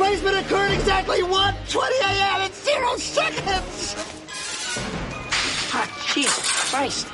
[0.00, 2.40] displacement occurred exactly 1.20 a.m.
[2.40, 3.94] in zero seconds!
[5.74, 7.08] Ah, Jesus Christ.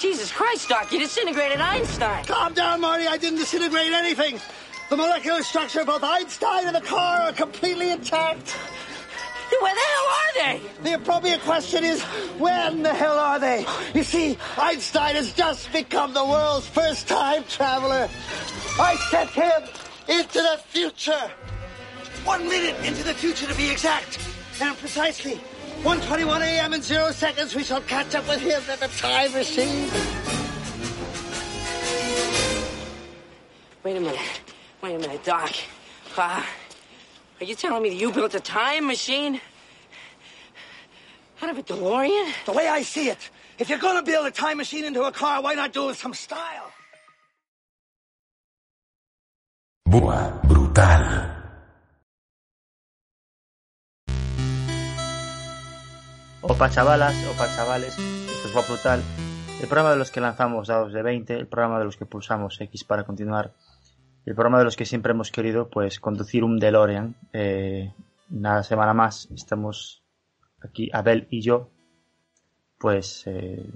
[0.00, 2.24] Jesus Christ, Doc, you disintegrated Einstein.
[2.24, 3.06] Calm down, Marty.
[3.06, 4.40] I didn't disintegrate anything.
[4.90, 8.50] The molecular structure of both Einstein and the car are completely intact.
[9.60, 10.60] Where the hell are they?
[10.82, 12.02] The appropriate question is,
[12.38, 13.64] when the hell are they?
[13.94, 18.08] You see, Einstein has just become the world's first time traveler.
[18.80, 19.62] I sent him
[20.08, 21.30] into the future.
[22.28, 24.18] One minute into the future to be exact.
[24.60, 25.40] And precisely
[25.82, 26.74] 1.21 a.m.
[26.74, 29.88] in zero seconds, we shall catch up with him in the time machine.
[33.82, 34.40] Wait a minute.
[34.82, 35.54] Wait a minute, Doc.
[36.18, 36.44] Uh,
[37.40, 39.40] are you telling me that you built a time machine?
[41.40, 42.30] Out of a DeLorean?
[42.44, 45.40] The way I see it, if you're gonna build a time machine into a car,
[45.40, 46.70] why not do it with some style?
[49.86, 51.37] Boa, brutal.
[56.40, 59.02] Opa chavalas, opa chavales, esto es Boa Brutal,
[59.60, 62.60] el programa de los que lanzamos dados de 20, el programa de los que pulsamos
[62.60, 63.52] X para continuar,
[64.24, 67.16] el programa de los que siempre hemos querido pues conducir un DeLorean.
[67.32, 67.92] Eh,
[68.30, 70.04] una semana más estamos
[70.60, 71.70] aquí, Abel y yo,
[72.78, 73.68] pues eh,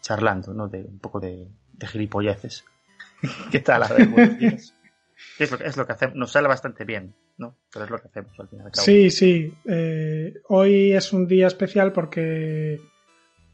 [0.00, 0.66] charlando, ¿no?
[0.66, 2.64] De un poco de, de gilipolleces.
[3.50, 4.08] ¿Qué tal, Abel?
[4.08, 4.74] Buenos días.
[5.36, 7.56] Es lo, es lo que hacemos, nos sale bastante bien, ¿no?
[7.72, 8.70] Pero es lo que hacemos al final.
[8.74, 9.54] Sí, sí.
[9.64, 12.80] Eh, hoy es un día especial porque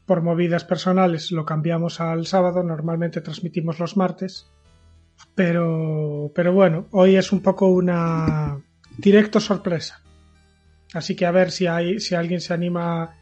[0.05, 2.63] por movidas personales lo cambiamos al sábado.
[2.63, 4.47] Normalmente transmitimos los martes.
[5.33, 8.61] Pero, pero bueno, hoy es un poco una
[8.97, 10.01] directo sorpresa.
[10.93, 13.15] Así que a ver si hay, si alguien se anima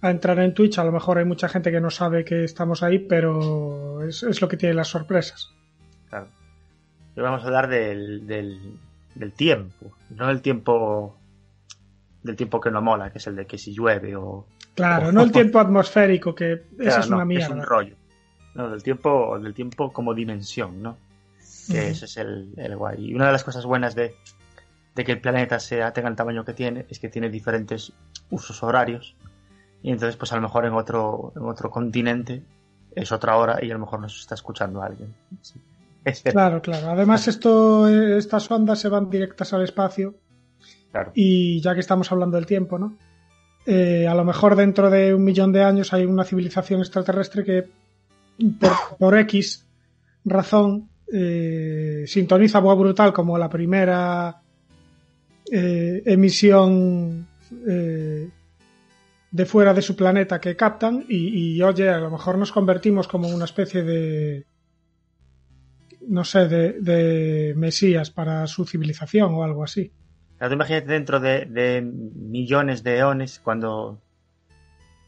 [0.00, 0.78] a entrar en Twitch.
[0.78, 4.40] A lo mejor hay mucha gente que no sabe que estamos ahí, pero es, es
[4.40, 5.50] lo que tiene las sorpresas.
[6.08, 6.28] Claro.
[7.16, 8.78] Hoy vamos a hablar del, del,
[9.14, 11.16] del tiempo, no del tiempo
[12.22, 14.46] del tiempo que no mola, que es el de que si llueve o...
[14.74, 17.46] Claro, o- no el tiempo atmosférico, que Claro, esa es no, una mierda.
[17.46, 17.96] Es un rollo.
[18.54, 20.96] No, del tiempo, del tiempo como dimensión, ¿no?
[21.70, 23.10] Que ese es el, el guay.
[23.10, 24.16] Y una de las cosas buenas de,
[24.96, 27.92] de que el planeta sea, tenga el tamaño que tiene es que tiene diferentes
[28.28, 29.14] usos horarios.
[29.82, 32.42] Y entonces, pues a lo mejor en otro, en otro continente
[32.94, 35.14] es otra hora y a lo mejor nos está escuchando alguien.
[35.42, 35.60] Sí.
[36.24, 36.90] Claro, claro.
[36.90, 40.14] Además, esto, eh, estas ondas se van directas al espacio
[40.90, 41.12] Claro.
[41.14, 42.96] y ya que estamos hablando del tiempo, ¿no?
[43.66, 47.68] Eh, a lo mejor dentro de un millón de años hay una civilización extraterrestre que
[48.58, 49.66] por, por X
[50.24, 54.40] razón eh, sintoniza Boa Brutal como la primera
[55.52, 57.28] eh, emisión
[59.30, 63.06] de fuera de su planeta que captan y, y, oye, a lo mejor nos convertimos
[63.08, 64.46] como una especie de
[66.08, 69.92] no sé, de, de mesías para su civilización o algo así.
[70.38, 74.00] Claro, tú imagínate dentro de, de millones de eones cuando,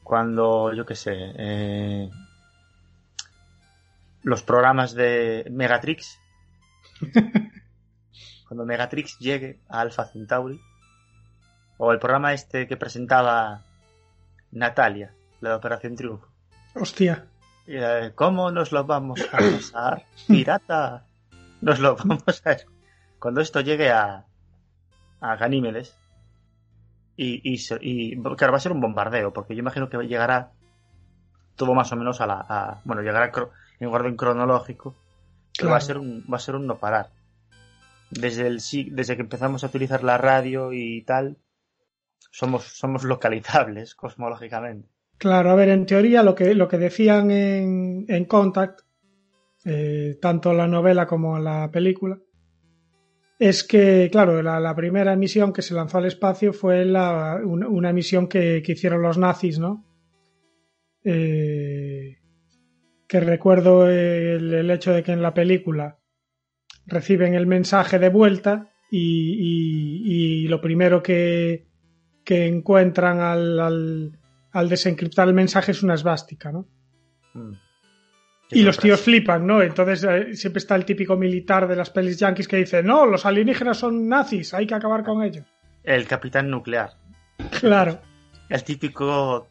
[0.03, 2.11] cuando yo qué sé, eh,
[4.23, 6.19] los programas de Megatrix,
[8.49, 10.61] cuando Megatrix llegue a Alpha Centauri,
[11.79, 13.65] o el programa este que presentaba
[14.51, 16.29] Natalia, la de Operación Triunfo.
[16.75, 17.27] Hostia.
[17.67, 20.05] Eh, ¿Cómo nos lo vamos a pasar?
[20.27, 21.07] Pirata,
[21.61, 22.57] nos lo vamos a...
[23.19, 24.25] Cuando esto llegue a,
[25.21, 25.97] a Ganímedes,
[27.17, 30.51] y, y, y claro, va a ser un bombardeo, porque yo imagino que llegará
[31.57, 32.45] todo más o menos a la...
[32.49, 33.31] a- bueno, llegará
[33.79, 34.97] en orden cronológico,
[35.57, 37.11] pero va a ser un, va a ser un no parar.
[38.11, 41.39] Desde, el, desde que empezamos a utilizar la radio y tal,
[42.31, 44.89] somos, somos localizables cosmológicamente.
[45.19, 48.81] Claro, a ver, en teoría lo que, lo que decían en, en Contact,
[49.65, 52.19] eh, tanto la novela como la película,
[53.39, 58.29] es que, claro, la, primera emisión que se lanzó al espacio fue una, una emisión
[58.29, 59.85] que, que hicieron los nazis, ¿no?
[61.05, 62.19] Eh,
[63.09, 65.99] que recuerdo el, hecho de que en la película
[66.87, 71.67] reciben el mensaje de vuelta y, y- y lo primero que,
[72.25, 74.19] que encuentran al, al,
[74.53, 76.67] al desencriptar el mensaje es una esvástica, ¿no?
[77.35, 77.53] Mm.
[78.51, 79.63] Y los tíos flipan, ¿no?
[79.63, 83.25] Entonces eh, siempre está el típico militar de las pelis yankees que dice, no, los
[83.25, 85.47] alienígenas son nazis, hay que acabar con ellos.
[85.83, 86.93] El capitán nuclear.
[87.61, 87.99] Claro,
[88.51, 89.49] El típico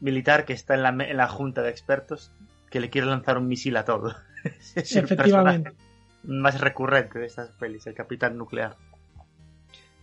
[0.00, 2.32] militar que está en la, en la junta de expertos
[2.68, 4.16] que le quiere lanzar un misil a todo.
[4.74, 5.70] Es el efectivamente.
[5.70, 5.88] personaje
[6.24, 8.76] más recurrente de estas pelis, el capitán nuclear.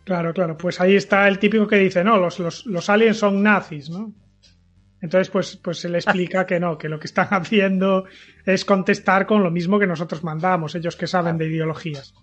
[0.05, 0.57] Claro, claro.
[0.57, 4.13] Pues ahí está el típico que dice, no, los, los, los aliens son nazis, ¿no?
[5.01, 8.05] Entonces, pues, pues se le explica que no, que lo que están haciendo
[8.45, 12.13] es contestar con lo mismo que nosotros mandamos, ellos que saben de ideologías.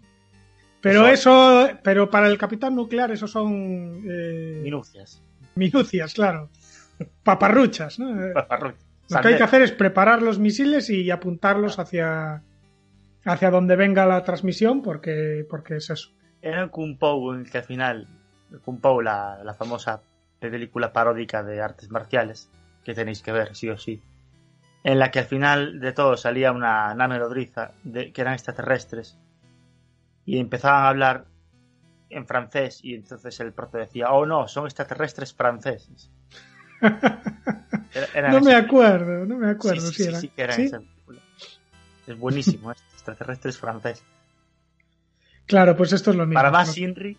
[0.80, 5.22] Pero Eso- pero para el capitán nuclear eso son eh, Minucias.
[5.54, 6.50] minucias, claro.
[7.22, 8.24] Paparruchas, ¿no?
[8.24, 8.84] Eh, Paparruchas.
[9.10, 12.42] Lo que hay que hacer es preparar los misiles y apuntarlos hacia
[13.24, 16.10] hacia donde venga la transmisión porque porque es eso.
[16.42, 18.06] Era Kung Pao en el que al final,
[18.64, 20.02] Kung Pao, la, la famosa
[20.40, 22.48] película paródica de artes marciales,
[22.84, 24.02] que tenéis que ver sí o sí,
[24.84, 29.16] en la que al final de todo salía una nave nodriza de, que eran extraterrestres
[30.24, 31.24] y empezaban a hablar
[32.10, 36.10] en francés y entonces el proto decía, oh no, son extraterrestres franceses.
[38.14, 40.18] Era- No me acuerdo, no me acuerdo sí, si sí, era.
[40.20, 40.62] sí que eran ¿Sí?
[40.66, 41.20] esa película.
[42.06, 44.04] Es buenísimo, esto, extraterrestres franceses.
[45.46, 46.38] Claro, pues esto es lo mismo.
[46.38, 46.74] Para más ¿no?
[46.74, 47.16] Sinri,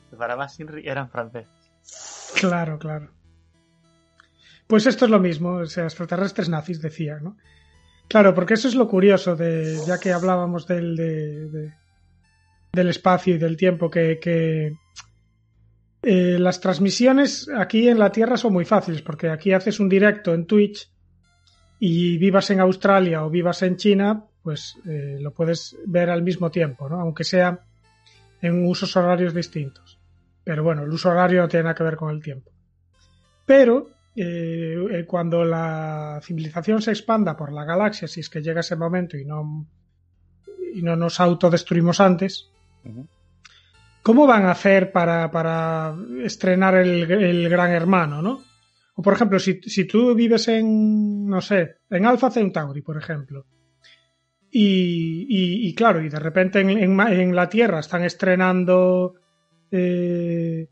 [0.50, 1.50] Sinri eran franceses.
[2.40, 3.10] Claro, claro.
[4.68, 7.38] Pues esto es lo mismo, o sea, extraterrestres nazis decía, ¿no?
[8.08, 11.74] Claro, porque eso es lo curioso de, ya que hablábamos del, de- de-
[12.72, 14.78] del espacio y del tiempo, que, que,
[16.02, 20.34] eh, las transmisiones aquí en la Tierra son muy fáciles, porque aquí haces un directo
[20.34, 20.90] en Twitch
[21.80, 26.50] y vivas en Australia o vivas en China, pues eh, lo puedes ver al mismo
[26.52, 27.00] tiempo, ¿no?
[27.00, 27.60] Aunque sea
[28.44, 30.00] en usos horarios distintos.
[30.44, 32.52] Pero bueno, el uso horario no tiene nada que ver con el tiempo.
[33.46, 38.60] Pero eh, eh, cuando la civilización se expanda por la galaxia, si es que llega
[38.60, 39.66] ese momento y no,
[40.76, 42.50] y no nos autodestruimos antes.
[44.04, 48.44] ¿cómo van a hacer para, para estrenar el, el Gran Hermano, no?
[48.96, 53.46] O por ejemplo, si, si tú vives en, no sé, en Alpha Centauri, por ejemplo,
[54.56, 56.70] y, y- y claro, y de repente en,
[57.00, 59.16] en la Tierra están estrenando,
[59.72, 60.68] eh,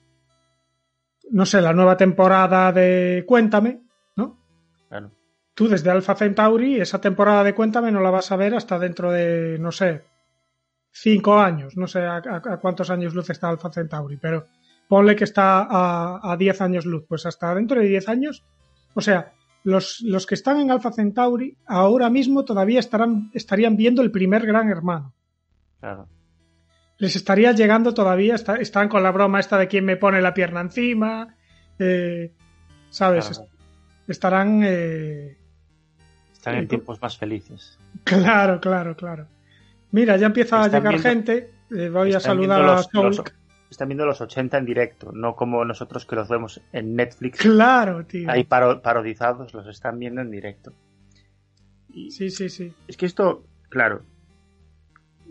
[1.31, 3.81] no sé, la nueva temporada de Cuéntame,
[4.16, 4.39] ¿no?
[4.89, 5.12] Claro.
[5.54, 9.12] Tú desde Alpha Centauri, esa temporada de Cuéntame no la vas a ver hasta dentro
[9.12, 10.04] de, no sé,
[10.92, 11.75] cinco años.
[11.78, 12.22] No sé a
[12.62, 14.45] cuántos años luz está Alpha Centauri, pero
[14.88, 17.06] ponle que está a, a 10 años luz.
[17.07, 18.44] Pues hasta dentro de 10 años,
[18.94, 24.01] o sea, los, los que están en Alpha Centauri ahora mismo todavía estarán, estarían viendo
[24.01, 25.13] el primer gran hermano.
[25.79, 26.07] Claro.
[26.97, 30.33] Les estaría llegando todavía, está- están con la broma esta de quién me pone la
[30.33, 31.35] pierna encima,
[31.79, 32.31] eh,
[32.89, 33.29] ¿sabes?
[33.29, 33.45] Claro.
[34.07, 34.61] Estarán...
[34.63, 35.37] eh,
[36.33, 37.77] Están en tiempos más felices.
[38.03, 39.27] Claro, claro, claro.
[39.91, 41.51] Mira, ya empieza a llegar viendo- gente.
[41.71, 43.21] eh, voy a saludar a los-
[43.71, 47.39] están viendo los 80 en directo, no como nosotros que los vemos en Netflix.
[47.39, 48.29] Claro, tío.
[48.29, 50.73] Ahí paro- parodizados, los están viendo en directo.
[51.89, 52.73] Y Sí, sí, sí.
[52.88, 54.03] es que esto, claro,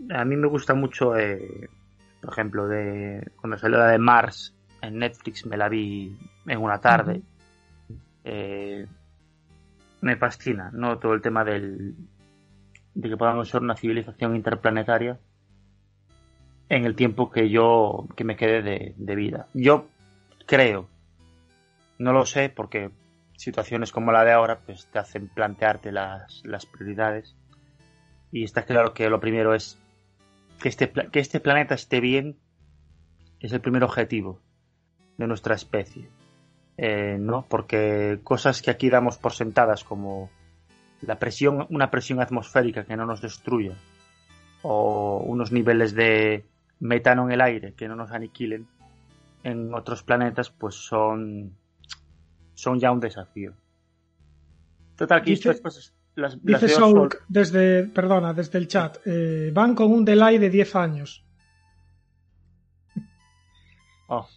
[0.09, 1.69] a mí me gusta mucho, eh,
[2.21, 6.15] por ejemplo, de cuando salió la de Mars en Netflix, me la vi
[6.47, 7.21] en una tarde.
[8.23, 8.85] Eh,
[10.01, 10.97] me fascina, ¿no?
[10.97, 11.95] Todo el tema del,
[12.95, 15.19] de que podamos ser una civilización interplanetaria
[16.71, 19.47] en el tiempo que yo que me quede de, vida.
[19.53, 19.87] Yo
[20.45, 20.87] creo,
[21.99, 22.91] no lo sé porque
[23.35, 27.35] situaciones como la de ahora pues te hacen plantearte las, las prioridades
[28.31, 29.77] y está claro que lo primero es
[30.61, 32.37] que este, que este planeta esté bien
[33.41, 34.39] es el primer objetivo
[35.17, 36.07] de nuestra especie.
[36.77, 37.45] Eh, ¿no?
[37.49, 40.29] Porque cosas que aquí damos por sentadas como
[41.01, 43.75] la presión, una presión atmosférica que no nos destruya
[44.61, 46.45] o unos niveles de
[46.81, 48.67] metano en el aire que no nos aniquilen
[49.43, 51.55] en otros planetas pues son
[52.53, 53.53] son ya un desafío.
[54.97, 58.97] Total, que Dice- estas cosas las, las Dice sol- desde, perdona, desde el chat.
[59.05, 61.25] eh, van con un delay de 10 años.
[64.07, 64.27] Oh,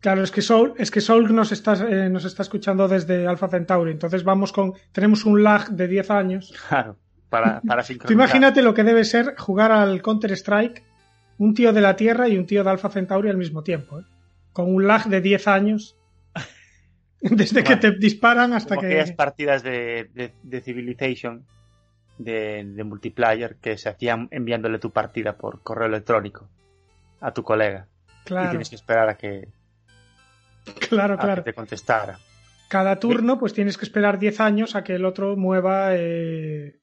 [0.00, 3.48] Claro, es que Soul, es que Soul nos está, eh, nos está escuchando desde Alpha
[3.48, 3.92] Centauri.
[3.92, 6.54] Entonces vamos con, tenemos un lag de 10 años.
[6.68, 6.96] claro,
[7.28, 8.12] para, para Tú sincronizar.
[8.12, 10.84] imagínate lo que debe ser jugar al Counter Strike
[11.40, 14.04] un tío de la Tierra y un tío de Alpha Centauri al mismo tiempo, ¿eh?
[14.52, 15.96] Con un lag de 10 años.
[17.20, 18.86] Desde que te disparan hasta como que.
[18.86, 21.46] aquellas partidas de, de, de Civilization
[22.18, 26.48] de, de multiplayer que se hacían enviándole tu partida por correo electrónico
[27.20, 29.48] a tu colega y Claro, tienes que esperar a que,
[30.88, 31.42] claro, a que claro.
[31.42, 32.18] te contestara.
[32.68, 35.96] Cada turno, pues tienes que esperar 10 años a que el otro mueva.
[35.96, 36.80] eh,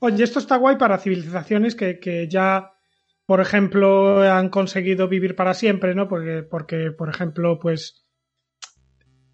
[0.00, 2.72] Oye, esto está guay para civilizaciones que, que ya,
[3.30, 6.08] por ejemplo, han conseguido vivir para siempre, ¿no?
[6.08, 8.04] Porque, porque por ejemplo, pues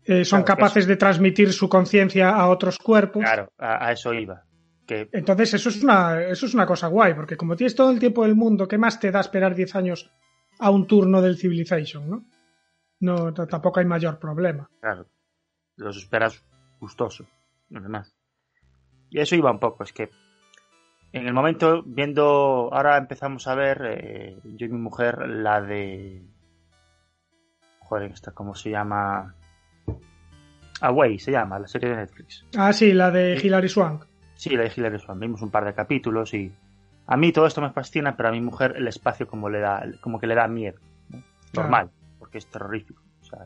[0.05, 3.23] eh, son Claro, capaces de transmitir su conciencia a otros cuerpos.
[3.25, 4.45] Claro, a, a eso iba.
[4.87, 7.99] Que Entonces, eso es una, eso es una cosa guay, porque como tienes todo el
[7.99, 10.11] tiempo del mundo, ¿qué más te da esperar 10 años
[10.59, 12.27] a un turno del Civilization, no?
[13.01, 14.69] No, tampoco hay mayor problema.
[14.79, 15.07] claro,
[15.77, 16.45] los esperas
[16.79, 17.27] gustoso,
[17.71, 18.15] demás.
[19.09, 20.11] Y eso iba un poco, es que
[21.13, 26.23] En el momento, viendo, ahora empezamos a ver, eh, yo y mi mujer, la de...
[27.81, 29.35] Joder, esta, ¿cómo se llama?
[30.81, 32.45] Away se llama, la serie de Netflix.
[32.57, 34.05] Ah, sí, la de Hilary Swank.
[34.35, 35.21] Sí, la de Hilary Swank.
[35.21, 36.53] Vimos un par de capítulos y
[37.07, 39.85] a mí todo esto me fascina, pero a mi mujer el espacio como le da,
[40.03, 40.79] como que le da miedo.
[41.11, 41.19] ¿no?
[41.53, 41.69] Claro.
[41.69, 43.01] Normal, porque es terrorífico.
[43.23, 43.39] O sea,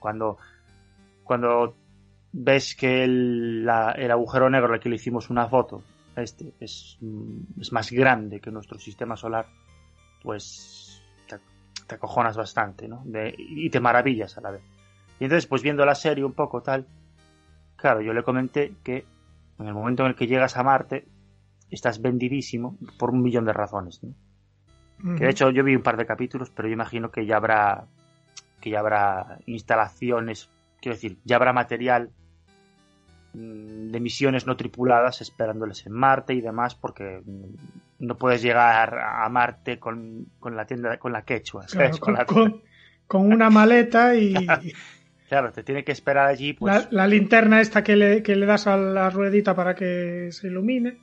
[0.00, 0.38] cuando,
[1.22, 1.76] cuando
[2.32, 5.82] ves que el, la- el agujero negro al que le hicimos una foto,
[6.16, 9.46] este, es, mm, es más grande que nuestro sistema solar,
[10.22, 11.38] pues te,
[11.86, 13.02] te acojonas bastante, ¿no?
[13.04, 14.62] De- y te maravillas a la vez.
[15.20, 16.86] Y entonces, pues viendo la serie un poco tal,
[17.76, 19.04] claro, yo le comenté que
[19.58, 21.06] en el momento en el que llegas a Marte,
[21.70, 24.14] estás vendidísimo por un millón de razones, ¿no?
[25.16, 27.86] Que de hecho yo vi un par de capítulos, pero yo imagino que ya habrá
[28.60, 30.48] que ya habrá instalaciones,
[30.80, 32.10] quiero decir, ya habrá material
[33.34, 39.28] de misiones no tripuladas esperándoles en Marte y demás, porque mm, no puedes llegar a
[39.28, 41.66] Marte con, con la tienda, con la quechua,
[42.00, 42.62] con, la- con-
[43.06, 44.46] con una maleta y
[45.28, 48.44] claro, te tiene que esperar allí, pues, la, la linterna esta que le, que le
[48.46, 50.98] das a la ruedita para que se ilumine,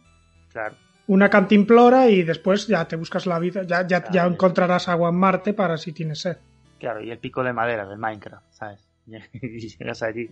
[0.52, 0.76] claro,
[1.08, 5.16] una cantimplora y después ya te buscas la vida, ya, ya, ya encontrarás agua en
[5.16, 6.38] Marte para si tienes sed.
[6.80, 8.86] claro, y el pico de madera del Minecraft, ¿sabes?
[9.34, 10.30] Y llegas allí.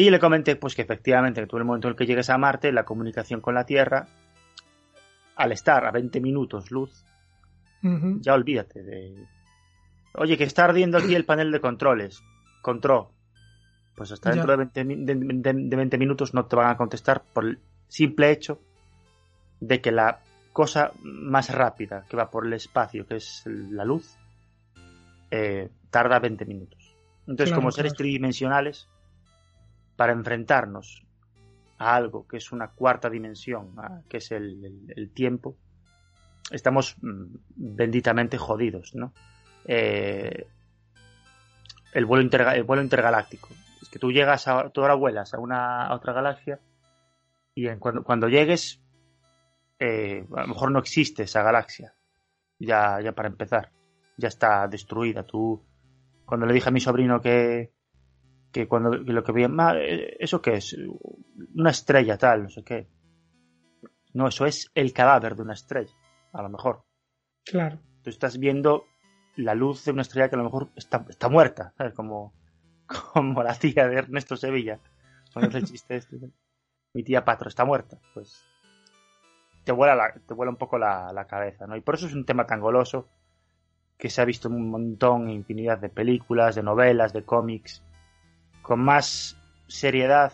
[0.00, 2.30] Y le comenté, pues que efectivamente, que tú en el momento en el que llegues
[2.30, 4.06] a Marte, la comunicación con la Tierra,
[5.36, 7.04] al estar a 20 minutos luz,
[8.22, 9.26] ya olvídate de...
[10.14, 12.22] Oye, que está ardiendo aquí el panel de controles.
[12.62, 13.08] Control.
[13.94, 16.76] Pues hasta dentro de 20, mi- de, de- de 20 minutos no te van a
[16.76, 18.58] contestar por el simple hecho
[19.60, 20.20] de que la
[20.52, 24.16] cosa más rápida que va por el espacio, que es la luz,
[25.30, 26.96] eh, tarda 20 minutos.
[27.26, 27.98] Entonces, Claro, como seres claro.
[27.98, 28.88] tridimensionales,
[30.00, 31.06] para enfrentarnos
[31.76, 33.76] a algo que es una cuarta dimensión,
[34.08, 35.58] que es el, tiempo,
[36.50, 39.12] estamos mm, benditamente jodidos, ¿no?
[39.66, 40.46] Eh,
[41.92, 43.50] el, vuelo interga- el vuelo intergaláctico.
[43.82, 46.58] Es que tú llegas a, tú ahora vuelas a una otra galaxia
[47.54, 48.80] y en- cuando, cuando llegues,
[49.78, 51.92] eh, a lo mejor no existe esa galaxia.
[52.58, 53.70] Ya, ya para empezar,
[54.16, 55.24] ya está destruida.
[55.26, 55.62] Tú,
[56.24, 57.74] cuando le dije a mi sobrino que,
[58.52, 60.76] que cuando lo que veía, "Ma, eh, ¿eso qué es?
[61.54, 62.88] Una estrella tal, no sé qué.
[64.12, 65.92] No, eso es el cadáver de una estrella,
[66.32, 66.82] a lo mejor.
[67.44, 67.78] Claro.
[68.02, 68.84] Tú estás viendo
[69.36, 71.94] la luz de una estrella que a lo mejor está, está muerta, ¿sabes?
[71.94, 72.34] Como,
[73.12, 74.80] como la tía de Ernesto Sevilla.
[75.32, 76.18] Cuando el chiste este.
[76.92, 77.98] Mi tía Patro está muerta.
[78.14, 78.44] Pues
[79.64, 81.76] te vuela, la- te vuela un poco la, la cabeza, ¿no?
[81.76, 83.08] Y por eso es un tema tan goloso
[83.96, 87.84] que se ha visto en un montón, infinidad de películas, de novelas, de cómics,
[88.70, 89.36] con más
[89.66, 90.32] seriedad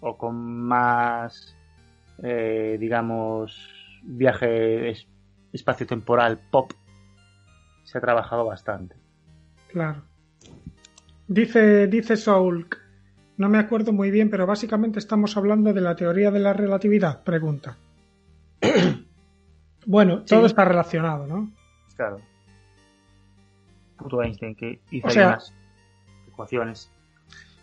[0.00, 1.54] o con más,
[2.22, 3.68] eh, digamos,
[4.02, 5.06] viaje es-
[5.52, 6.72] espacio-temporal pop,
[7.82, 8.96] se ha trabajado bastante.
[9.68, 10.00] Claro.
[11.28, 12.66] Dice, dice Soul,
[13.36, 17.22] no me acuerdo muy bien, pero básicamente estamos hablando de la teoría de la relatividad,
[17.24, 17.76] pregunta.
[19.86, 20.34] bueno, Sí.
[20.34, 21.52] todo está relacionado, ¿no?
[21.94, 22.22] Claro.
[23.98, 25.54] Puto Einstein que hizo O ahí sea- unas
[26.26, 26.90] ecuaciones.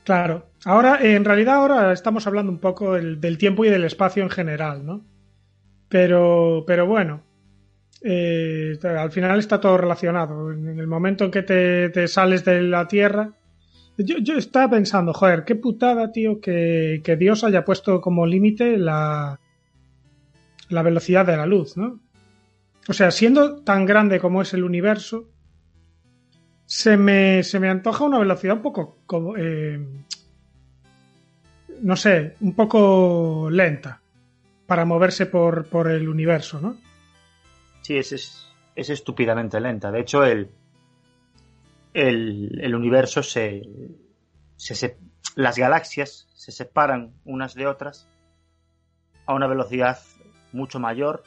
[0.04, 0.48] Claro.
[0.66, 4.24] Ahora, eh, en realidad ahora estamos hablando un poco el- del tiempo y del espacio
[4.24, 5.06] en general, ¿no?
[5.90, 7.24] Pero, pero bueno,
[8.04, 10.52] eh, al final está todo relacionado.
[10.52, 13.34] En el momento en que te, te sales de la Tierra,
[13.98, 18.78] yo, yo estaba pensando, joder, qué putada, tío, que, que Dios haya puesto como límite
[18.78, 19.40] la,
[20.70, 22.00] la velocidad de la luz, ¿no?
[22.88, 25.30] O sea, siendo tan grande como es el universo,
[26.74, 29.78] se me, se me antoja una velocidad un poco como, eh,
[31.82, 34.00] no sé, un poco lenta
[34.68, 36.78] para moverse por, por el universo, ¿no?
[37.82, 39.92] Sí, es, es, es estúpidamente lenta.
[39.92, 40.50] De hecho, el,
[41.94, 43.64] el, el universo se,
[44.56, 44.98] se, se-
[45.36, 48.08] Las galaxias se separan unas de otras
[49.26, 50.00] a una velocidad
[50.54, 51.24] mucho mayor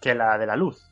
[0.00, 0.84] que la de la luz.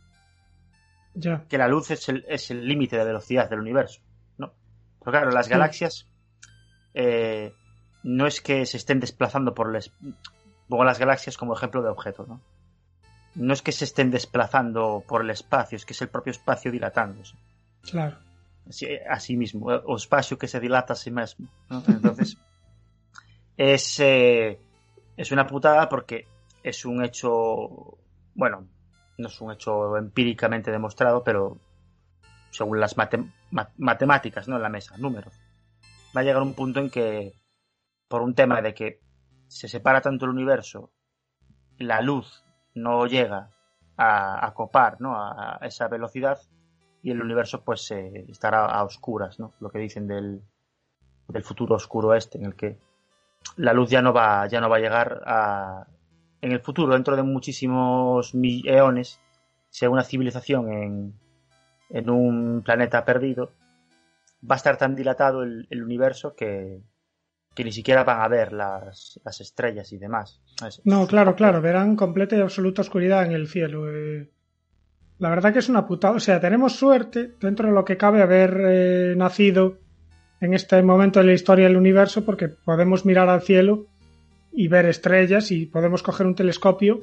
[1.14, 4.00] Ya, que la luz es el es el límite de velocidad del universo,
[4.38, 4.52] ¿no?
[5.00, 5.50] Pero claro, las Sí.
[5.52, 6.06] galaxias
[6.94, 7.52] eh,
[8.02, 9.92] no es que se estén desplazando por el es-
[10.68, 12.40] pongo las galaxias como ejemplo de objeto, ¿no?
[13.36, 16.70] No es que se estén desplazando por el espacio, es que es el propio espacio
[16.72, 17.36] dilatándose.
[17.90, 18.18] claro.
[18.68, 21.48] Así, así mismo, o espacio que se dilata a sí mismo.
[21.70, 21.82] ¿no?
[21.88, 22.36] Entonces,
[23.56, 24.60] es, eh,
[25.16, 26.26] es una putada porque
[26.62, 27.98] es un hecho,
[28.34, 28.66] bueno,
[29.20, 31.58] no es un hecho empíricamente demostrado, pero
[32.50, 34.56] según las mate- ma- matemáticas, ¿no?
[34.56, 35.34] En la mesa, números.
[36.16, 37.32] Va a llegar un punto en que,
[38.08, 39.00] por un tema de que
[39.46, 40.90] se separa tanto el universo
[41.78, 43.50] la luz no llega
[43.96, 45.14] a, copar ¿no?
[45.16, 46.38] a, a esa velocidad
[47.02, 49.52] y el universo pues eh, estará a oscuras, ¿no?
[49.60, 50.42] Lo que dicen del,
[51.28, 52.78] del futuro oscuro este, en el que
[53.56, 55.86] la luz ya no va, ya no va a llegar a,
[56.42, 59.20] en el futuro, dentro de muchísimos mil eones,
[59.68, 61.14] sea una civilización en,
[61.90, 63.52] en un planeta perdido,
[64.48, 66.80] va a estar tan dilatado el, universo que,
[67.54, 70.40] que ni siquiera van a ver las, las estrellas y demás.
[70.84, 73.90] No, claro, claro, verán completa y absoluta oscuridad en el cielo.
[73.94, 74.30] eh.
[75.18, 76.14] La verdad que es una putada.
[76.14, 79.78] O sea, tenemos suerte, dentro de lo que cabe, haber eh, nacido
[80.40, 83.89] en este momento de la historia del universo, porque podemos mirar al cielo
[84.52, 87.02] y ver estrellas y podemos coger un telescopio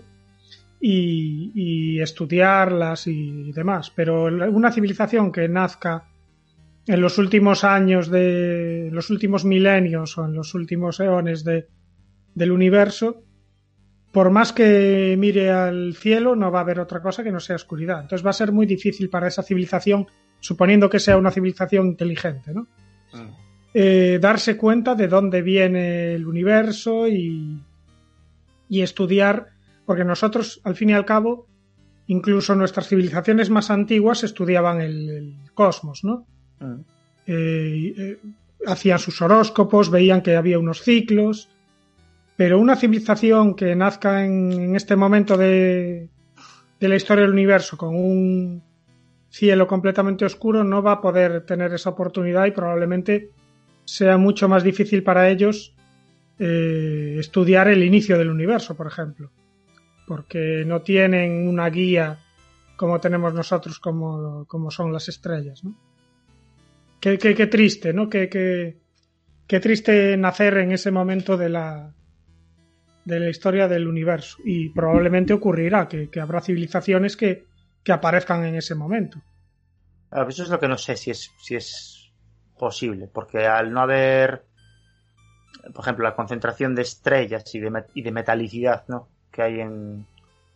[0.80, 3.92] y, estudiarlas y demás.
[3.96, 6.08] Pero una civilización que nazca
[6.86, 11.68] en los últimos años de los últimos milenios o en los últimos eones de,
[12.34, 13.24] del universo,
[14.12, 17.56] por más que mire al cielo, no va a haber otra cosa que no sea
[17.56, 18.01] oscuridad.
[18.01, 20.08] Entonces va a ser muy difícil para esa civilización,
[20.39, 22.68] suponiendo que sea una civilización inteligente, ¿no?
[23.13, 23.47] Mm.
[23.79, 27.62] Eh, darse cuenta de dónde viene el universo y,
[28.67, 29.50] y estudiar,
[29.86, 31.46] porque nosotros, al fin y al cabo,
[32.07, 36.25] incluso nuestras civilizaciones más antiguas estudiaban el, el cosmos, ¿no?
[36.60, 36.79] Mm.
[37.27, 38.19] eh, eh,
[38.65, 41.48] hacían sus horóscopos, veían que había unos ciclos,
[42.36, 46.10] pero una civilización que nazca en, en este momento de,
[46.79, 48.63] de la historia del universo con un
[49.29, 53.29] cielo completamente oscuro no va a poder tener esa oportunidad y probablemente
[53.88, 55.74] sea mucho más difícil para ellos
[56.39, 59.32] eh, estudiar el inicio del universo, por ejemplo,
[60.06, 62.20] porque no tienen una guía
[62.75, 65.75] como tenemos nosotros, como, como son las estrellas, ¿no?
[67.00, 68.08] Qué, qué, qué triste, ¿no?
[68.10, 68.77] Qué, qué,
[69.48, 71.96] qué triste nacer en ese momento de la,
[73.06, 74.38] de la historia del universo.
[74.45, 77.45] Y probablemente ocurrirá que, que habrá civilizaciones que,
[77.84, 79.21] que aparezcan en ese momento.
[80.30, 81.96] Eso es lo que no sé si es, si es
[82.58, 84.48] posible, porque al no haber,
[85.74, 89.12] por ejemplo, la concentración de estrellas y de, y de metalicidad ¿no?
[89.32, 90.08] que hay en,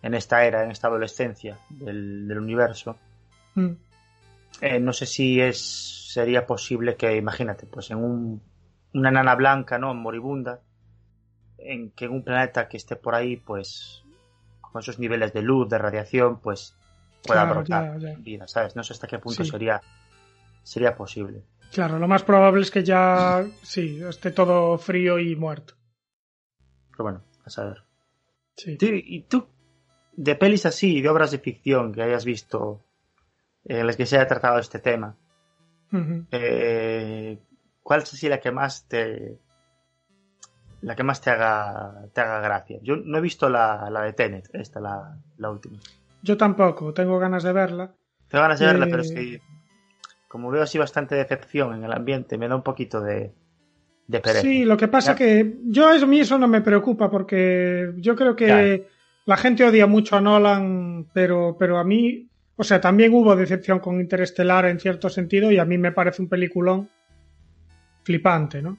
[0.02, 3.02] en esta era, en esta adolescencia del, del universo,
[3.58, 3.76] Mm.
[4.62, 8.44] eh, no sé si es sería posible que, imagínate, pues en un,
[8.94, 9.94] una enana blanca, ¿no?
[9.94, 10.62] Moribunda,
[11.58, 14.06] en que en un planeta que esté por ahí, pues
[14.62, 16.78] con esos niveles de luz, de radiación, pues
[17.24, 18.76] pueda Claro, brotar vida, ¿sabes?
[18.76, 19.52] No sé hasta qué punto Sí.
[19.52, 19.84] sería
[20.64, 21.44] sería posible.
[21.72, 25.76] Claro, lo más probable es que ya sí, esté todo frío y muerto.
[26.92, 27.84] Pero bueno, a saber.
[28.58, 28.78] Sí.
[28.80, 29.48] ¿Y tú,
[30.14, 32.84] de pelis así, de obras de ficción que hayas visto
[33.64, 35.16] en las que se haya tratado este tema,
[36.32, 37.40] eh,
[37.84, 39.38] ¿cuál es así la que más te
[40.82, 42.80] la que más te haga te haga gracia?
[42.82, 45.80] Yo no he visto la, la de Tenet, esta la, la última.
[46.22, 47.94] Yo tampoco, tengo ganas de verla.
[48.28, 49.42] Tengo ganas de verla, Eh, pero es que
[50.32, 53.34] como veo así bastante decepción en el ambiente, me da un poquito de,
[54.08, 54.42] de pereza.
[54.42, 55.18] Sí, lo que pasa Ya.
[55.18, 58.84] que yo a mí eso no me preocupa porque yo creo que Claro.
[59.26, 63.80] la gente odia mucho a Nolan, pero, pero a mí, o sea, también hubo decepción
[63.80, 66.90] con Interestelar en cierto sentido y a mí me parece un peliculón
[68.04, 68.78] flipante, ¿no?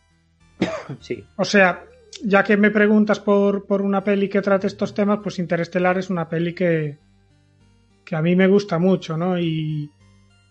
[1.00, 1.22] Sí.
[1.36, 1.84] O sea,
[2.24, 6.08] ya que me preguntas por, por una peli que trate estos temas, pues Interestelar es
[6.08, 6.96] una peli que,
[8.06, 9.38] que a mí me gusta mucho, ¿no?
[9.38, 9.90] Y,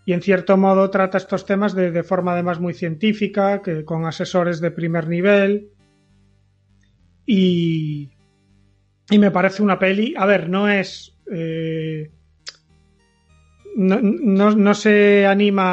[0.06, 4.06] y en cierto modo trata estos temas de, de forma además muy científica, que con
[4.06, 5.70] asesores de primer nivel.
[7.26, 8.10] Y,
[9.10, 11.16] y me parece una peli, a ver, no es...
[11.32, 12.12] eh,
[13.76, 15.64] no, no, no se anima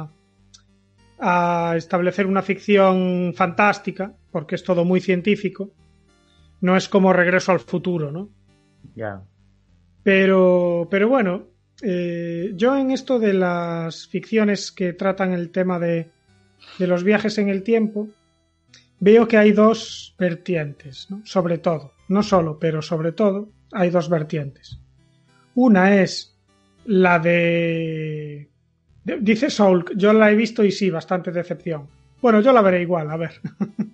[0.00, 0.10] a,
[1.18, 5.70] a establecer una ficción fantástica, porque es todo muy científico.
[6.62, 8.30] No es como Regreso al futuro, ¿no?
[8.94, 9.22] Ya.
[10.02, 11.49] Pero, pero bueno,
[11.82, 16.10] eh, yo en esto de las ficciones que tratan el tema de,
[16.78, 18.08] los viajes en el tiempo,
[18.98, 21.22] veo que hay dos vertientes, ¿no?
[21.24, 24.78] Sobre todo, no solo, pero sobre todo, hay dos vertientes.
[25.54, 26.36] Una es
[26.84, 28.48] la de...
[29.04, 31.88] Dice Soul, yo la he visto y sí, bastante decepción.
[32.20, 33.32] Bueno, yo la veré igual, a ver.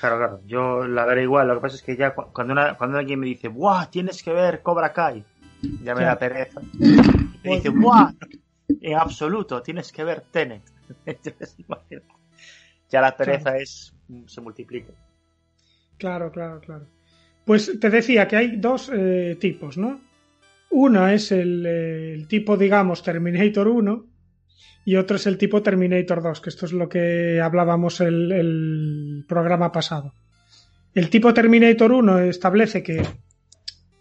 [0.00, 0.40] Claro, claro.
[0.46, 1.48] Yo la veré igual.
[1.48, 3.86] Lo que pasa es que ya cu- cuando, cuando alguien me dice, ¡buah!
[3.90, 5.24] Tienes que ver Cobra Kai.
[5.82, 6.60] Ya me da pereza.
[6.78, 8.12] Y me dice, ¡buah!
[8.80, 10.62] En absoluto, tienes que ver Tenet.
[11.06, 11.56] Entonces,
[12.90, 13.94] ya la pereza es
[14.26, 14.92] se multiplica.
[15.98, 16.86] Claro, claro, claro.
[17.44, 20.00] Pues te decía que hay dos eh, tipos, ¿no?
[20.70, 24.06] Uno es el, eh, el tipo, digamos, Terminator 1
[24.86, 29.24] y otro es el tipo Terminator 2, que esto es lo que hablábamos el, el
[29.28, 30.14] programa pasado.
[30.94, 33.02] El tipo Terminator 1 establece que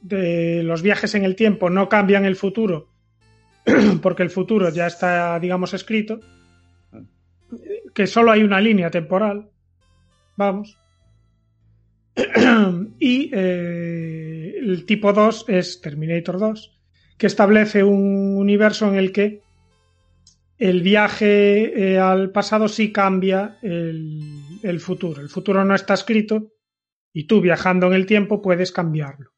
[0.03, 2.89] de los viajes en el tiempo no cambian el futuro,
[4.01, 6.19] porque el futuro ya está, digamos, escrito,
[7.93, 9.49] que solo hay una línea temporal,
[10.35, 10.77] vamos,
[12.99, 16.79] y eh, el tipo 2 es Terminator 2,
[17.17, 19.41] que establece un universo en el que
[20.57, 25.21] el viaje eh, al pasado sí cambia el, el, futuro.
[25.21, 26.53] El futuro no está escrito
[27.11, 29.32] y tú viajando en el tiempo puedes cambiarlo.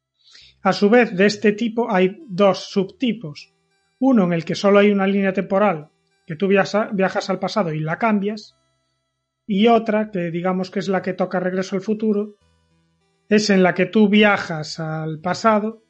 [0.65, 3.54] A su vez, de este tipo hay dos subtipos.
[3.99, 5.91] Uno en el que solo hay una línea temporal,
[6.25, 8.58] que tú viajas al pasado y la cambias,
[9.45, 12.38] y otra, que digamos que es la que toca regreso al futuro,
[13.30, 15.84] es en la que tú viajas al pasado,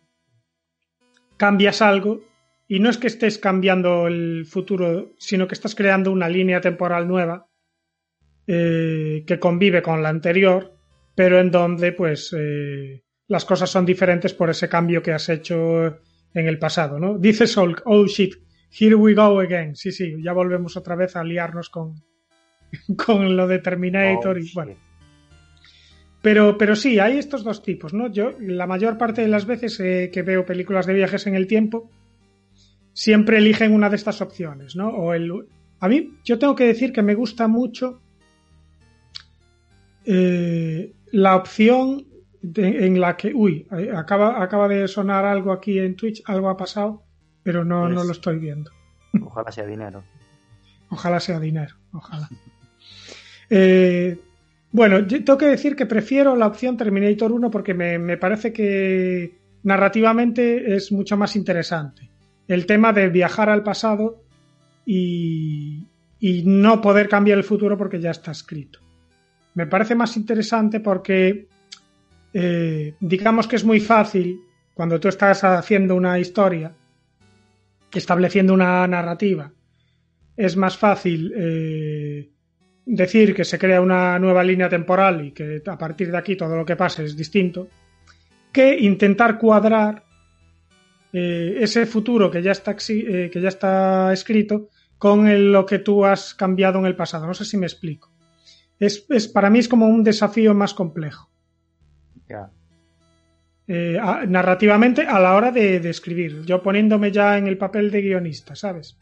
[1.38, 2.19] cambias algo
[2.67, 7.07] y no es que estés cambiando el futuro, sino que estás creando una línea temporal
[7.07, 7.47] nueva
[8.45, 10.77] eh, que convive con la anterior,
[11.15, 15.85] pero en donde pues eh, las cosas son diferentes por ese cambio que has hecho
[16.33, 17.17] en el pasado, ¿no?
[17.17, 18.35] Dice Solk, oh shit,
[18.77, 19.75] here we go again.
[19.75, 22.03] Sí, sí, ya volvemos otra vez a liarnos con,
[22.97, 24.75] con lo de Terminator y oh, bueno.
[26.21, 28.11] Pero, pero sí, hay estos dos tipos, ¿no?
[28.11, 31.45] Yo, la mayor parte de las veces eh, que veo películas de viajes en el
[31.45, 31.91] tiempo,
[32.93, 34.89] siempre eligen una de estas opciones, ¿no?
[34.89, 35.31] O el,
[35.79, 38.01] a mí, yo tengo que decir que me gusta mucho
[40.03, 42.07] eh, la opción
[42.55, 46.58] en la que, uy, eh, acaba, acaba de sonar algo aquí en Twitch, algo ha
[46.58, 47.03] pasado,
[47.43, 48.71] pero no, no lo estoy viendo.
[49.23, 50.03] Ojalá sea dinero.
[50.89, 52.29] Ojalá sea dinero, ojalá.
[53.49, 54.17] Eh,
[54.71, 60.75] bueno, tengo que decir que prefiero la opción Terminator 1 porque me, parece que narrativamente
[60.75, 62.10] es mucho más interesante.
[62.47, 64.23] El tema de viajar al pasado
[64.86, 65.88] y,
[66.45, 68.79] no poder cambiar el futuro porque ya está escrito.
[69.53, 71.47] Me parece más interesante porque
[72.38, 74.41] eh, digamos que es muy fácil
[74.74, 76.76] cuando tú estás haciendo una historia,
[77.93, 79.54] estableciendo una narrativa,
[80.36, 82.30] es más fácil eh,
[82.86, 86.58] decir que se crea una nueva línea temporal y que a partir de aquí todo
[86.58, 87.69] lo que pase es distinto,
[88.52, 90.04] que intentar cuadrar
[91.13, 94.67] eh, ese futuro que ya está, que ya está escrito
[94.98, 97.28] con lo que tú has cambiado en el pasado.
[97.28, 98.12] No sé si me explico.
[98.78, 101.30] Es, para mí es como un desafío más complejo.
[103.67, 106.43] Eh, narrativamente a la hora de, escribir.
[106.45, 108.97] Yo poniéndome ya en el papel de guionista, ¿sabes?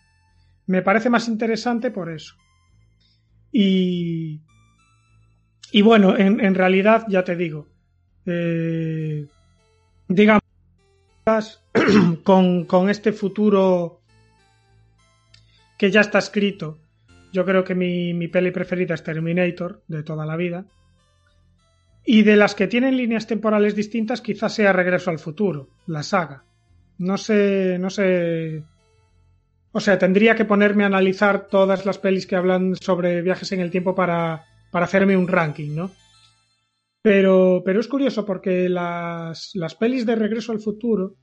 [0.67, 2.36] Me parece más interesante por eso.
[3.51, 4.41] Y,
[5.71, 7.67] y bueno, en, realidad, ya te digo,
[8.25, 9.27] eh,
[10.07, 10.41] digamos,
[12.23, 14.01] con, con este futuro
[15.77, 16.79] que ya está escrito,
[17.33, 20.65] yo creo que mi, mi peli preferida es Terminator, de toda la vida.
[22.06, 26.44] Y de las que tienen líneas temporales distintas, quizás sea Regreso al Futuro, la saga.
[26.98, 28.63] No sé, no sé
[29.76, 33.60] o sea, tendría que ponerme a analizar todas las pelis que hablan sobre viajes en
[33.60, 35.92] el tiempo para, para hacerme un ranking, ¿no?
[37.02, 41.16] Pero, pero es curioso porque las, las pelis de Regreso al Futuro,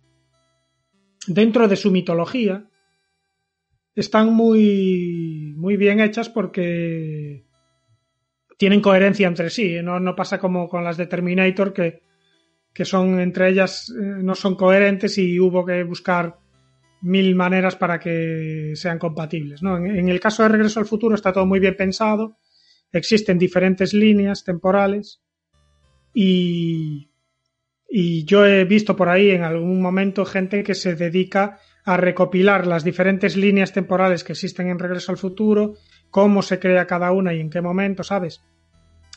[1.29, 2.69] dentro de su mitología,
[3.95, 7.47] están muy, muy bien hechas porque
[8.61, 9.81] tienen coherencia entre sí.
[9.83, 12.03] No, no pasa como con las de Terminator que,
[12.75, 16.37] que son entre ellas eh, no son coherentes y hubo que buscar
[17.01, 19.63] mil maneras para que sean compatibles.
[19.63, 19.79] ¿no?
[19.79, 22.37] En, el caso de Regreso al Futuro está todo muy bien pensado,
[22.93, 25.23] existen diferentes líneas temporales
[26.13, 27.11] y,
[27.89, 32.67] y yo he visto por ahí en algún momento gente que se dedica a recopilar
[32.67, 35.77] las diferentes líneas temporales que existen en Regreso al Futuro,
[36.11, 38.43] cómo se crea cada una y en qué momento, ¿sabes?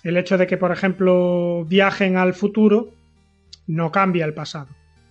[0.04, 2.92] El hecho de que, por ejemplo, viajen al futuro
[3.68, 4.68] no cambia el pasado,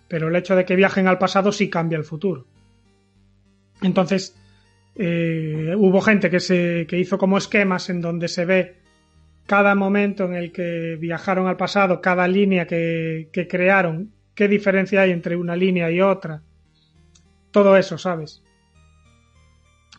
[0.08, 2.44] pero el hecho de que viajen al pasado sí cambia el futuro.
[3.80, 4.36] Entonces,
[4.94, 8.76] eh, hubo gente que, se, que hizo como esquemas en donde se ve
[9.46, 15.02] cada momento en el que viajaron al pasado, cada línea que, que crearon, qué diferencia
[15.02, 16.42] hay entre una línea y otra.
[17.50, 18.42] Todo eso, ¿sabes?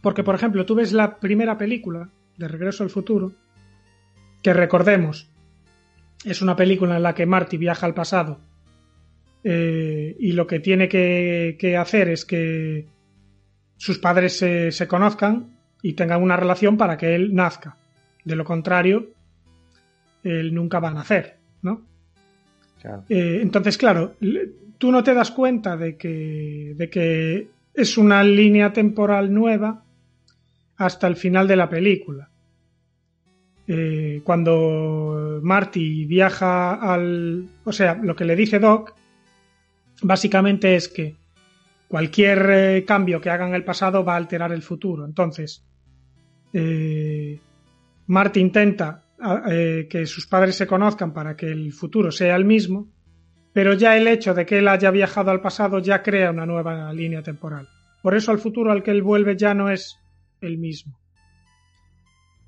[0.04, 3.32] Porque, por ejemplo, tú ves la primera película de Regreso al Futuro,
[4.42, 5.30] que recordemos,
[6.26, 8.42] es una película en la que Marty viaja al pasado
[9.46, 12.86] eh, y lo que tiene que, que hacer es que
[13.78, 17.78] sus padres se, conozcan y tengan una relación para que él nazca.
[18.26, 19.08] De lo contrario,
[20.22, 21.82] él nunca va a nacer, ¿no?
[23.08, 24.16] Eh, entonces, claro,
[24.78, 29.86] tú no te das cuenta de que, de que es una línea temporal nueva
[30.86, 32.30] hasta el final de la película.
[33.68, 37.48] Eh, cuando Marty viaja al...
[37.64, 38.94] O sea, lo que le dice Doc
[40.02, 41.16] básicamente es que
[41.88, 45.06] cualquier eh, cambio que haga en el pasado va a alterar el futuro.
[45.06, 45.66] Entonces,
[46.52, 47.40] eh,
[48.08, 49.00] Marty intenta
[49.90, 52.92] que sus padres se conozcan para que el futuro sea el mismo,
[53.54, 56.92] pero ya el hecho de que él haya viajado al pasado ya crea una nueva
[56.92, 57.70] línea temporal.
[58.02, 60.03] Por eso el futuro al que él vuelve ya no es
[60.44, 61.00] el mismo.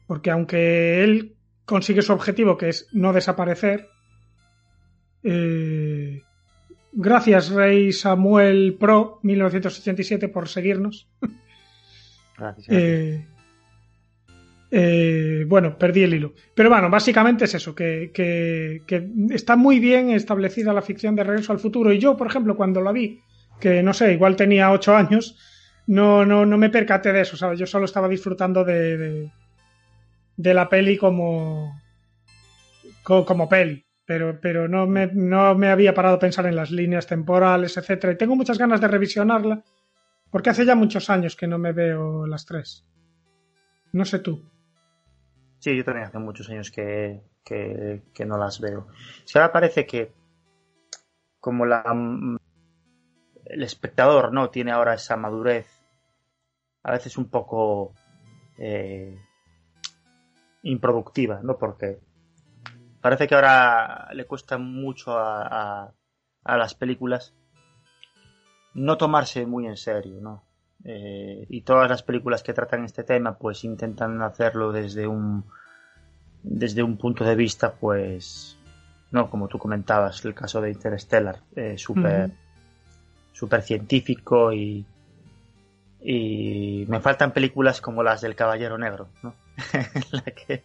[0.08, 3.90] Porque aunque él consigue su objetivo, que es no desaparecer,
[5.24, 6.22] eh,
[6.92, 11.08] gracias Rey Samuel Pro 1987 por seguirnos.
[12.38, 12.68] Gracias.
[12.70, 13.26] Eh,
[14.72, 16.34] eh, bueno, perdí el hilo.
[16.54, 21.24] Pero bueno, básicamente es eso, que, que, que, está muy bien establecida la ficción de
[21.24, 21.94] Regreso al Futuro.
[21.94, 23.22] Y yo, por ejemplo, cuando la vi,
[23.60, 25.38] que no sé, igual tenía ocho años,
[25.88, 27.60] no, no, no me percaté de eso, ¿sabes?
[27.60, 29.32] Yo solo estaba disfrutando de,
[30.36, 31.80] de, la peli como,
[33.04, 33.86] como, como peli.
[34.08, 38.14] Pero, pero no, me, no me había parado a pensar en las líneas temporales, etcétera.
[38.14, 39.64] Y tengo muchas ganas de revisionarla,
[40.30, 42.86] porque hace ya muchos años que no me veo las tres.
[43.94, 44.48] No sé tú.
[45.60, 48.88] Sí, yo también hace muchos años que, que, que no las veo.
[49.24, 50.12] Si ahora parece que
[51.40, 51.84] como la
[53.46, 55.68] el espectador no tiene ahora esa madurez
[56.86, 57.94] a veces un poco
[58.60, 59.20] eh,
[60.62, 61.58] improductiva, ¿no?
[61.58, 62.00] Porque
[63.02, 65.48] parece que ahora le cuesta mucho a,
[65.86, 65.94] a,
[66.44, 67.34] a las películas
[68.76, 70.44] no tomarse muy en serio, ¿no?
[70.84, 75.44] Eh, y todas las películas que tratan este tema pues intentan hacerlo desde un
[76.44, 78.60] desde un punto de vista pues
[79.10, 82.38] no como tú comentabas el caso de Interstellar eh, súper uh -huh.
[83.34, 84.86] super científico y
[86.02, 89.34] y me faltan películas como las del Caballero Negro ¿no?
[90.12, 90.64] la que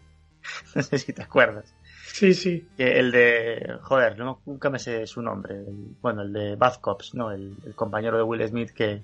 [0.74, 1.74] no sé si te acuerdas
[2.06, 6.56] sí sí el de joder no, nunca me sé su nombre el, bueno el de
[6.56, 9.02] Bad Cops no el, el compañero de Will Smith que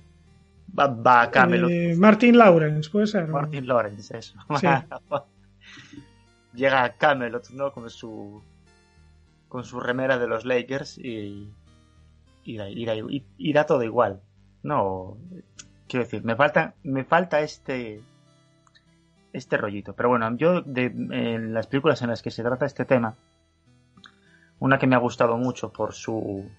[0.79, 1.71] va, va a Camelot.
[1.71, 3.29] Eh, Martin Lawrence, puede ser.
[3.29, 4.39] Martin Lawrence, eso.
[4.61, 4.67] Sí.
[6.55, 7.73] Llega a Camelot, ¿no?
[7.73, 8.43] Con su
[9.49, 11.53] con su remera de los Lakers y
[12.45, 14.21] y, y, y, y da todo igual.
[14.63, 15.17] No,
[16.01, 18.03] decir, me falta me falta este
[19.33, 19.95] este rollito.
[19.95, 20.91] Pero bueno, yo de
[21.39, 23.17] las películas en las que se trata este tema,
[24.59, 26.51] una que me ha gustado mucho por su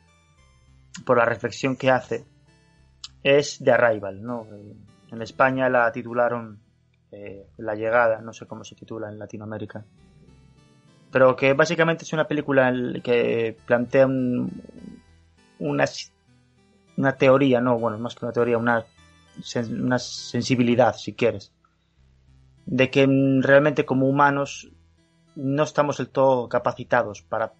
[1.06, 2.26] por la reflexión que hace
[3.23, 4.47] es The Arrival, ¿no?
[5.12, 6.60] En España la titularon
[7.12, 9.84] eh, La llegada, no sé cómo se titula en Latinoamérica.
[11.12, 12.71] Pero que básicamente es una película
[13.04, 14.62] que plantea un,
[15.60, 15.86] una,
[16.97, 18.86] una teoría, no, bueno, más que una teoría, una,
[19.69, 21.54] una sensibilidad, si quieres,
[22.65, 23.06] de que
[23.41, 24.71] realmente como humanos
[25.36, 27.54] no estamos del todo capacitados para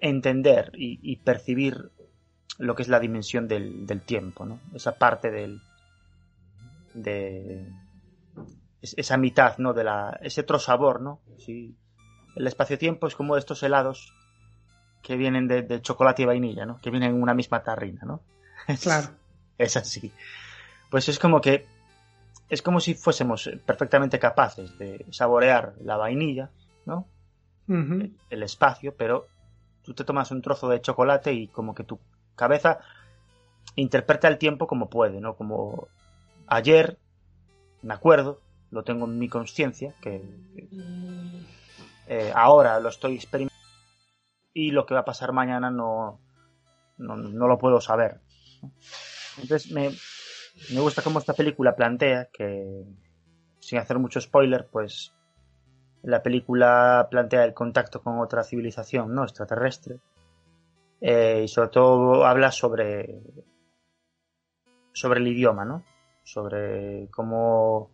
[0.00, 1.90] entender y, y percibir
[2.58, 4.60] lo que es la dimensión del, del tiempo, ¿no?
[4.74, 5.60] Esa parte del
[6.94, 7.72] de
[8.82, 9.72] esa mitad, ¿no?
[9.72, 11.20] De la ese otro sabor, ¿no?
[11.38, 11.76] Sí.
[12.34, 14.14] El espacio-tiempo es como estos helados
[15.02, 16.80] que vienen de, de, chocolate y vainilla, ¿no?
[16.80, 18.22] Que vienen en una misma tarrina, ¿no?
[18.82, 19.08] Claro.
[19.56, 20.12] es así.
[20.90, 21.66] Pues es como que
[22.48, 26.50] es como si fuésemos perfectamente capaces de saborear la vainilla,
[26.86, 27.06] ¿no?
[27.68, 28.12] Uh -huh.
[28.30, 29.26] el, espacio, pero
[29.82, 31.98] tú te tomas un trozo de chocolate y como que tu
[32.34, 32.78] cabeza
[33.76, 35.34] interpreta el tiempo como puede, ¿no?
[35.34, 35.88] Como
[36.46, 36.98] ayer,
[37.82, 40.22] me acuerdo, lo tengo en mi conciencia, que,
[40.54, 40.68] que
[42.06, 43.58] eh, ahora lo estoy experimentando
[44.54, 46.18] y lo que va a pasar mañana no,
[46.96, 48.20] no, no lo puedo saber.
[49.36, 49.90] Entonces me,
[50.74, 52.84] me gusta cómo esta película plantea que,
[53.60, 55.14] sin hacer mucho spoiler, pues
[56.02, 59.98] la película plantea el contacto con otra civilización no extraterrestre
[61.00, 63.20] eh, y sobre todo habla sobre
[64.92, 65.84] sobre el idioma, ¿no?
[66.24, 67.90] Sobre cómo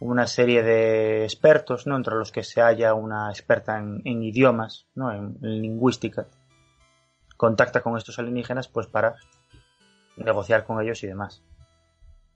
[0.00, 1.96] una serie de expertos, ¿no?
[1.96, 5.12] Entre los que se halla una experta en, idiomas, ¿no?
[5.12, 6.26] En, en, lingüística,
[7.36, 9.14] contacta con estos alienígenas, pues para
[10.16, 11.42] negociar con ellos y demás.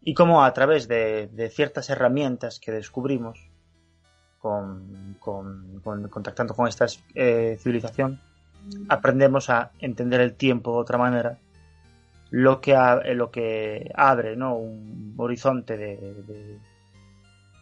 [0.08, 3.50] Y cómo a través de, ciertas herramientas que descubrimos
[4.38, 8.20] con, con, con contactando con esta eh, civilización,
[8.88, 11.40] aprendemos a entender el tiempo de otra manera,
[12.30, 12.76] lo que,
[13.16, 14.54] lo que abre ¿no?
[14.54, 16.60] un horizonte de,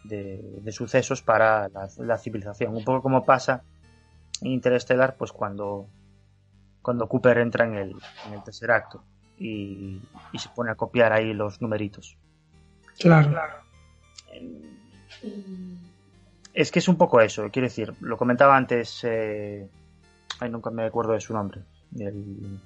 [0.03, 2.75] de, sucesos para la, civilización.
[2.75, 3.63] Un poco como pasa
[4.41, 5.87] en Interstellar, pues cuando,
[6.83, 7.95] cuando Cooper entra en el,
[8.27, 9.03] en el tercer acto
[9.35, 9.99] y,
[10.31, 12.19] y, se pone a copiar ahí los numeritos.
[12.99, 13.29] Claro.
[13.29, 13.53] claro.
[16.53, 19.01] Es que es un poco eso, quiero decir, lo comentaba antes.
[19.03, 19.67] Eh,
[20.39, 21.61] Ay, nunca me acuerdo de su nombre.
[21.97, 22.59] El,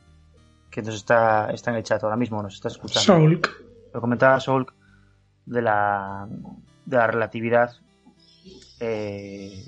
[0.72, 3.06] que nos está, está en el chat ahora mismo, nos está escuchando.
[3.06, 3.50] Solk.
[3.94, 4.74] Lo comentaba Solk
[5.46, 6.28] de la,
[6.86, 7.72] de la relatividad.
[8.80, 9.66] Eh,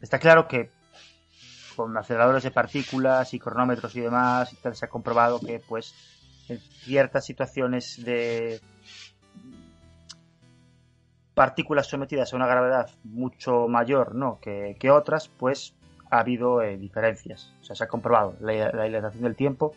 [0.00, 0.70] está claro que
[1.76, 5.92] con aceleradores de partículas y cronómetros y demás y tal, se ha comprobado que pues
[6.48, 8.60] en ciertas situaciones de
[11.34, 14.38] partículas sometidas a una gravedad mucho mayor ¿no?
[14.40, 15.74] que, que otras, pues
[16.10, 17.52] ha habido eh, diferencias.
[17.60, 18.36] O sea, se ha comprobado.
[18.40, 19.74] La, la dilatación del tiempo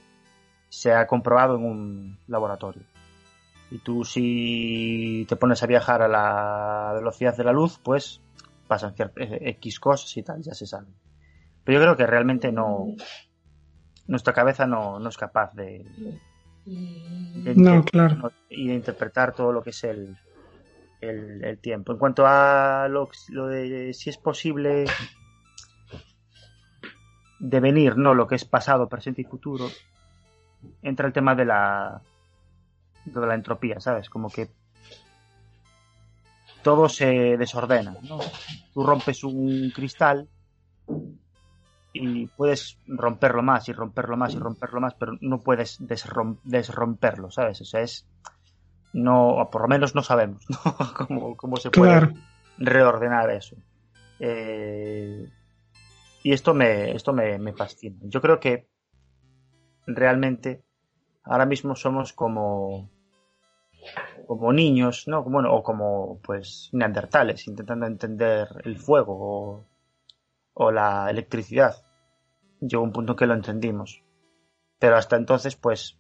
[0.69, 2.83] se ha comprobado en un laboratorio.
[3.71, 8.21] Y tú si te pones a viajar a la velocidad de la luz, pues
[8.67, 10.87] pasan eh, X cosas y tal, ya se sabe.
[11.63, 12.93] Pero yo creo que realmente no...
[14.07, 15.85] Nuestra cabeza no, no es capaz de...
[16.65, 18.31] de No, claro.
[18.49, 20.15] Y de interpretar todo lo que es el,
[21.01, 21.91] el, tiempo.
[21.91, 24.85] En cuanto a lo, lo de si es posible
[27.39, 28.13] devenir, ¿no?
[28.13, 29.69] Lo que es pasado, presente y futuro,
[30.81, 32.01] entra el tema de la
[33.05, 34.09] de la entropía, ¿sabes?
[34.09, 34.49] Como que
[36.61, 38.19] todo se desordena, ¿no?
[38.73, 40.27] Tú rompes un cristal
[41.93, 47.31] y puedes romperlo más y romperlo más y romperlo más, pero no puedes desrom- desromperlo,
[47.31, 47.61] ¿sabes?
[47.61, 48.05] O sea, es
[48.93, 50.57] no, o por lo menos no sabemos, ¿no?
[50.95, 52.13] cómo, cómo se puede Claro.
[52.57, 53.55] reordenar eso.
[54.19, 55.27] Eh,
[56.23, 57.97] y esto me, esto me, me fascina.
[58.03, 58.67] Yo creo que
[59.85, 60.63] realmente
[61.23, 62.89] ahora mismo somos como
[64.27, 65.23] como niños, ¿no?
[65.23, 69.65] Bueno, o como pues neandertales, intentando entender el fuego o,
[70.53, 71.75] o la electricidad.
[72.59, 74.03] Llegó un punto en que lo entendimos.
[74.79, 75.96] Pero hasta entonces, pues,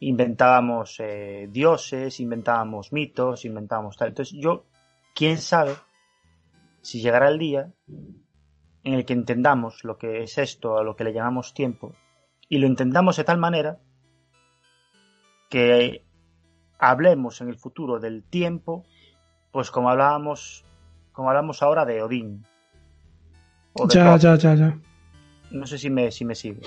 [0.00, 4.08] inventábamos eh, dioses, inventábamos mitos, inventábamos tal.
[4.08, 4.66] Entonces, yo,
[5.14, 5.74] quién sabe
[6.82, 7.72] si llegará el día
[8.84, 11.94] en el que entendamos lo que es esto, a lo que le llamamos tiempo,
[12.48, 13.78] y lo entendamos de tal manera
[15.50, 16.04] que
[16.78, 18.84] hablemos en el futuro del tiempo,
[19.50, 20.64] pues como hablábamos,
[21.12, 22.44] como hablamos ahora de Odín.
[23.72, 24.78] O de Ya, ya, ya, ya.
[25.50, 26.60] No sé si me, si me sigue.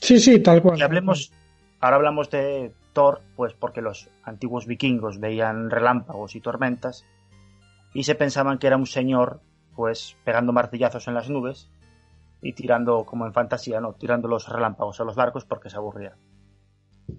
[0.00, 0.78] Sí, sí, tal cual.
[0.78, 1.32] Y hablemos,
[1.80, 7.04] ahora hablamos de Thor, pues porque los antiguos vikingos veían relámpagos y tormentas
[7.92, 9.40] y se pensaban que era un señor,
[9.74, 11.70] pues pegando martillazos en las nubes
[12.42, 13.94] y tirando, como en fantasía, ¿no?
[13.94, 16.14] Tirando los relámpagos a los barcos porque se aburría.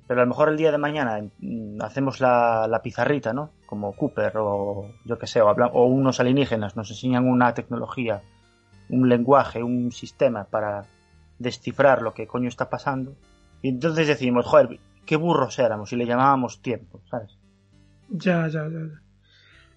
[0.08, 3.52] Pero a lo mejor el día de mañana mm, hacemos la, la pizarrita, ¿no?
[3.66, 8.22] Como Cooper o yo que sé, o, habla- o unos alienígenas nos enseñan una tecnología,
[8.90, 10.86] un lenguaje, un sistema para
[11.40, 13.14] descifrar lo que coño está pasando.
[13.62, 17.38] Y entonces decimos, joder, qué burros éramos y le llamábamos tiempo, ¿sabes?
[18.10, 18.80] Ya, ya, ya.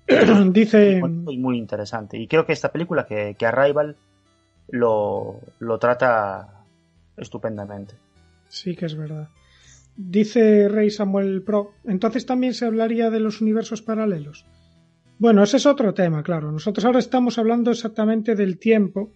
[0.08, 0.44] ya.
[0.50, 1.00] Dice.
[1.00, 2.18] Muy, muy interesante.
[2.18, 3.96] Y creo que esta película, que, que Arrival,
[4.68, 6.64] lo, lo trata
[7.16, 7.94] estupendamente.
[8.48, 9.28] Sí, que es verdad.
[9.96, 11.72] Dice Rey Samuel Pro.
[11.84, 14.46] Entonces también se hablaría de los universos paralelos.
[15.18, 16.50] Bueno, ese es otro tema, claro.
[16.50, 19.12] Nosotros ahora estamos hablando exactamente del tiempo.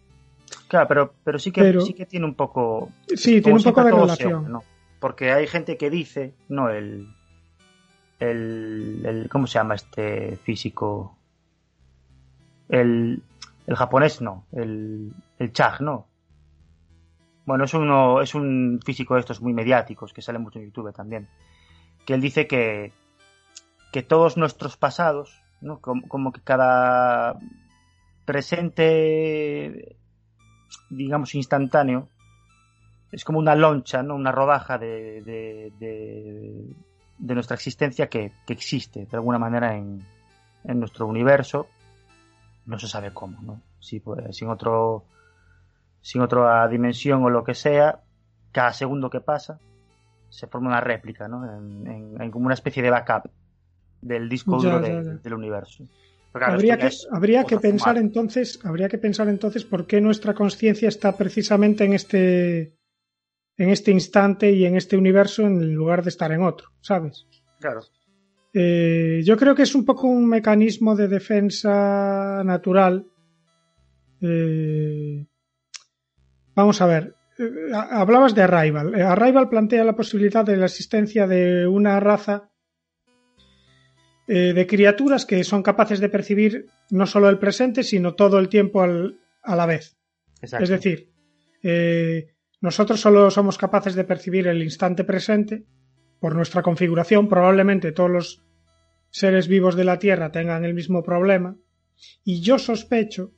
[0.75, 2.91] Claro, pero, pero sí que Pero- sí que tiene un poco.
[3.15, 4.51] Sí, tiene un poco de relación.
[4.51, 4.65] ¿no?
[4.99, 7.15] Porque hay gente que dice, no, el,
[8.19, 11.17] el, el- ¿cómo se llama este físico?
[12.69, 13.23] El,
[13.69, 16.09] el japonés no, el, el Chag, ¿no?
[17.47, 20.93] Bueno, es uno, es un físico de estos muy mediáticos que sale mucho en YouTube
[20.93, 21.29] también.
[22.05, 22.93] Que él dice que,
[23.93, 25.79] que todos nuestros pasados, ¿no?
[25.79, 27.39] Como, como que cada
[28.25, 29.97] presente,
[30.91, 32.09] digamos, instantáneo,
[33.13, 34.15] es como una loncha, ¿no?
[34.15, 36.75] Una rodaja de, de, de,
[37.19, 40.03] de nuestra existencia que, que existe de alguna manera en,
[40.65, 41.69] en nuestro universo.
[42.67, 43.61] No se sabe cómo, ¿no?
[43.81, 45.05] Si, pues, sin otro,
[46.01, 48.01] sin otra dimensión o lo que sea,
[48.53, 49.59] cada segundo que pasa
[50.31, 51.45] se forma una réplica, ¿no?
[51.45, 53.31] En, en- en como una especie de backup
[54.01, 55.13] del disco duro de- ya, ya.
[55.23, 55.85] del universo.
[56.35, 61.17] Claro, habría que, habría pensar entonces, habría que pensar entonces por qué nuestra conciencia está
[61.17, 62.77] precisamente en este
[63.57, 67.27] en este instante y en este universo en lugar de estar en otro, ¿sabes?
[67.61, 67.83] Claro.
[68.53, 73.07] Eh, yo creo que es un poco un mecanismo de defensa natural.
[74.21, 75.27] Eh,
[76.57, 77.15] vamos a ver.
[77.39, 78.95] eh, ha- hablabas de Arrival.
[79.01, 82.51] Arrival plantea la posibilidad de la existencia de una raza
[84.27, 88.49] eh, de criaturas que son capaces de percibir no solo el presente, sino todo el
[88.49, 89.97] tiempo al- a la vez.
[90.41, 90.65] Exacto.
[90.65, 91.11] Es decir,
[91.63, 92.29] eh,
[92.61, 95.65] nosotros solo somos capaces de percibir el instante presente
[96.21, 97.29] por nuestra configuración.
[97.29, 98.43] Probablemente todos los
[99.11, 101.57] seres vivos de la Tierra tengan el mismo problema.
[102.25, 103.33] Y yo sospecho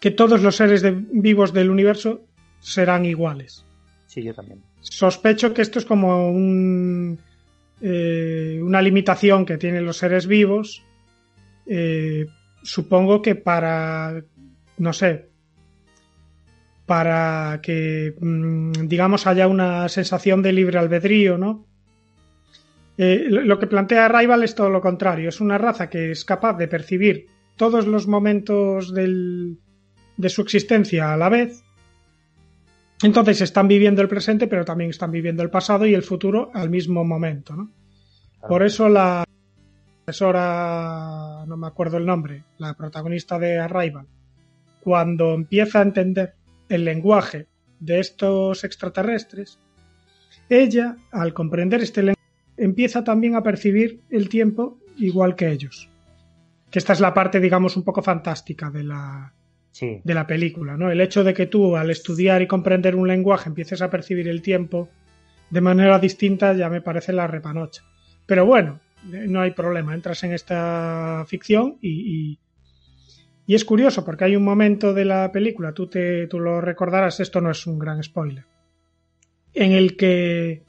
[0.00, 2.26] que todos los seres de- vivos del universo
[2.60, 3.66] serán iguales.
[4.06, 4.62] Sí, yo también.
[4.80, 7.18] Sospecho que esto es como un,
[7.80, 10.84] eh, una limitación que tienen los seres vivos.
[11.66, 12.26] Eh,
[12.62, 14.22] supongo que para,
[14.78, 15.28] no sé,
[16.86, 21.66] para que, mm, digamos, haya una sensación de libre albedrío, ¿no?
[22.96, 25.28] Eh, lo que plantea Rival es todo lo contrario.
[25.28, 29.58] Es una raza que es capaz de percibir todos los momentos del,
[30.16, 31.63] de su existencia a la vez.
[33.04, 36.70] Entonces están viviendo el presente, pero también están viviendo el pasado y el futuro al
[36.70, 37.54] mismo momento.
[37.54, 37.70] ¿no?
[38.48, 39.24] Por eso la
[40.04, 44.06] profesora, no me acuerdo el nombre, la protagonista de Arrival,
[44.80, 46.34] cuando empieza a entender
[46.70, 47.46] el lenguaje
[47.78, 49.58] de estos extraterrestres,
[50.48, 52.22] ella, al comprender este lenguaje,
[52.56, 55.90] empieza también a percibir el tiempo igual que ellos.
[56.70, 59.34] Que esta es la parte, digamos, un poco fantástica de la,
[59.80, 60.90] De la película, ¿no?
[60.90, 64.40] El hecho de que tú, al estudiar y comprender un lenguaje, empieces a percibir el
[64.40, 64.88] tiempo
[65.50, 67.82] de manera distinta, ya me parece la repanocha.
[68.24, 68.80] Pero bueno,
[69.12, 72.38] eh, no hay problema, entras en esta ficción y, y,
[73.46, 77.18] y es curioso porque hay un momento de la película, tú, te, tú lo recordarás,
[77.20, 78.44] esto no es un gran spoiler,
[79.52, 80.62] en el que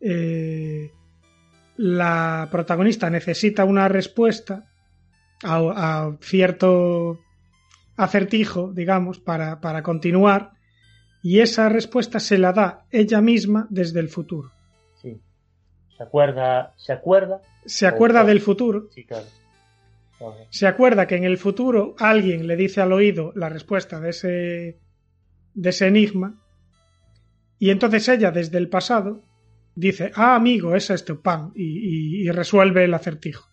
[0.00, 0.90] eh,
[1.76, 4.66] la protagonista necesita una respuesta
[5.42, 7.18] a, a cierto
[8.02, 10.52] acertijo, digamos, para, para continuar,
[11.22, 14.50] y esa respuesta se la da ella misma desde el futuro.
[15.00, 15.20] sí.
[15.96, 16.72] ¿Se acuerda?
[16.78, 17.42] ¿Se acuerda?
[17.66, 19.26] Se acuerda O- del futuro, Sí, claro.
[20.50, 24.78] Se acuerda que en el futuro alguien le dice al oído la respuesta de ese,
[25.54, 26.34] de ese enigma,
[27.58, 29.22] y entonces ella desde el pasado
[29.74, 33.46] dice, ah, amigo, es este pan, y, y- y resuelve el acertijo.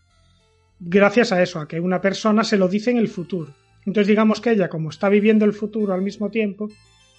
[0.79, 3.53] Gracias a eso, a que una persona se lo dice en el futuro.
[3.87, 6.67] Entonces digamos que ella, como está viviendo el futuro al mismo tiempo,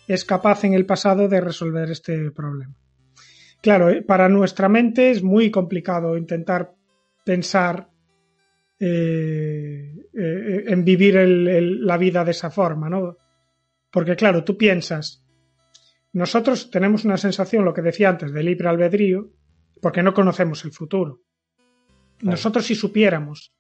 [0.07, 2.75] es capaz en el pasado de resolver este problema.
[3.63, 6.75] Claro, eh, para nuestra mente es muy complicado intentar
[7.25, 7.89] pensar
[8.81, 13.17] eh, eh, en vivir el- el- la vida de esa forma, ¿no?
[13.91, 15.25] Porque claro, tú piensas,
[16.13, 19.31] nosotros tenemos una sensación, lo que decía antes, de libre albedrío,
[19.83, 21.23] porque no conocemos el futuro.
[22.19, 22.31] Claro.
[22.33, 23.53] Nosotros si supiéramos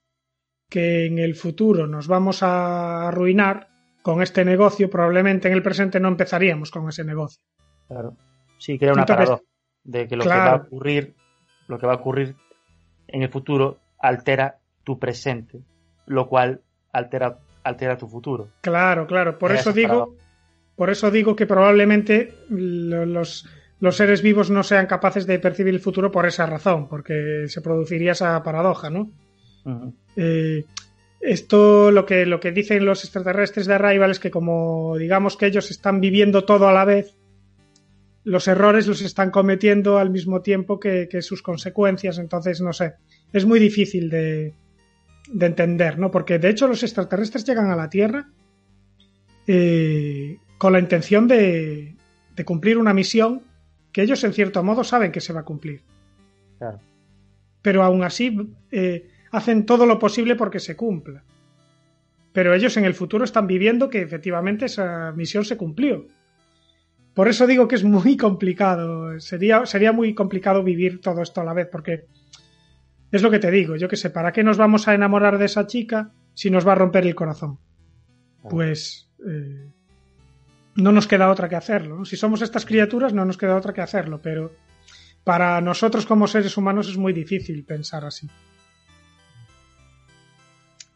[0.68, 3.68] que en el futuro nos vamos a arruinar
[4.02, 7.42] con este negocio, probablemente en el presente no empezaríamos con ese negocio.
[7.88, 8.16] Claro.
[8.58, 9.42] Sí, crea una paradoja
[9.84, 11.14] de que lo que va a ocurrir,
[11.68, 12.34] lo que va a ocurrir
[13.06, 15.60] en el futuro altera tu presente,
[16.06, 16.60] lo cual
[16.92, 18.48] altera, altera tu futuro.
[18.60, 19.38] Claro, claro.
[19.38, 20.22] Por eso digo, paradoja.
[20.76, 23.48] por eso digo que probablemente lo- los,
[23.80, 27.60] los seres vivos no sean capaces de percibir el futuro por esa razón, porque se
[27.62, 29.10] produciría esa paradoja, ¿no?
[30.20, 30.64] Eh,
[31.20, 35.46] esto lo que, lo que dicen los extraterrestres de Arrival es que como digamos que
[35.46, 37.14] ellos están viviendo todo a la vez,
[38.24, 42.18] los errores los están cometiendo al mismo tiempo que, que sus consecuencias.
[42.18, 42.94] Entonces, no sé,
[43.32, 44.54] es muy difícil de,
[45.32, 46.10] de entender, ¿no?
[46.10, 48.28] Porque de hecho los extraterrestres llegan a la Tierra
[49.46, 51.94] eh, con la intención de,
[52.36, 53.42] de cumplir una misión
[53.92, 55.80] que ellos en cierto modo saben que se va a cumplir
[56.58, 56.80] Claro.
[57.62, 58.36] pero aún así
[58.72, 61.22] eh, hacen todo lo posible porque se cumpla.
[62.32, 66.06] Pero ellos en el futuro están viviendo que efectivamente esa misión se cumplió.
[67.14, 69.18] Por eso digo que es muy complicado.
[69.18, 72.04] Sería, sería muy complicado vivir todo esto a la vez, porque
[73.10, 73.76] es lo que te digo.
[73.76, 76.72] Yo que sé, ¿para qué nos vamos a enamorar de esa chica si nos va
[76.72, 77.58] a romper el corazón?
[78.48, 79.68] Pues eh,
[80.76, 82.04] no nos queda otra que hacerlo.
[82.04, 84.52] Si somos estas criaturas, no nos queda otra que hacerlo, pero
[85.24, 88.28] para nosotros como seres humanos es muy difícil pensar así.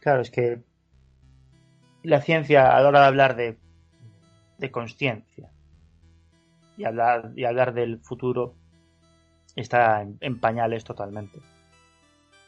[0.02, 0.60] Claro, es que
[2.02, 3.56] la ciencia a la hora de hablar de,
[4.58, 5.48] de consciencia
[6.76, 8.56] y hablar, y hablar del futuro
[9.54, 11.40] está en, en pañales totalmente.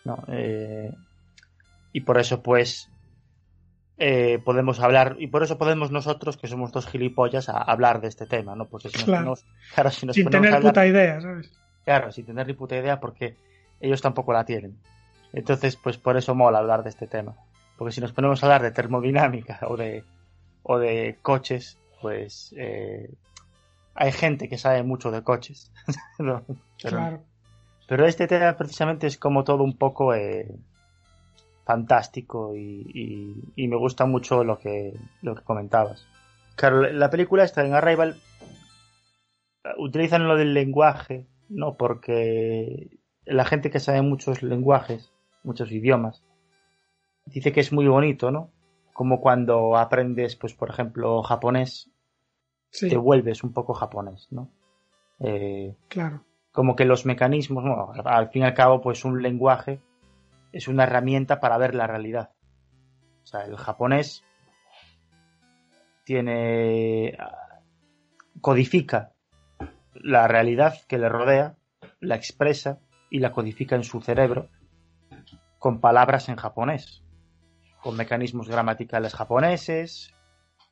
[0.04, 0.24] ¿no?
[0.32, 0.92] Eh,
[1.92, 2.90] y por eso pues
[3.96, 8.08] eh, podemos hablar, y por eso podemos nosotros, que somos dos gilipollas, a hablar de
[8.08, 8.66] este tema, ¿no?
[8.66, 9.34] Porque si nos, Claro.
[9.74, 11.52] claro, si nos Sin tener hablar- puta idea, ¿sabes?
[11.84, 13.36] Claro, sin tener ni puta idea porque
[13.78, 14.76] ellos tampoco la tienen.
[15.32, 17.36] Entonces, pues por eso mola hablar de este tema.
[17.76, 20.04] Porque si nos ponemos a hablar de termodinámica o de,
[20.62, 23.10] o de coches, pues eh,
[23.94, 25.72] hay gente que sabe mucho de coches.
[26.18, 27.24] No, pero, Claro.
[27.88, 30.46] pero este tema precisamente es como todo un poco eh,
[31.64, 36.06] fantástico y, y- y me gusta mucho lo que, lo que comentabas.
[36.56, 38.16] Claro, la- la película está en Arrival
[39.78, 41.76] utilizan lo del lenguaje, ¿no?
[41.76, 42.90] Porque
[43.24, 45.10] la gente que sabe muchos lenguajes,
[45.42, 46.22] muchos idiomas,
[47.26, 48.50] dice que es muy bonito, ¿no?
[48.92, 51.90] Como cuando aprendes, pues, por ejemplo, japonés,
[52.70, 52.88] Sí.
[52.88, 54.50] te vuelves un poco japonés, ¿no?
[55.20, 56.24] Eh, Claro.
[56.52, 59.80] como que los mecanismos, bueno, al fin y al cabo, pues un lenguaje
[60.52, 62.30] es una herramienta para ver la realidad.
[63.22, 64.24] O sea, el japonés
[66.04, 67.16] tiene
[68.40, 69.12] codifica
[69.94, 71.56] la realidad que le rodea,
[72.00, 74.48] la expresa y la codifica en su cerebro
[75.58, 77.03] con palabras en japonés,
[77.84, 80.14] con mecanismos gramaticales japoneses,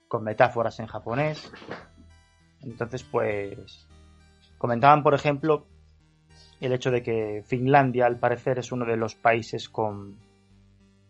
[0.09, 1.53] con metáforas en japonés.
[2.63, 3.87] Entonces, pues
[4.57, 5.67] comentaban, por ejemplo,
[6.59, 10.17] el hecho de que Finlandia, al parecer, es uno de los países con,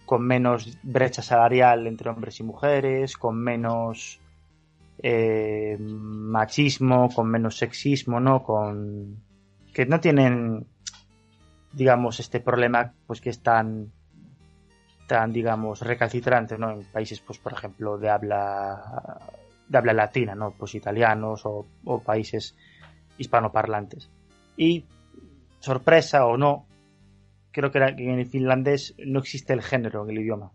[0.05, 4.19] con menos brecha salarial entre hombres y mujeres, con menos
[5.05, 8.43] eh, machismo, con menos sexismo, ¿no?
[8.43, 9.23] Con
[9.73, 10.67] que no tienen,
[11.73, 13.93] digamos, este problema, pues que es tan,
[15.29, 16.71] digamos, recalcitrante, ¿no?
[16.71, 19.21] En países, pues, por ejemplo, de habla,
[19.69, 20.53] de habla latina, ¿no?
[20.53, 21.67] Pues italianos o,
[22.05, 22.57] países
[23.19, 24.11] hispanoparlantes.
[24.57, 24.85] Y
[25.61, 26.67] sorpresa o no,
[27.53, 30.51] creo que en el finlandés no existe el género en el idioma.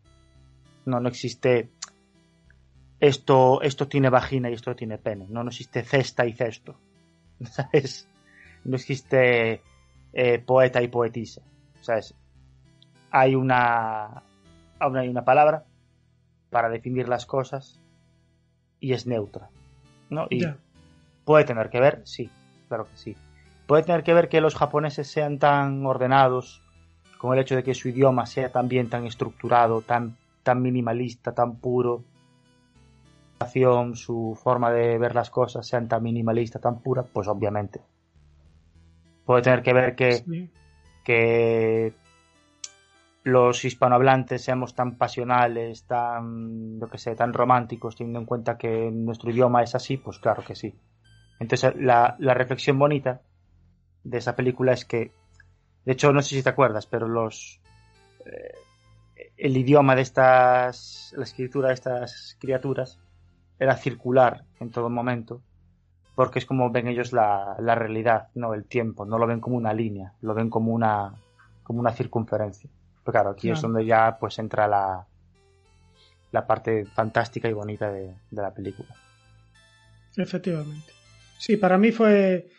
[0.86, 1.70] No, no existe
[3.00, 5.26] esto, esto tiene vagina y esto tiene pene.
[5.30, 6.80] No, no existe cesta y cesto.
[7.44, 8.08] ¿Sabes?
[8.64, 9.62] No existe
[10.14, 11.42] eh, poeta y poetisa.
[11.82, 12.14] ¿Sabes?
[13.12, 14.24] Hay una,
[14.80, 15.66] hay una palabra
[16.50, 17.80] para definir las cosas
[18.80, 19.50] y es neutra.
[20.10, 20.28] ¿no?
[20.30, 20.46] Y
[21.26, 22.30] puede tener que ver, sí,
[22.68, 23.16] claro que sí.
[23.66, 26.62] Puede tener que ver que los japoneses sean tan ordenados
[27.18, 31.56] con el hecho de que su idioma sea también tan estructurado, tan, tan minimalista, tan
[31.56, 32.04] puro,
[33.94, 37.82] su forma de ver las cosas sean tan minimalista, tan pura, pues obviamente.
[39.26, 40.50] Puede tener que ver que, Sí.
[41.04, 41.94] que
[43.28, 48.90] los hispanohablantes seamos tan pasionales, tan, yo que sé, tan románticos, teniendo en cuenta que
[48.90, 50.74] nuestro idioma es así, pues claro que sí.
[51.38, 53.22] Entonces, la, la reflexión bonita
[54.06, 55.12] de esa película es que,
[55.84, 57.60] de hecho, no sé si te acuerdas, pero los,
[58.26, 58.56] eh,
[59.36, 62.98] el idioma de estas, la escritura de estas criaturas
[63.60, 65.42] era circular en todo momento,
[66.16, 69.58] porque es como ven ellos la, la realidad, no el tiempo, no lo ven como
[69.58, 71.14] una línea, lo ven como una,
[71.64, 72.70] como una circunferencia.
[73.08, 75.08] Pero claro, aquí es donde ya pues entra la,
[76.34, 78.90] la parte fantástica y bonita de, de la película.
[80.18, 80.92] Efectivamente.
[81.38, 82.50] Sí, para mí fue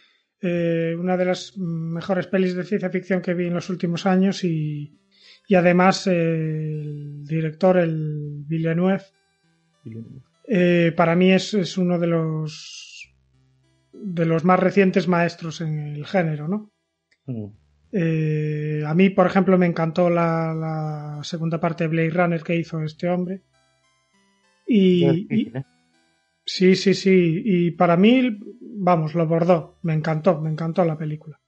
[0.41, 4.43] eh, una de las mejores pelis de ciencia ficción que vi en los últimos años
[4.43, 4.99] y,
[5.47, 9.03] y además eh, el director, el Villeneuve,
[10.49, 13.15] eh, para mí es, es uno de los
[13.93, 16.73] de los más recientes maestros en el género, ¿no?
[17.27, 17.49] Mm.
[17.93, 22.57] Eh, a mí, por ejemplo, me encantó la, la segunda parte de Blade Runner que
[22.57, 23.43] hizo este hombre.
[24.66, 25.03] Y,
[25.55, 25.62] ¿eh?
[26.45, 27.43] sí, sí, sí.
[27.45, 29.78] Y para mí, vamos, lo bordó.
[29.82, 31.41] Me encantó, me encantó la película.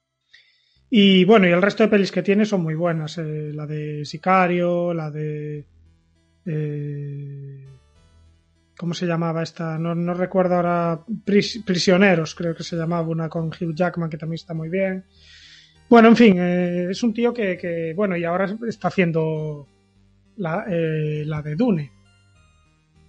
[0.89, 3.19] Y bueno, y el resto de pelis que tiene son muy buenas.
[3.19, 5.67] eh, la de Sicario, la de.
[6.47, 7.67] eh,
[8.77, 9.79] ¿Cómo se llamaba esta?
[9.79, 11.01] No, no recuerdo ahora.
[11.25, 15.05] Pris- Prisioneros, creo que se llamaba una con Hugh Jackman, que también está muy bien.
[15.91, 19.67] Bueno, en fin, eh, es un tío que, que, bueno, y ahora está haciendo
[20.37, 21.91] la, eh, la de Dune,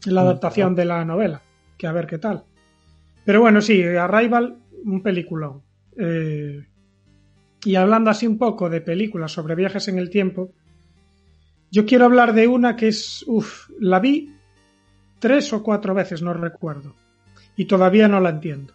[0.08, 1.44] la Mm, adaptación de la novela,
[1.78, 2.44] que a ver qué tal.
[3.24, 5.62] Pero bueno, sí, Arrival, un peliculón.
[5.96, 6.66] Eh,
[7.64, 10.52] y hablando así un poco de películas sobre viajes en el tiempo,
[11.70, 14.34] yo quiero hablar de una que es, uff, la vi
[15.20, 16.96] tres o cuatro veces, no recuerdo,
[17.56, 18.74] y todavía no la entiendo.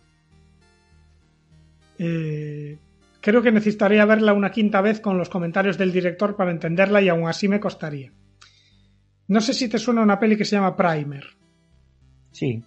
[1.99, 2.79] Eh,
[3.27, 7.09] creo que necesitaría verla una quinta vez con los comentarios del director para entenderla y
[7.09, 8.13] aún así me costaría.
[9.27, 11.25] No sé si te suena una peli que se llama Primer.
[12.31, 12.63] Sí,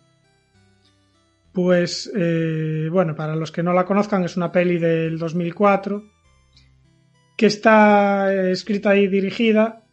[1.54, 6.04] Pues, eh, bueno, para los que no la conozcan, es una peli del 2004
[7.38, 9.86] que está eh, escrita y dirigida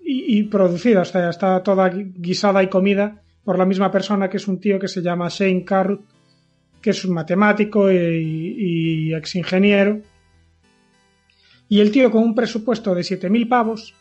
[0.00, 4.36] y, y producida, o sea, está toda guisada y comida por la misma persona que
[4.36, 6.06] es un tío que se llama Shane Carruth,
[6.80, 7.96] que es un matemático y,
[9.08, 10.00] y ex ingeniero.
[11.68, 13.94] Y el tío con un presupuesto de 7.000 pavos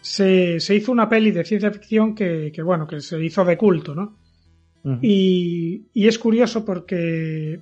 [0.00, 3.56] se, se hizo una peli de ciencia ficción que, que, bueno, que se hizo de
[3.56, 4.18] culto, ¿no?
[5.02, 7.60] Y, y es curioso porque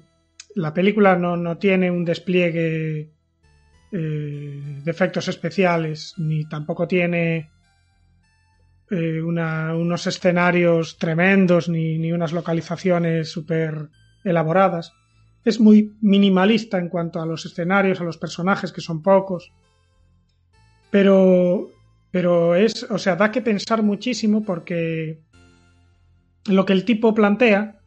[0.55, 3.11] la película no, no tiene un despliegue
[3.91, 7.51] eh, de efectos especiales, ni tampoco tiene
[8.91, 13.91] eh, unos escenarios tremendos, ni, ni unas localizaciones súper
[14.25, 14.93] elaboradas.
[15.45, 19.53] Es muy minimalista en cuanto a los escenarios, a los personajes, que son pocos.
[20.91, 21.69] Pero,
[22.11, 25.21] pero es, o sea, da que pensar muchísimo porque
[26.47, 27.81] lo que el tipo plantea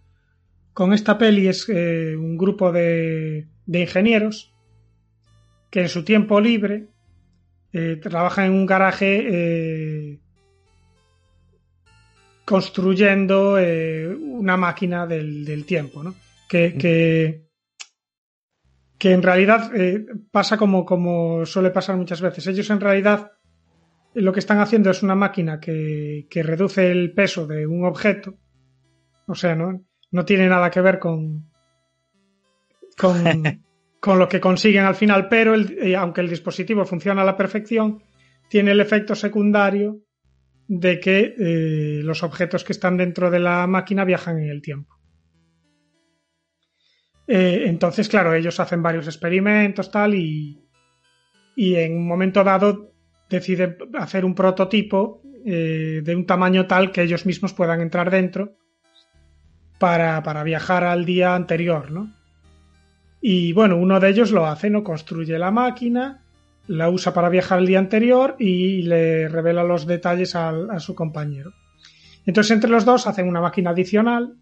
[0.73, 4.53] con esta peli es eh, un grupo de, de, ingenieros
[5.69, 6.87] que en su tiempo libre
[7.73, 9.27] eh, trabajan en un garaje
[12.51, 13.57] eh, construyendo
[14.19, 16.15] una máquina del, del tiempo, ¿no?
[16.49, 17.47] Que, que,
[18.97, 19.71] que en realidad
[20.31, 22.47] pasa como, como suele pasar muchas veces.
[22.47, 23.31] Ellos en realidad
[24.13, 28.35] lo que están haciendo es una máquina que, que reduce el peso de un objeto.
[29.27, 29.85] O sea, ¿no?
[30.11, 31.49] no tiene nada que ver con,
[32.97, 33.23] con,
[33.99, 37.37] con lo que consiguen al final, pero el, eh, aunque el dispositivo funciona a la
[37.37, 38.03] perfección,
[38.49, 40.01] tiene el efecto secundario
[40.73, 44.95] de que eh, los objetos que están dentro de la máquina viajan en el tiempo.
[47.27, 50.63] Eh, entonces, claro, ellos hacen varios experimentos, tal, y,
[51.57, 52.93] y en un momento dado
[53.29, 58.55] deciden hacer un prototipo eh, de un tamaño tal que ellos mismos puedan entrar dentro
[59.77, 62.15] para, para viajar al día anterior, ¿no?
[63.19, 64.85] Y bueno, uno de ellos lo hace, ¿no?
[64.85, 66.23] Construye la máquina,
[66.67, 70.95] la usa para viajar al día anterior y le revela los detalles al, a su
[70.95, 71.53] compañero.
[72.25, 74.35] Entonces, entre los dos hacen una máquina adicional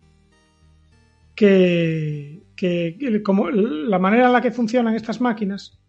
[1.35, 5.79] que, que como la manera en la que funcionan estas máquinas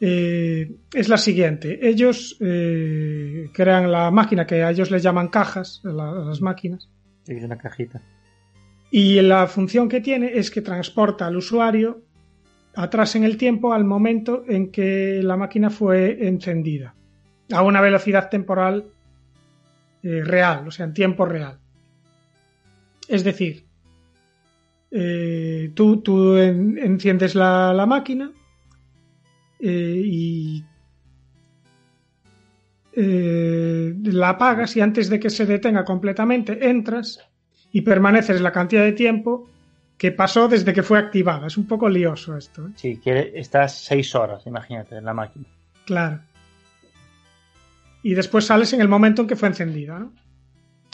[0.00, 1.86] eh, es la siguiente.
[1.88, 6.88] Ellos eh, crean la máquina que a ellos les llaman cajas, la, las máquinas.
[7.26, 8.02] Es una cajita.
[8.90, 12.02] Y la función que tiene es que transporta al usuario
[12.74, 16.94] atrás en el tiempo al momento en que la máquina fue encendida,
[17.52, 18.86] a una velocidad temporal
[20.02, 21.58] eh, real, o sea, en tiempo real.
[23.08, 23.66] Es decir,
[24.90, 28.32] eh, tú, tú en, enciendes la, la máquina
[29.60, 30.64] eh, y
[32.94, 37.20] la apagas y antes de que se detenga completamente entras
[37.72, 39.48] y permaneces la cantidad de tiempo
[40.02, 41.46] que pasó desde que fue activada.
[41.46, 42.66] Es un poco lioso esto.
[42.66, 42.70] ¿eh?
[42.74, 45.46] Sí, que estás seis horas, imagínate, en la máquina.
[45.86, 46.18] Claro.
[48.02, 50.12] Y después sales en el momento en que fue encendida, ¿no?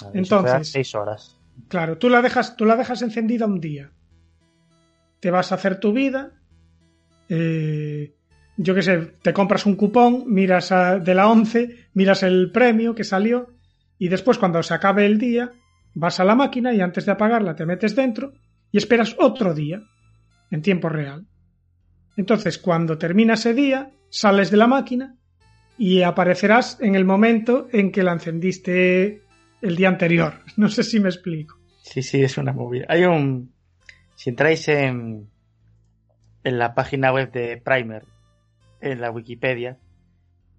[0.03, 1.39] Ver, Entonces, seis horas.
[1.69, 3.93] Claro, tú la dejas, tú la dejas encendida un día.
[5.21, 6.33] Te vas a hacer tu vida.
[7.31, 8.15] Eh,
[8.59, 12.95] yo qué sé, te compras un cupón, miras a, de la 11, miras el premio
[12.95, 13.55] que salió
[13.97, 15.55] y después cuando se acabe el día
[15.95, 18.33] Vas a la máquina y antes de apagarla te metes dentro
[18.73, 19.81] y esperas otro día
[20.51, 21.27] en tiempo real.
[22.17, 25.17] Entonces, cuando termina ese día, sales de la máquina
[25.77, 29.23] y aparecerás en el momento en que la encendiste
[29.63, 30.35] el día anterior.
[30.57, 31.57] No sé si me explico.
[31.83, 32.87] Sí, sí, es una movida.
[32.89, 33.53] Hay un...
[34.17, 35.31] Si entráis en,
[36.43, 38.05] en la página web de Primer,
[38.81, 39.79] en la Wikipedia,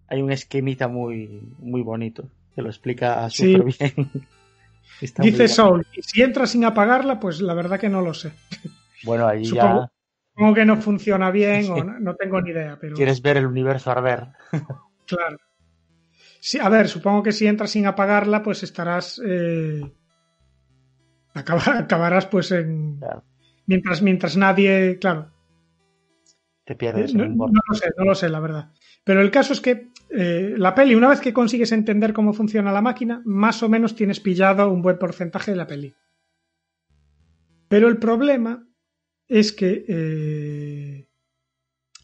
[0.08, 3.78] hay un esquemita muy, muy bonito que lo explica súper Sí.
[3.96, 4.12] bien.
[5.02, 8.32] Está Dice Soul, y si entras sin apagarla, pues la verdad que no lo sé.
[9.04, 9.92] Bueno, ahí Supongo- ya
[10.34, 13.46] Supongo que no funciona bien o no, no tengo ni idea, pero quieres ver el
[13.48, 14.28] universo arder.
[15.06, 15.38] claro.
[16.42, 19.22] Sí, a ver, supongo que si entras sin apagarla, pues estarás.
[19.26, 19.82] eh,
[21.34, 22.98] acaba- acabarás pues en.
[23.00, 23.24] Claro,
[23.68, 24.98] Mientras, mientras nadie.
[25.00, 25.32] Claro.
[26.66, 28.72] te pierdes Eh, en No, no lo sé, no lo sé, la verdad.
[29.04, 32.72] Pero el caso es que eh, la peli, una vez que consigues entender cómo funciona
[32.72, 35.94] la máquina, más o menos tienes pillado un buen porcentaje de la peli.
[37.68, 38.68] Pero el problema
[39.28, 41.08] es que eh,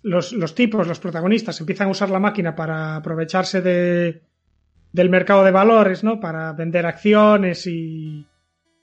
[0.04, 4.22] los, los tipos, los protagonistas, empiezan a usar la máquina para aprovecharse de,
[4.92, 6.20] del mercado de valores, ¿no?
[6.20, 8.28] Para vender acciones y,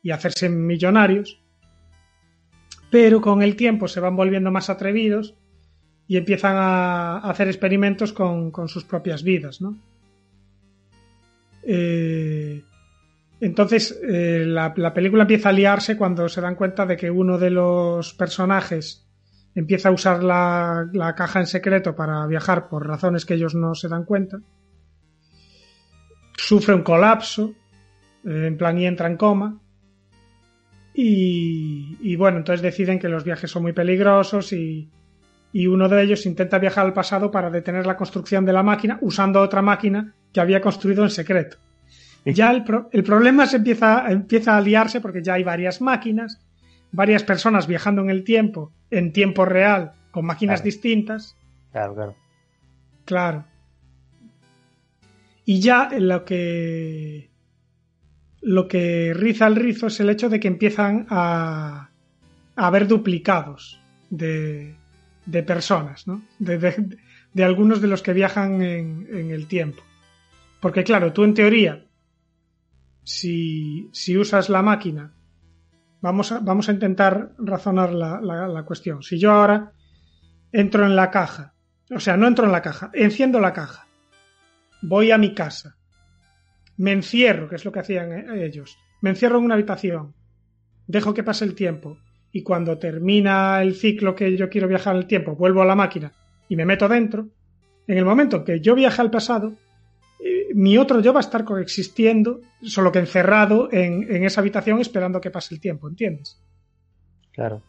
[0.02, 1.40] y hacerse millonarios.
[2.90, 5.36] Pero con el tiempo se van volviendo más atrevidos
[6.08, 9.78] y empiezan a hacer experimentos con, con sus propias vidas, ¿no?
[11.64, 12.62] Eh,
[13.40, 17.38] entonces, eh, la, la película empieza a liarse cuando se dan cuenta de que uno
[17.38, 19.08] de los personajes
[19.54, 23.74] empieza a usar la, la caja en secreto para viajar por razones que ellos no
[23.74, 24.38] se dan cuenta.
[26.36, 27.54] Sufre un colapso,
[28.24, 29.60] eh, en plan y entra en coma.
[30.94, 34.90] Y, y bueno, entonces deciden que los viajes son muy peligrosos y,
[35.52, 38.98] y uno de ellos intenta viajar al pasado para detener la construcción de la máquina
[39.02, 41.58] usando otra máquina que había construido en secreto.
[42.24, 46.40] Ya el, pro- el problema se empieza, empieza a liarse porque ya hay varias máquinas,
[46.92, 50.64] varias personas viajando en el tiempo, en tiempo real, con máquinas Claro.
[50.64, 51.36] distintas,
[51.72, 52.16] Claro, claro.
[53.04, 53.44] claro.
[55.44, 57.30] Y ya lo que
[58.40, 61.90] lo que riza el rizo es el hecho de que empiezan a,
[62.56, 63.80] a haber duplicados
[64.10, 64.74] de,
[65.26, 66.22] de personas, ¿no?
[66.38, 69.82] De, algunos de los que viajan en, en el tiempo.
[70.60, 71.84] Porque claro, tú en teoría,
[73.02, 75.14] si, si usas la máquina
[76.02, 79.04] Vamos a, vamos a intentar razonar la, la, la cuestión.
[79.04, 79.72] Si yo ahora
[80.50, 81.54] entro en la caja,
[81.94, 83.86] o sea, no entro en la caja, enciendo la caja,
[84.82, 85.76] voy a mi casa,
[86.76, 90.16] me encierro, que es lo que hacían eh, ellos, me encierro en una habitación,
[90.88, 91.98] dejo que pase el tiempo
[92.32, 96.12] y cuando termina el ciclo que yo quiero viajar el tiempo, vuelvo a la máquina
[96.48, 97.28] y me meto dentro,
[97.86, 99.52] en el momento que yo viaje al pasado,
[100.24, 104.80] eh, mi otro yo va a estar coexistiendo, solo que encerrado en, en esa habitación
[104.80, 106.40] esperando que pase el tiempo, ¿entiendes?
[107.32, 107.62] Claro.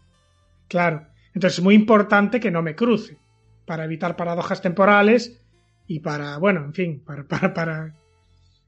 [0.68, 1.08] Claro.
[1.34, 3.18] Entonces es muy importante que no me cruce
[3.66, 5.42] para evitar paradojas temporales
[5.88, 7.96] y para, bueno, en fin, para, para, para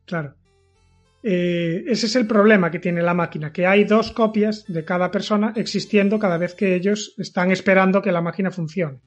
[0.06, 0.36] claro.
[1.28, 5.10] Eh, ese es el problema que tiene la máquina, que hay dos copias de cada
[5.10, 9.00] persona existiendo cada vez que ellos están esperando que la máquina funcione.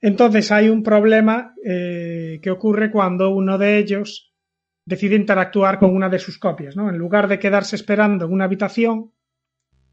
[0.00, 4.32] Entonces hay un problema eh, que ocurre cuando uno de ellos
[4.86, 6.88] decide interactuar con una de sus copias, ¿no?
[6.88, 9.12] En lugar de quedarse esperando en una habitación,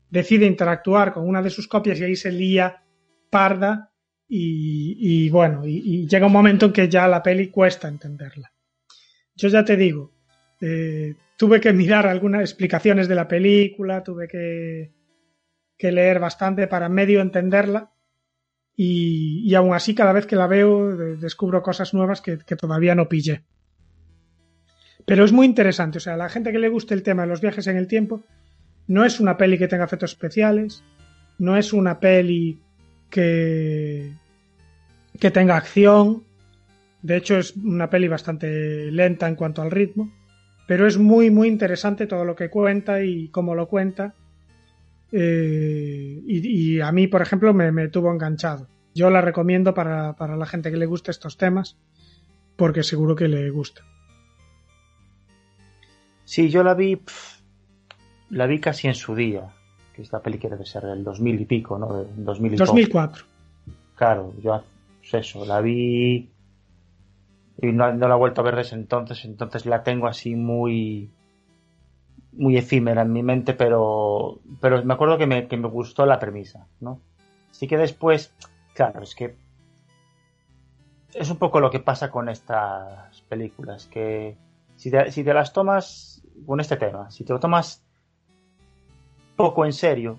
[0.10, 2.86] decide interactuar con una de sus copias y ahí se lía
[3.30, 3.92] parda
[4.30, 8.54] y, y bueno, y, y, llega un momento en que ya la peli cuesta entenderla.
[9.36, 10.21] Yo ya te digo,
[10.62, 14.91] eh, tuve que mirar algunas explicaciones de la película, tuve que,
[15.76, 17.91] que leer bastante para medio entenderla
[18.76, 23.09] y, y, aún así cada vez que la veo descubro cosas nuevas que, todavía no
[23.09, 23.43] pillé.
[25.05, 27.30] Pero es muy interesante, o sea, a la gente que le guste el tema de
[27.30, 28.24] los viajes en el tiempo,
[28.88, 30.84] no es una peli que tenga efectos especiales,
[31.39, 32.62] no es una peli
[33.09, 34.14] que,
[35.20, 36.24] que tenga acción,
[37.01, 40.12] de hecho es una peli bastante lenta en cuanto al ritmo,
[40.68, 44.14] pero es muy muy interesante todo lo que cuenta y cómo lo cuenta.
[45.12, 48.68] Eh, y, y, a mí, por ejemplo, me, me, tuvo enganchado.
[48.95, 51.78] Yo la recomiendo para, para la gente que le guste estos temas,
[52.55, 53.84] porque seguro que le gusta.
[56.24, 57.41] Sí, yo la vi, pff,
[58.30, 59.53] la vi casi en su día,
[59.93, 62.03] que esta peli que debe ser del 2000 y pico, ¿no?
[62.03, 63.26] Del 2000 y 2004.
[63.95, 64.64] Claro, yo
[65.01, 66.30] pues eso, la vi
[67.62, 71.12] y no, la he vuelto a ver desde entonces, entonces la tengo así muy
[72.34, 76.20] muy efímera en mi mente, pero pero me acuerdo que me, que me gustó la
[76.20, 76.99] premisa, ¿no?
[77.51, 78.34] Así que después,
[78.74, 79.36] claro, es que
[81.14, 84.38] es un poco lo que pasa con estas películas, que
[84.76, 87.86] si te, si te las tomas con este tema, si te lo tomas
[89.36, 90.18] poco en serio,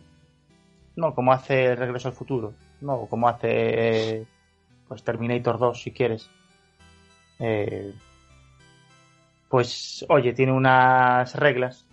[0.94, 4.26] no como hace Regreso al Futuro, no como hace
[4.86, 6.30] pues Terminator 2 si quieres,
[7.42, 7.92] eh,
[9.48, 11.84] pues oye, tiene unas reglas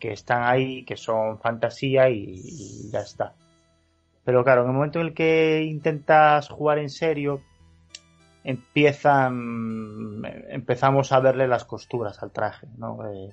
[0.00, 3.34] que están ahí, que son fantasía y, y, ya está.
[4.24, 7.42] Pero claro, en el momento en el que intentas jugar en serio,
[8.44, 13.06] empiezan, empezamos a verle las costuras al traje, ¿no?
[13.06, 13.30] Eh,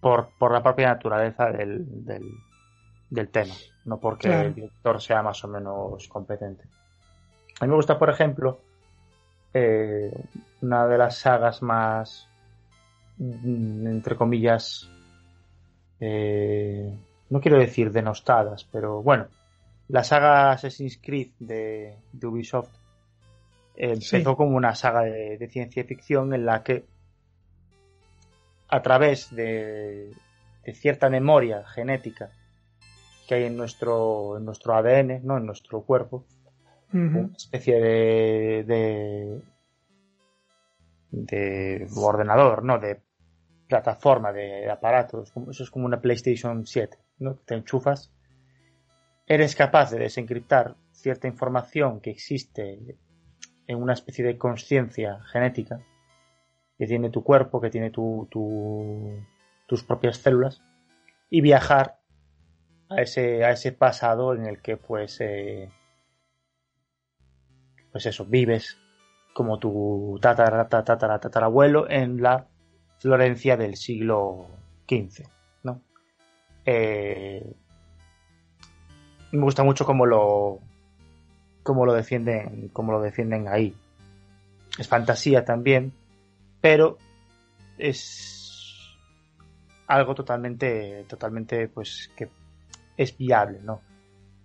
[0.00, 2.24] por, por, la propia naturaleza del, del,
[3.10, 3.54] del tema,
[3.84, 4.48] no porque claro.
[4.48, 6.64] el director sea más o menos competente.
[7.60, 8.60] A mí me gusta, por ejemplo,
[9.54, 10.12] eh,
[10.62, 12.28] una de las sagas más,
[13.18, 14.90] mm, entre comillas,
[16.00, 16.92] eh,
[17.30, 19.28] no quiero decir denostadas, pero bueno,
[19.88, 22.74] la saga Assassin's Creed de, de Ubisoft
[23.76, 24.36] eh, empezó sí.
[24.36, 26.84] como una saga de, de, ciencia ficción en la que
[28.68, 30.12] a través de,
[30.64, 32.30] de, cierta memoria genética
[33.28, 35.38] que hay en nuestro, en nuestro ADN, ¿no?
[35.38, 36.24] en nuestro cuerpo,
[36.94, 39.42] una especie de, de,
[41.10, 42.78] de ordenador, ¿no?
[42.78, 43.02] De
[43.68, 47.34] plataforma, de aparatos, eso es como una PlayStation 7, ¿no?
[47.36, 48.12] Te enchufas,
[49.26, 52.96] eres capaz de desencriptar cierta información que existe
[53.66, 55.80] en una especie de conciencia genética
[56.78, 59.24] que tiene tu cuerpo, que tiene tu, tu,
[59.66, 60.62] tus propias células,
[61.30, 61.98] y viajar
[62.88, 65.70] a ese, a ese pasado en el que pues eh,
[67.94, 68.76] pues eso, vives
[69.32, 72.44] como tu tatara, tatara, tatarabuelo en la
[72.98, 74.48] Florencia del siglo
[74.88, 75.28] XV,
[75.62, 75.80] ¿no?
[76.66, 77.54] Eh,
[79.30, 80.58] me gusta mucho cómo lo
[81.62, 83.74] cómo lo defienden cómo lo defienden ahí
[84.76, 85.92] es fantasía también
[86.60, 86.98] pero
[87.78, 88.96] es
[89.86, 92.28] algo totalmente totalmente pues que
[92.96, 93.80] es viable no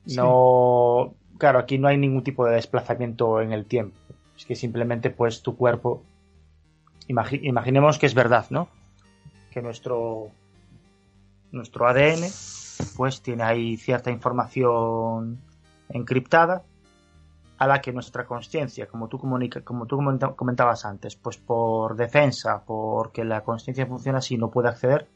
[0.06, 0.16] sí.
[0.16, 3.98] no claro aquí no hay ningún tipo de desplazamiento en el tiempo.
[4.38, 6.04] Es que simplemente pues tu cuerpo
[7.08, 8.70] imagi imaginemos que es verdad no
[9.50, 10.30] que nuestro
[11.52, 12.30] nuestro ADN
[12.96, 15.40] pues tiene ahí cierta información
[15.90, 16.64] encriptada
[17.58, 20.00] a la que nuestra conciencia, como tú como tú
[20.38, 25.10] comentabas antes, pues por defensa, porque la conciencia funciona así, no puede acceder,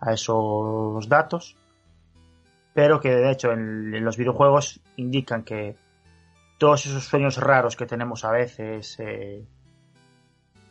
[0.00, 1.56] a esos datos,
[2.74, 5.76] pero que de hecho en, los videojuegos indican que
[6.58, 9.44] todos esos sueños raros que tenemos a veces, eh,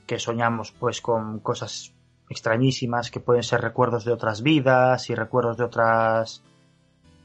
[0.06, 1.94] que soñamos pues con cosas
[2.30, 6.44] extrañísimas, que pueden ser recuerdos de otras vidas y recuerdos de otras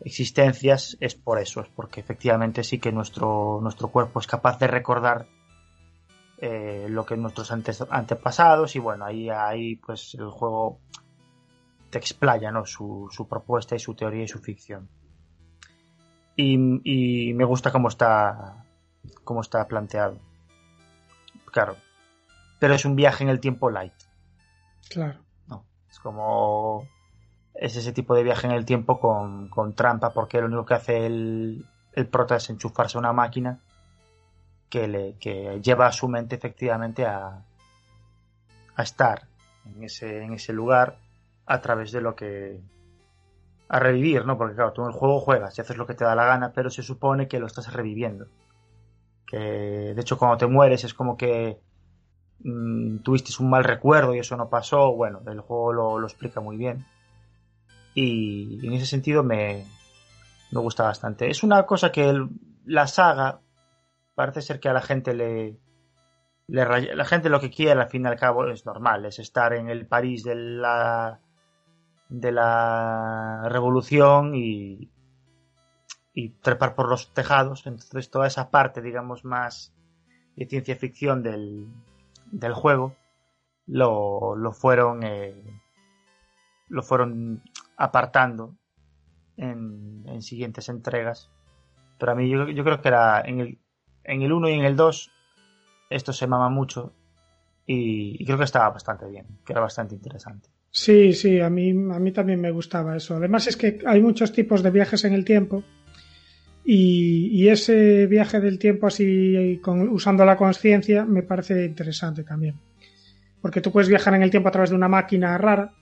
[0.01, 4.67] existencias, es por eso, es porque efectivamente sí que nuestro, nuestro cuerpo es capaz de
[4.67, 5.27] recordar
[6.39, 10.79] eh, lo que nuestros antepasados y bueno, ahí, ahí pues el juego
[11.95, 12.67] te explaya ¿no?
[12.67, 14.89] su, su propuesta y su teoría y su ficción.
[16.35, 18.67] Y, y, me gusta cómo está
[19.23, 20.19] cómo está planteado.
[21.53, 21.77] Claro.
[22.59, 23.95] Pero es un viaje en el tiempo light.
[24.91, 25.21] Claro.
[25.47, 25.65] No.
[25.89, 26.89] Es como.
[27.55, 30.75] Es ese tipo de viaje en el tiempo con, con trampa, porque lo único que
[30.75, 33.61] hace el, el prota es enchufarse a una máquina
[34.69, 37.45] que, le, que lleva a su mente efectivamente a,
[38.75, 39.29] a estar
[39.65, 41.04] en ese, en ese lugar
[41.47, 42.61] a través de lo que
[43.69, 44.37] a revivir, ¿no?
[44.37, 46.53] Porque claro, tú en el juego juegas y haces lo que te da la gana,
[46.53, 48.27] pero se supone que lo estás reviviendo.
[49.27, 49.39] Que
[49.95, 51.61] de hecho cuando te mueres es como que
[52.41, 54.95] mmm, tuviste un mal recuerdo y eso no pasó.
[54.95, 56.85] Bueno, el juego lo, lo explica muy bien.
[57.95, 59.65] Y, en ese sentido me,
[60.51, 61.31] me gusta bastante.
[61.31, 62.15] Es una cosa que
[62.67, 63.41] la saga
[64.15, 65.59] parece ser que a la gente le,
[66.49, 69.53] le, la gente lo que quiere al fin y al cabo es normal, es estar
[69.55, 71.21] en el París de la
[72.21, 74.91] de la revolución y,
[76.13, 77.67] y trepar por los tejados.
[77.67, 79.75] Entonces toda esa parte, digamos, más
[80.37, 81.67] de ciencia ficción del,
[82.31, 82.97] del juego
[83.67, 85.61] lo, lo fueron eh,
[86.69, 87.43] lo fueron
[87.77, 88.57] apartando
[89.37, 91.31] en, en, siguientes entregas.
[91.99, 93.59] Pero a mí yo, yo creo que era en el,
[94.05, 95.11] en el 1 y en el 2
[95.91, 96.93] esto se mama mucho
[97.67, 100.54] y, y creo que estaba bastante bien, que era bastante interesante.
[100.77, 103.15] Sí, sí, a mí, a mí también me gustaba eso.
[103.15, 105.63] Además es que hay muchos tipos de viajes en el tiempo
[106.65, 112.57] y, ese viaje del tiempo así con, usando la conciencia me parece interesante también.
[113.41, 115.73] Porque tú puedes viajar en el tiempo a través de una máquina rara,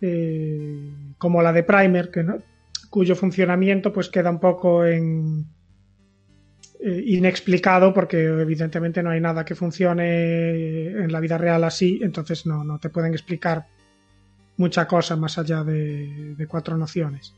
[0.00, 2.38] eh, como la de Primer, que no,
[2.88, 5.44] cuyo funcionamiento pues queda un poco en,
[6.80, 12.64] inexplicado porque evidentemente no hay nada que funcione en la vida real así, entonces no,
[12.64, 13.66] no te pueden explicar
[14.56, 17.34] mucha cosa más allá de, de cuatro nociones.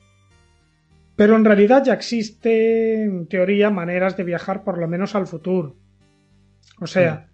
[1.16, 5.74] Pero en realidad ya existe, en teoría, maneras de viajar por lo menos al futuro.
[6.80, 7.28] O sea,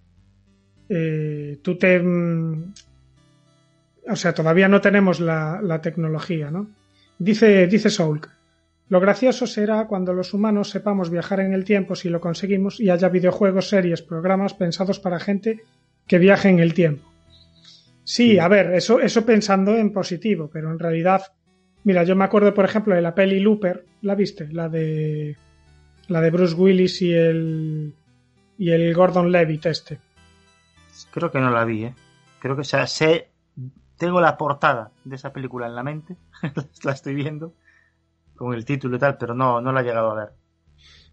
[0.89, 2.03] eh, tú te...
[4.07, 6.71] O sea, todavía no tenemos la, la tecnología, ¿no?
[7.19, 8.31] Dice, dice Soulk,
[8.89, 12.91] lo gracioso será cuando los humanos sepamos viajar en el tiempo si lo conseguimos y
[12.91, 15.64] haya videojuegos, series, programas pensados para gente
[16.07, 17.11] que viaje en el tiempo.
[18.05, 21.22] Sí, a ver, eso, eso pensando en positivo, pero en realidad,
[21.85, 24.49] mira, yo me acuerdo, por ejemplo, de la peli Looper, ¿la viste?
[24.53, 25.39] La de
[26.09, 27.95] la de Bruce Willis y el
[28.59, 29.99] y el Gordon Levitt este.
[31.11, 31.95] Creo que no la vi, ¿eh?
[32.41, 33.30] Creo que o sea, sé
[33.97, 36.16] tengo la portada de esa película en la mente,
[36.85, 37.55] la estoy viendo
[38.35, 40.28] con el título y tal, pero no, no la he llegado a ver.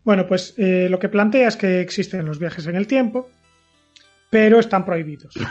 [0.04, 3.30] Bueno, pues eh, lo que plantea es que existen los viajes en el tiempo,
[4.30, 5.34] pero están prohibidos.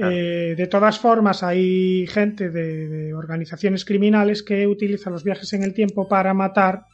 [0.00, 5.64] Eh, de todas formas, hay gente de, de, organizaciones criminales que utiliza los viajes en
[5.64, 6.84] el tiempo para matar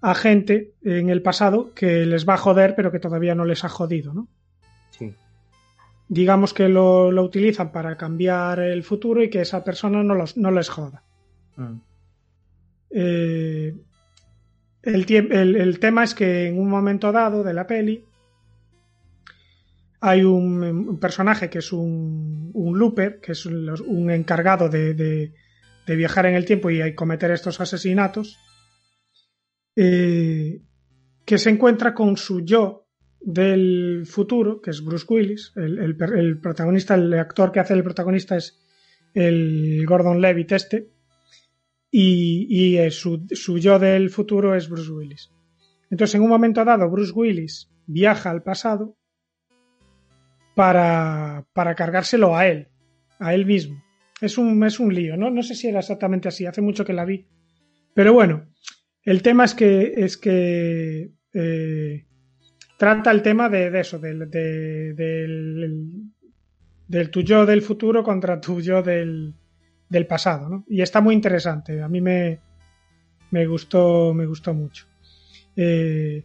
[0.00, 3.64] a gente en el pasado que les va a joder, pero que todavía no les
[3.64, 4.28] ha jodido, ¿no?
[4.90, 5.14] Sí.
[6.08, 10.38] Digamos que lo, lo utilizan para cambiar el futuro y que esa persona no, los,
[10.38, 11.04] no les joda.
[11.56, 11.80] Mm.
[12.90, 13.74] Eh,
[14.82, 18.04] el, el, el, tema es que en un momento dado de la peli
[20.00, 25.34] hay un, personaje que es un, un, looper, que es un, encargado de, de,
[25.86, 28.38] de, viajar en el tiempo y cometer estos asesinatos,
[29.76, 30.62] eh,
[31.26, 32.88] que se encuentra con su yo
[33.20, 37.84] del futuro, que es Bruce Willis, el, el, el protagonista, el actor que hace el
[37.84, 38.58] protagonista es
[39.12, 40.90] el Gordon Levitt este,
[41.90, 43.26] y, y su,
[43.58, 45.30] yo del futuro es Bruce Willis.
[45.90, 48.96] Entonces, en un momento dado, Bruce Willis viaja al pasado
[50.54, 52.68] para, para cargárselo a él,
[53.18, 53.82] a él mismo.
[54.20, 55.30] Es un, es un lío, ¿no?
[55.30, 57.26] No sé si era exactamente así, hace mucho que la vi.
[57.94, 58.46] Pero bueno,
[59.02, 62.06] el tema es que, es que eh,
[62.78, 66.12] trata el tema de, eso, del, de, del,
[66.86, 69.34] del tu yo del futuro contra tu yo del,
[69.90, 70.64] del pasado, ¿no?
[70.68, 71.82] Y está muy interesante.
[71.82, 72.40] A mí me,
[73.30, 74.86] me gustó, me gustó mucho.
[75.56, 76.24] Eh,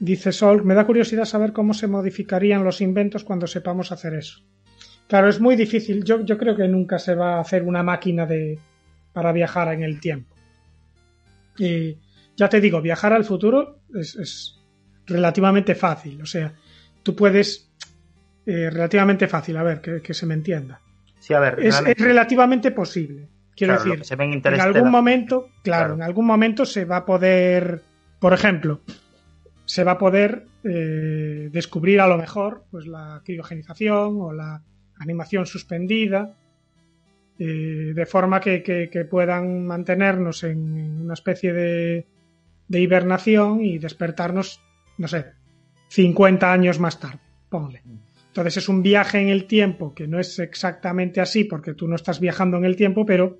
[0.00, 4.40] dice Sol, me da curiosidad saber cómo se modificarían los inventos cuando sepamos hacer eso.
[5.08, 6.02] Claro, es muy difícil.
[6.02, 8.58] Yo, yo creo que nunca se va a hacer una máquina de
[9.12, 10.34] para viajar en el tiempo.
[11.58, 11.98] Y
[12.36, 14.58] ya te digo, viajar al futuro es, es
[15.06, 16.20] relativamente fácil.
[16.22, 16.54] O sea,
[17.02, 17.70] tú puedes.
[18.46, 20.80] eh, relativamente fácil, a ver, que, que se me entienda.
[21.26, 23.28] Sí, a ver, Es, relativamente posible.
[23.56, 25.94] Quiero claro, decir, se en algún momento, claro, Claro.
[25.94, 27.82] en algún momento se va a poder,
[28.20, 28.80] por ejemplo,
[29.64, 34.62] se va a poder eh, descubrir a lo mejor pues la criogenización o la
[35.00, 36.36] animación suspendida,
[37.40, 42.06] eh, de forma que, que- que puedan mantenernos en, en una especie de,
[42.68, 44.60] de hibernación y despertarnos,
[44.96, 45.32] no sé,
[45.88, 47.18] 50 años más tarde,
[47.48, 47.82] ponle.
[48.36, 51.96] Entonces es un viaje en el tiempo que no es exactamente así porque tú no
[51.96, 53.38] estás viajando en el tiempo, pero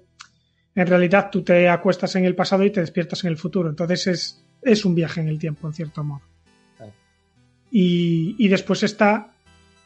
[0.75, 3.69] en realidad tú te acuestas en el pasado y te despiertas en el futuro.
[3.69, 6.23] Entonces es, es un viaje en el tiempo, en cierto modo.
[7.71, 9.35] Y, y después está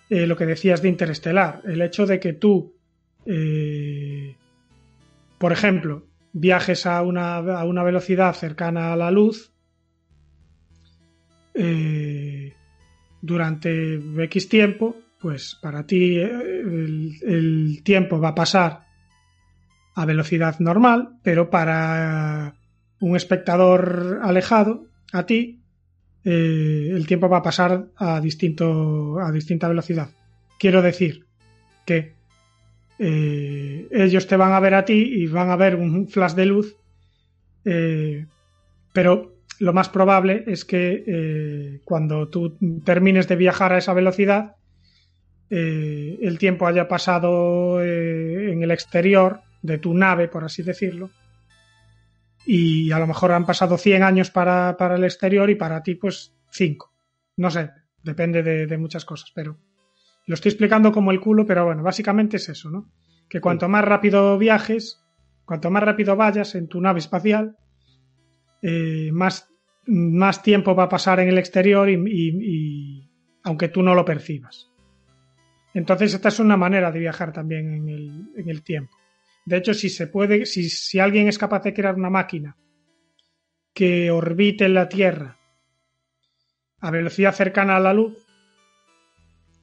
[0.08, 2.76] eh, lo que decías de Interestelar, el hecho de que tú,
[3.26, 4.36] eh,
[5.38, 9.52] por ejemplo, viajes a una, a una velocidad cercana a la luz
[11.54, 12.09] eh,
[13.22, 16.30] durante X tiempo, pues para ti eh,
[17.26, 18.86] el, tiempo va a pasar
[19.94, 22.54] a velocidad normal, pero para
[23.00, 25.60] un espectador alejado, a ti,
[26.24, 30.08] eh, el tiempo va a pasar a, distinto, a distinta velocidad.
[30.58, 31.26] Quiero decir
[31.84, 32.14] que
[32.98, 36.46] eh, ellos te van a ver a ti y van a ver un flash de
[36.46, 36.76] luz,
[38.92, 44.56] pero lo más probable es que eh, cuando tú termines de viajar a esa velocidad,
[45.50, 51.10] eh, el tiempo haya pasado eh, en el exterior de tu nave, por así decirlo,
[52.46, 55.94] y a lo mejor han pasado 100 años para, para el exterior y para ti
[55.94, 56.90] pues 5.
[57.36, 57.70] No sé,
[58.02, 59.58] depende de, de muchas cosas, pero
[60.26, 62.90] lo estoy explicando como el culo, pero bueno, básicamente es eso, ¿no?
[63.28, 65.02] Que cuanto más rápido viajes,
[65.44, 67.58] cuanto más rápido vayas en tu nave espacial,
[68.62, 69.49] eh, más,
[69.90, 73.10] más tiempo va a pasar en el exterior y,
[73.42, 74.70] aunque tú no lo percibas.
[75.74, 78.96] Entonces esta es una manera de viajar también en el, en el tiempo.
[79.44, 82.56] De hecho, si se puede, si, si alguien es capaz de crear una máquina
[83.74, 85.38] que orbite en la Tierra
[86.80, 88.16] a velocidad cercana a la luz,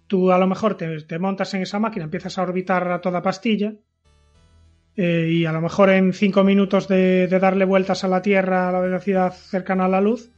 [0.07, 3.73] tú a lo mejor te montas en esa máquina, empiezas a orbitar a toda pastilla
[4.97, 8.71] eh, y a lo mejor en cinco minutos de, darle vueltas a la Tierra a
[8.71, 10.31] la velocidad cercana a la luz,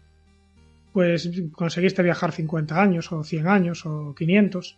[0.91, 4.77] pues conseguiste viajar 50 años o 100 años o 500.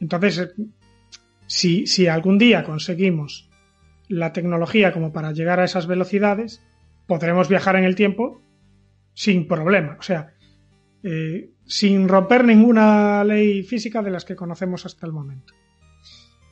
[0.00, 0.48] Entonces, eh,
[1.46, 3.48] si, si algún día conseguimos
[4.08, 6.62] la tecnología como para llegar a esas velocidades,
[7.06, 8.42] podremos viajar en el tiempo
[9.14, 9.96] sin problema.
[9.98, 10.34] O sea,
[11.02, 15.54] eh, sin romper ninguna ley física de las que conocemos hasta el momento.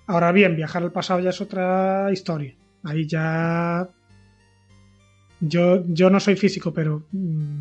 [0.06, 2.54] Ahora bien, viajar al pasado ya es otra historia.
[2.84, 3.88] Ahí ya.
[5.40, 7.60] Yo, yo no soy físico, pero mm,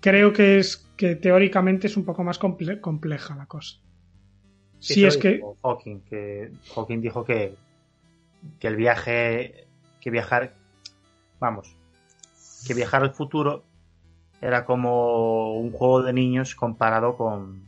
[0.00, 3.78] creo que es que teóricamente es un poco más comple- compleja la cosa.
[4.78, 5.40] Si Eso es que.
[5.62, 7.54] Hawking, que Hawking dijo que,
[8.58, 9.66] que el viaje,
[10.00, 10.54] que viajar,
[11.40, 11.74] vamos,
[12.66, 13.64] que viajar al futuro
[14.40, 17.62] era como un juego de niños comparado con,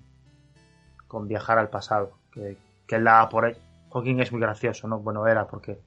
[1.06, 3.56] con viajar al pasado, que, que él daba por.
[3.92, 4.98] Hawking es muy gracioso, ¿no?
[5.00, 5.80] Bueno, era porque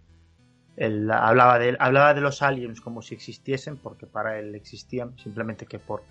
[0.76, 5.66] él hablaba de, hablaba de los aliens como si existiesen, porque para él existían, simplemente
[5.66, 6.04] que por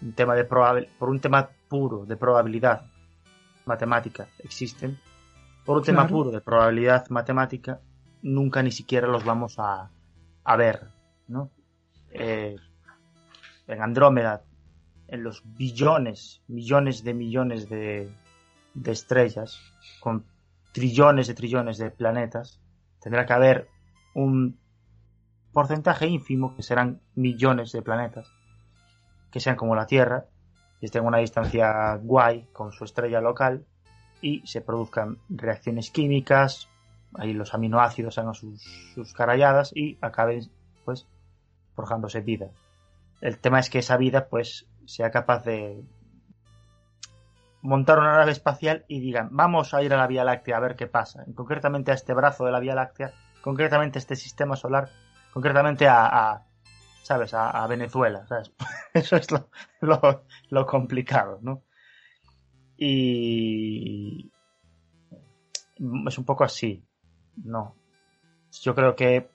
[0.00, 2.86] un tema de probabil- por un tema puro de probabilidad
[3.66, 4.98] matemática existen,
[5.64, 7.80] por un tema puro de probabilidad matemática,
[8.22, 9.90] nunca ni siquiera los vamos a,
[10.44, 10.88] a ver,
[11.26, 11.50] ¿no?
[12.10, 12.56] Eh,
[13.66, 14.42] en Andrómeda,
[15.08, 18.10] en los billones, millones de millones de,
[18.74, 19.60] de estrellas,
[20.00, 20.24] con
[20.78, 22.60] trillones de trillones de planetas,
[23.00, 23.68] tendrá que haber
[24.14, 24.58] un
[25.52, 28.30] porcentaje ínfimo, que serán millones de planetas,
[29.30, 30.26] que sean como la Tierra,
[30.80, 33.66] y estén a una distancia guay con su estrella local,
[34.20, 36.68] y se produzcan reacciones químicas,
[37.14, 38.62] ahí los aminoácidos hagan sus,
[38.94, 40.50] sus caralladas y acaben,
[40.84, 41.06] pues,
[41.74, 42.50] forjándose vida.
[43.20, 45.82] El tema es que esa vida, pues, sea capaz de
[47.62, 50.76] montar una nave espacial y digan, vamos a ir a la Vía Láctea a ver
[50.76, 54.90] qué pasa, concretamente a este brazo de la Vía Láctea, concretamente a este sistema solar,
[55.32, 56.44] concretamente a,
[57.02, 57.34] ¿sabes?
[57.34, 58.52] A, a Venezuela, ¿sabes?
[58.94, 59.48] Eso es lo,
[59.80, 61.64] lo, lo complicado, ¿no?
[62.76, 64.30] Y
[66.06, 66.84] es un poco así,
[67.36, 67.74] ¿no?
[68.62, 69.28] Yo creo que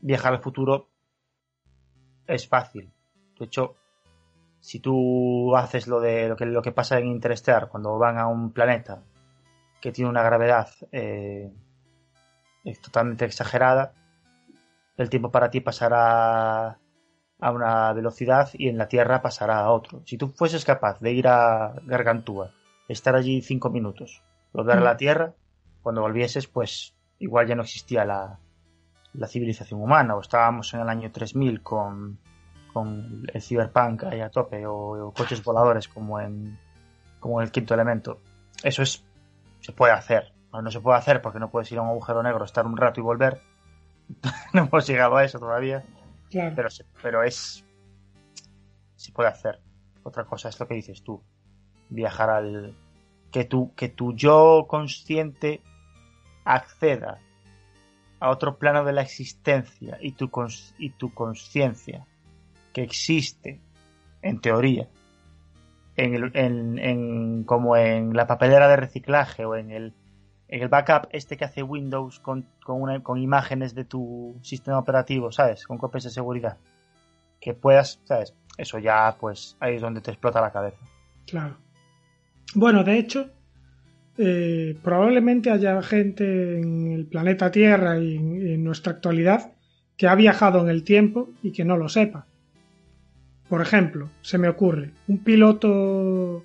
[0.00, 0.90] viajar al futuro
[2.26, 2.92] es fácil.
[3.38, 3.76] De hecho,
[4.60, 8.26] si tú haces lo de lo que, lo que pasa en Interstellar, cuando van a
[8.26, 9.02] un planeta
[9.80, 11.52] que tiene una gravedad eh,
[12.82, 13.94] totalmente exagerada,
[14.96, 16.78] el tiempo para ti pasará
[17.40, 20.02] a una velocidad y en la Tierra pasará a otro.
[20.04, 22.52] Si tú fueses capaz de ir a Gargantúa,
[22.86, 24.96] estar allí cinco minutos, volver a la mm.
[24.98, 25.34] Tierra,
[25.82, 28.38] cuando volvieses, pues igual ya no existía la,
[29.14, 32.18] la civilización humana, o estábamos en el año 3000 con,
[32.72, 36.58] con el cyberpunk ahí a tope, o, coches voladores como en,
[37.18, 38.18] como en el quinto elemento.
[38.62, 39.04] Eso es,
[39.60, 40.32] se puede hacer.
[40.52, 42.76] No, no se puede hacer porque no puedes ir a un agujero negro, estar un
[42.76, 43.40] rato y volver,
[44.52, 45.82] no hemos llegado a eso todavía.
[46.30, 46.68] Pero,
[47.02, 47.64] pero es.
[48.96, 49.60] Se puede hacer.
[50.02, 51.22] Otra cosa es lo que dices tú.
[51.88, 52.76] Viajar al.
[53.32, 55.62] Que tu, que tu yo consciente
[56.44, 57.20] acceda
[58.18, 60.30] a otro plano de la existencia y tu,
[60.78, 62.06] y tu conciencia
[62.72, 63.60] que existe,
[64.22, 64.88] en teoría,
[65.96, 69.94] en, el, en, en, como en la papelera de reciclaje o en el
[70.50, 75.66] el backup este que hace Windows con, con, con imágenes de tu sistema operativo, ¿sabes?
[75.66, 76.58] Con copias de seguridad.
[77.40, 78.34] Que puedas, ¿sabes?
[78.58, 80.78] Eso ya, pues, ahí es donde te explota la cabeza.
[81.26, 81.56] Claro.
[82.54, 83.30] Bueno, de hecho,
[84.18, 89.52] eh, probablemente haya gente en el planeta Tierra y en nuestra actualidad
[89.96, 92.26] que ha viajado en el tiempo y que no lo sepa.
[93.50, 96.44] Por ejemplo, se me ocurre, un piloto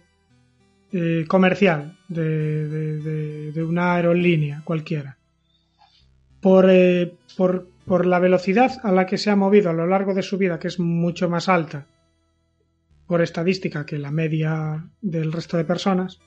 [0.91, 5.15] eh, comercial de, una aerolínea cualquiera.
[6.41, 10.15] Por, eh, por, por, la velocidad a la que se ha movido a lo largo
[10.15, 11.85] de su vida, que es mucho más alta
[13.05, 16.19] por estadística que la media del resto de personas,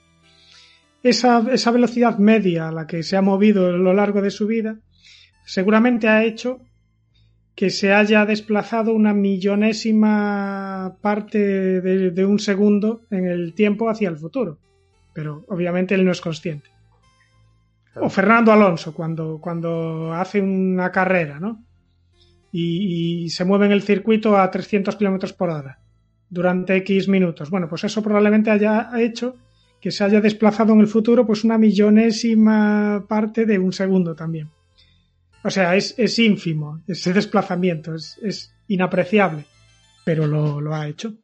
[1.02, 4.78] esa velocidad media a la que se ha movido a lo largo de su vida
[5.44, 6.60] seguramente ha hecho
[7.58, 14.16] que se haya desplazado una millonésima parte de, un segundo en el tiempo hacia el
[14.16, 14.60] futuro.
[15.12, 16.70] Pero obviamente él no es consciente.
[17.96, 21.64] O Fernando Alonso, cuando, cuando hace una carrera, ¿no?
[22.52, 25.80] Y, se mueve en el circuito a 300 kilómetros por hora
[26.30, 27.50] durante X minutos.
[27.50, 29.34] Bueno, pues eso probablemente haya hecho
[29.80, 34.48] que se haya desplazado en el futuro pues una millonésima parte de un segundo también.
[35.44, 39.46] O sea, es, es ínfimo ese desplazamiento, es, es inapreciable,
[40.04, 41.14] pero lo, lo, ha hecho.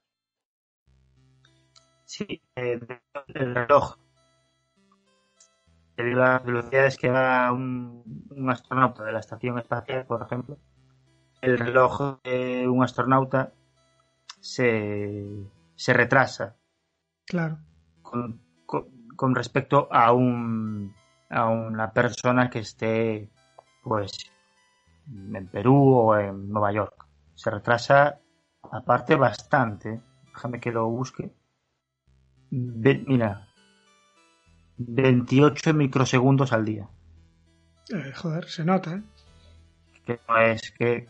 [2.05, 2.81] Sí, eh,
[3.29, 3.97] el reloj.
[5.97, 10.59] De las velocidades que va un, un, astronauta de la estación espacial, por ejemplo,
[11.41, 13.53] el reloj de un astronauta
[14.41, 15.25] se,
[15.77, 16.57] se retrasa.
[17.27, 17.59] Claro.
[18.03, 20.95] Con, con, con respecto a un
[21.31, 23.31] a una persona que esté
[23.85, 24.31] pues
[25.09, 27.07] en Perú o en Nueva York.
[27.35, 28.21] Se retrasa
[28.71, 30.01] aparte bastante.
[30.27, 31.31] Déjame que lo busque.
[32.51, 33.49] mira,
[34.79, 36.89] 28 microsegundos al día.
[37.91, 39.03] Eh, joder, se nota, ¿eh?
[40.07, 40.21] Que
[40.53, 41.07] es que,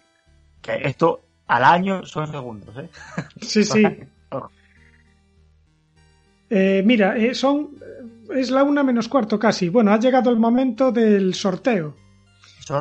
[0.61, 2.91] que esto al año son segundos, ¿eh?
[3.41, 3.83] Sí, sí.
[6.51, 7.71] eh, mira, eh, son.
[8.31, 9.69] Es la una menos cuarto casi.
[9.69, 12.04] Bueno, ha llegado el momento del sorteo.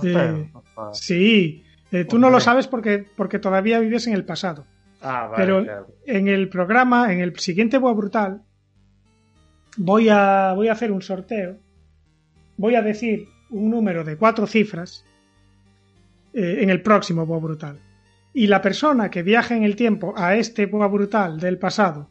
[0.03, 0.51] Eh,
[0.93, 4.65] sí, eh, tú no lo sabes porque, porque todavía vives en el pasado.
[5.01, 5.65] Ah, Pero
[6.05, 8.41] en el programa, en el siguiente Boa Brutal,
[9.77, 11.57] voy a, voy a hacer un sorteo.
[12.55, 15.05] Voy a decir un número de cuatro cifras
[16.33, 17.79] eh, en el próximo Boa Brutal.
[18.33, 22.09] Y la persona que viaje en el tiempo a este Boa Brutal del pasado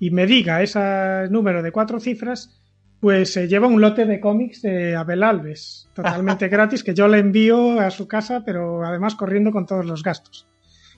[0.00, 2.61] y me diga ese número de cuatro cifras,
[3.02, 7.18] pues se lleva un lote de cómics de Abel Alves, totalmente gratis, que yo le
[7.18, 10.46] envío a su casa, pero además corriendo con todos los gastos.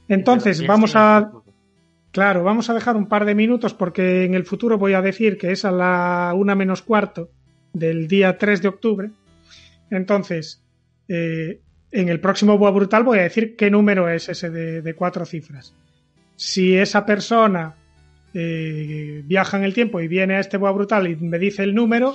[0.06, 1.32] Entonces, vamos a...
[2.10, 5.38] Claro, vamos a dejar un par de minutos porque en el futuro voy a decir
[5.38, 7.30] que es a la una menos cuarto
[7.72, 9.10] del día 3 de octubre.
[9.90, 10.62] Entonces,
[11.08, 14.94] eh, en el próximo Boa Brutal voy a decir qué número es ese de, de
[14.94, 15.74] cuatro cifras.
[16.36, 17.74] Si esa persona
[18.34, 21.74] eh, viaja en el tiempo y viene a este Boa Brutal y me dice el
[21.74, 22.14] número,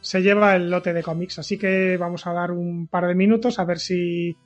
[0.00, 1.38] se lleva el lote de cómics.
[1.38, 4.36] Así que vamos a dar un par de minutos a ver si,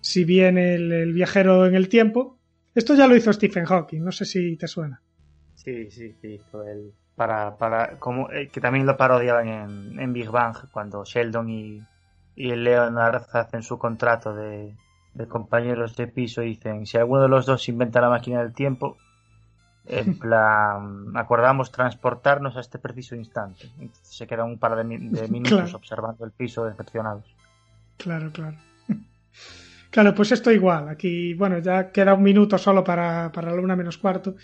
[0.00, 2.38] si viene el, viajero en el tiempo.
[2.74, 5.02] Esto ya lo hizo Stephen Hawking, no sé si te suena.
[5.54, 6.40] Sí, sí, sí.
[7.14, 11.82] Para, para, como, eh, que también lo parodiaban en, en Big Bang, cuando Sheldon y,
[12.34, 14.74] y Leonard hacen su contrato de,
[15.14, 18.52] de compañeros de piso y dicen, si alguno de los dos inventa la máquina del
[18.52, 18.98] tiempo,
[19.86, 23.68] en plan, acordamos transportarnos a este preciso instante.
[24.02, 24.84] se queda un par de,
[25.28, 27.24] minutos observando el piso decepcionados.
[27.96, 28.56] Claro, claro.
[29.88, 30.90] Claro, pues esto igual.
[30.90, 34.34] Aquí, bueno, ya queda un minuto solo para, para la una menos cuarto.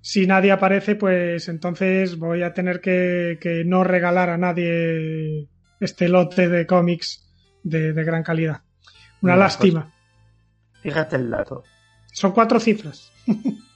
[0.00, 5.48] Si nadie aparece, pues entonces voy a tener que, que no regalar a nadie
[5.80, 7.28] este lote de cómics
[7.64, 8.60] de, de gran calidad.
[9.22, 9.92] Una Mira, lástima.
[10.82, 11.64] Fíjate el dato.
[12.12, 13.10] Son cuatro cifras.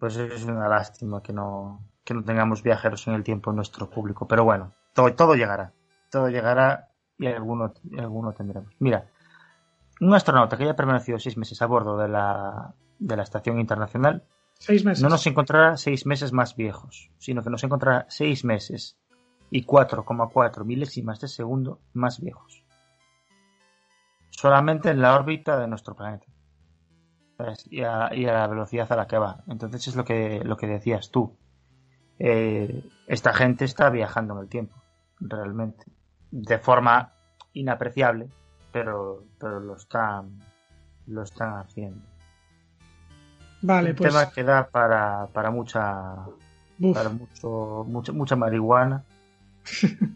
[0.00, 3.88] Pues es una lástima que no, que no tengamos viajeros en el tiempo en nuestro
[3.90, 4.26] público.
[4.26, 5.72] Pero bueno, todo, todo llegará.
[6.10, 8.74] Todo llegará y alguno, alguno tendremos.
[8.78, 9.06] Mira,
[10.00, 14.24] un astronauta que haya permanecido seis meses a bordo de la, de la Estación Internacional
[14.58, 15.02] Seis meses.
[15.02, 18.98] no nos encontrará seis meses más viejos, sino que nos encontrará seis meses
[19.50, 22.64] y 4,4 milésimas de segundo más viejos.
[24.30, 26.26] Solamente en la órbita de nuestro planeta.
[27.70, 29.42] Y a, y a la velocidad a la que va.
[29.48, 31.36] Entonces es lo que, lo que decías tú.
[32.18, 34.76] Eh, esta gente está viajando en el tiempo,
[35.20, 35.84] realmente.
[36.30, 37.12] De forma
[37.54, 38.28] inapreciable,
[38.72, 40.38] pero, pero lo están,
[41.06, 42.02] lo están haciendo.
[43.62, 44.12] Vale, Un pues.
[44.12, 46.16] tema que da para, para mucha,
[46.94, 49.04] para mucho, mucha, mucha marihuana.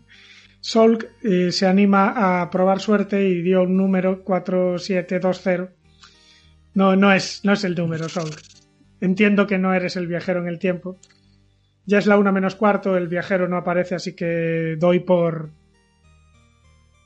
[0.61, 5.84] Solk eh, se anima a probar suerte y dio un número 4720.
[6.75, 8.41] No, no es, no es el número, Solk.
[9.01, 10.99] Entiendo que no eres el viajero en el tiempo.
[11.87, 15.51] Ya es la una menos cuarto, el viajero no aparece, así que doy por.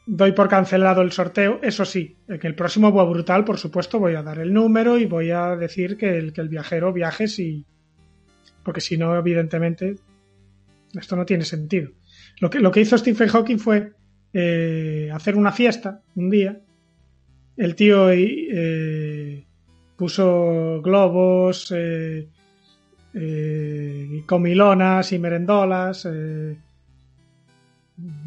[0.06, 1.60] Doy por cancelado el sorteo.
[1.62, 5.04] Eso sí, en el próximo Boa Brutal, por supuesto, voy a dar el número y
[5.04, 7.66] voy a decir que el, que el viajero viaje si.
[8.62, 9.96] Porque si no, evidentemente,
[10.94, 11.90] esto no tiene sentido.
[12.40, 13.92] Lo que, lo que hizo Stephen Hawking fue
[14.32, 16.60] eh, hacer una fiesta un día.
[17.56, 18.18] El tío eh,
[19.98, 22.28] puso globos, eh,
[23.14, 26.56] eh, comilonas y merendolas, eh,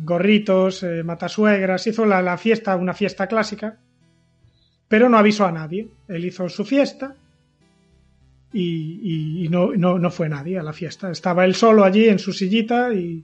[0.03, 1.88] gorritos, matasuegras.
[1.88, 3.77] Hizo la, la fiesta, una fiesta clásica,
[4.89, 5.88] pero no avisó a nadie.
[6.10, 7.15] Él hizo su fiesta
[8.52, 11.10] y, y- no, no, no fue nadie a la fiesta.
[11.10, 13.23] Estaba él solo allí en su sillita y,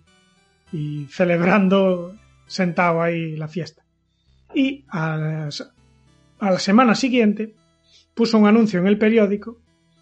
[0.72, 2.15] y celebrando
[2.45, 3.84] sentado ahí la fiesta.
[4.56, 5.49] Y a
[6.40, 7.53] la semana siguiente
[8.18, 9.60] puso un anuncio en el periódico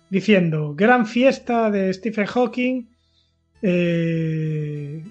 [0.10, 2.88] diciendo gran fiesta de Stephen Hawking,
[3.62, 5.04] eh,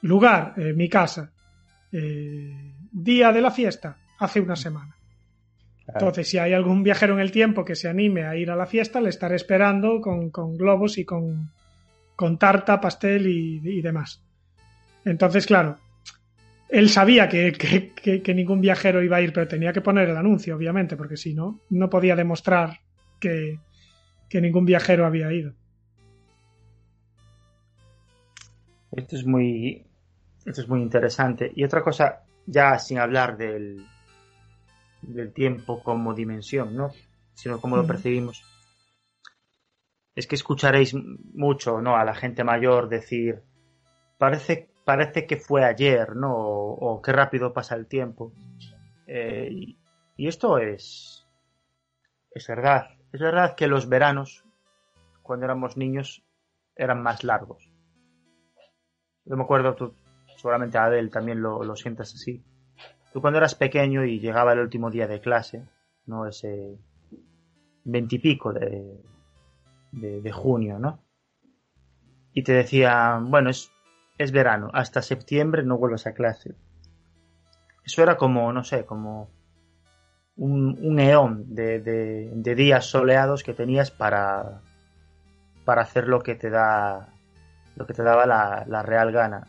[0.00, 1.30] lugar, eh, mi casa,
[1.92, 4.96] eh, día de la fiesta, hace una semana.
[5.86, 8.66] Entonces, si hay algún viajero en el tiempo que se anime a ir a la
[8.66, 11.50] fiesta, le estaré esperando con, con globos y con,
[12.16, 14.22] con tarta, pastel y, y demás.
[15.04, 15.78] Entonces, claro,
[16.68, 20.08] él sabía que, que- que- que ningún viajero iba a ir, pero tenía que poner
[20.08, 22.78] el anuncio, obviamente, porque si no, no podía demostrar
[23.20, 23.58] que,
[24.40, 25.52] ningún viajero había ido.
[28.92, 29.86] Esto es muy,
[30.44, 31.50] esto es muy interesante.
[31.54, 33.76] Y otra cosa, ya sin hablar del,
[35.02, 36.90] del tiempo como dimensión, ¿no?
[37.34, 38.42] Sino como lo percibimos.
[40.14, 41.96] Es que escucharéis mucho, ¿no?
[41.96, 43.42] A la gente mayor decir,
[44.18, 46.34] parece, parece que fue ayer, ¿no?
[46.34, 48.32] O, qué rápido pasa el tiempo.
[49.06, 49.78] Eh, y,
[50.16, 51.26] y esto es,
[52.30, 52.86] es verdad.
[53.12, 54.46] Es verdad que los veranos,
[55.22, 56.24] cuando éramos niños,
[56.74, 57.70] eran más largos.
[59.26, 59.92] Yo me acuerdo, tú,
[60.38, 62.42] seguramente Adel también lo, lo sientas así.
[63.12, 65.68] Tú cuando eras pequeño y llegaba el último día de clase,
[66.06, 66.26] ¿no?
[66.26, 66.78] Ese
[67.84, 69.04] veintipico de,
[69.92, 71.04] de, de junio, ¿no?
[72.32, 73.70] Y te decían, bueno, es,
[74.18, 76.54] es verano, hasta septiembre no vuelvas a clase.
[77.84, 79.30] Eso era como, no sé, como
[80.36, 84.60] un, un eón de, de, de días soleados que tenías para,
[85.64, 87.08] para hacer lo que te da
[87.76, 89.46] lo que te daba la, la real gana.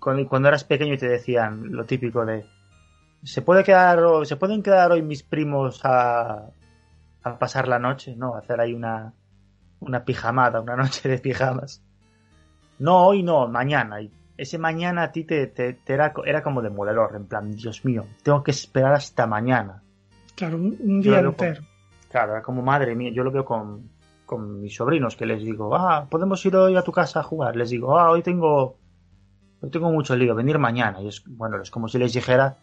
[0.00, 2.44] Cuando, eras pequeño y te decían lo típico de
[3.22, 6.50] se puede quedar se pueden quedar hoy mis primos a,
[7.22, 9.14] a pasar la noche, no, hacer ahí una
[9.80, 11.82] una pijamada, una noche de pijamas.
[12.78, 14.00] No, hoy no, mañana.
[14.00, 17.84] Y ese mañana a ti te, te- te era, era como demoledor, en plan, Dios
[17.84, 19.82] mío, tengo que esperar hasta mañana.
[20.34, 21.62] Claro, un, un día con- entero.
[22.10, 23.88] Claro, era como madre mía, yo lo veo con,
[24.26, 27.56] con mis sobrinos que les digo, ah, podemos ir hoy a tu casa a jugar.
[27.56, 28.76] Les digo, ah, hoy tengo,
[29.60, 31.00] hoy tengo mucho lío, venir mañana.
[31.02, 32.56] Y es, bueno, es como si les dijera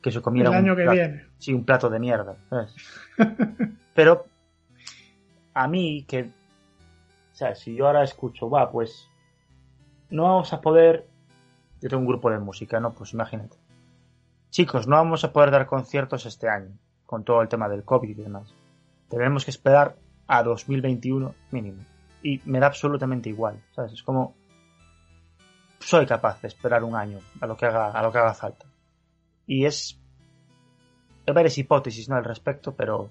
[0.00, 1.26] que se comiera El un año que plato, viene.
[1.38, 2.36] sí, un plato de mierda.
[2.50, 2.74] ¿sabes?
[3.94, 4.24] Pero
[5.54, 9.08] a mí que, o sea, si yo ahora escucho, va, pues
[10.12, 11.08] no vamos a poder,
[11.80, 12.92] yo tengo un grupo de música, ¿no?
[12.92, 13.56] Pues imagínate.
[14.50, 16.76] Chicos, no vamos a poder dar conciertos este año,
[17.06, 18.54] con todo el tema del COVID y demás.
[19.08, 21.82] Tenemos que esperar a 2021 mínimo.
[22.22, 23.94] Y me da absolutamente igual, ¿sabes?
[23.94, 24.34] Es como
[25.80, 28.66] soy capaz de esperar un año a lo que haga, a lo que haga falta.
[29.46, 29.98] Y es
[31.26, 32.16] hay varias hipótesis ¿no?
[32.16, 33.10] al respecto, pero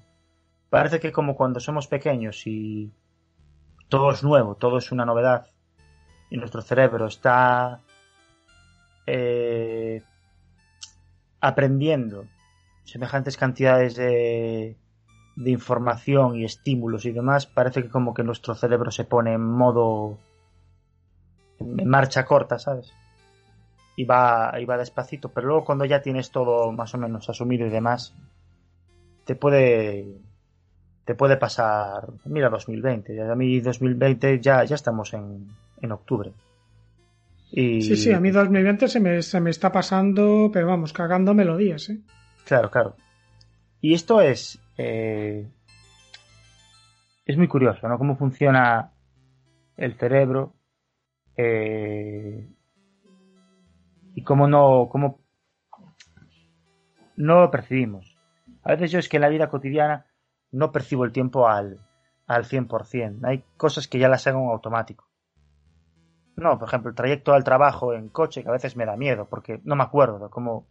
[0.69, 2.91] parece que como cuando somos pequeños y
[3.89, 5.47] todo es nuevo, todo es una novedad,
[6.31, 7.81] y nuestro cerebro está
[9.05, 10.01] eh,
[11.41, 12.25] aprendiendo
[12.85, 14.77] semejantes cantidades de,
[15.35, 19.43] de información y estímulos y demás, parece que como que nuestro cerebro se pone en
[19.43, 20.17] modo
[21.59, 22.93] en marcha corta, ¿sabes?
[23.97, 27.67] Y va, y va despacito, pero luego cuando ya tienes todo más o menos asumido
[27.67, 28.15] y demás,
[29.25, 30.17] te puede
[31.03, 35.49] te puede pasar, mira 2020, a mí 2020 ya, ya estamos en,
[35.81, 36.33] en octubre.
[37.51, 37.81] Y...
[37.81, 41.89] Sí, sí, a mí 2020 se me, se me está pasando, pero vamos, cagando melodías,
[41.89, 41.99] ¿eh?
[42.45, 42.95] Claro, claro.
[43.81, 44.59] Y esto es.
[44.77, 45.47] Eh,
[47.25, 47.97] es muy curioso, ¿no?
[47.97, 48.91] Cómo funciona
[49.75, 50.53] el cerebro.
[51.35, 52.47] Eh,
[54.15, 54.87] y cómo no.
[54.89, 55.19] Cómo
[57.17, 58.17] no lo percibimos.
[58.63, 60.05] A veces yo es que en la vida cotidiana
[60.51, 61.79] no percibo el tiempo al,
[62.27, 63.19] al 100%.
[63.23, 65.10] Hay cosas que ya las hago en automático.
[66.35, 69.27] No, por ejemplo, el trayecto al trabajo en coche, que a veces me da miedo,
[69.29, 70.65] porque no me acuerdo de cómo,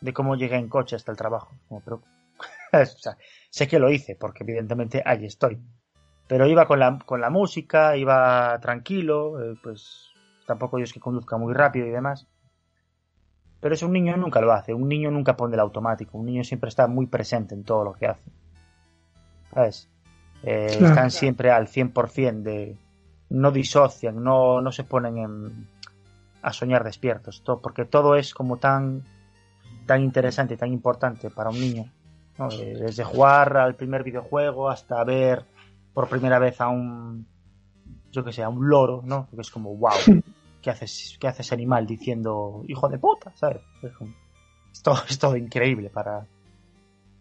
[0.00, 1.52] de cómo llegué en coche hasta el trabajo.
[1.84, 2.02] Pero,
[2.72, 3.16] o sea,
[3.50, 5.60] sé que lo hice, porque evidentemente allí estoy.
[6.26, 10.10] Pero iba con la, con la música, iba tranquilo, eh, pues
[10.46, 12.28] tampoco yo es que conduzca muy rápido y demás.
[13.60, 16.44] Pero eso un niño nunca lo hace, un niño nunca pone el automático, un niño
[16.44, 18.30] siempre está muy presente en todo lo que hace.
[19.52, 19.90] ¿Sabes?
[20.42, 20.86] Eh, Claro.
[20.86, 22.78] Están siempre al 100% de...
[23.30, 25.66] No disocian, no, no se ponen en,
[26.42, 29.02] a soñar despiertos, todo, porque todo es como tan,
[29.86, 31.86] tan interesante y tan importante para un niño.
[32.38, 32.50] ¿no?
[32.52, 35.44] Eh, Desde jugar al primer videojuego hasta ver
[35.94, 37.26] por primera vez a un,
[38.10, 39.28] yo que sé, a un loro, ¿no?
[39.34, 39.92] Que es como, wow,
[40.62, 43.32] ¿qué haces, qué haces animal diciendo hijo de puta?
[43.36, 43.60] ¿Sabes?
[43.82, 44.12] Es, como-
[44.72, 46.26] es todo, es todo increíble para...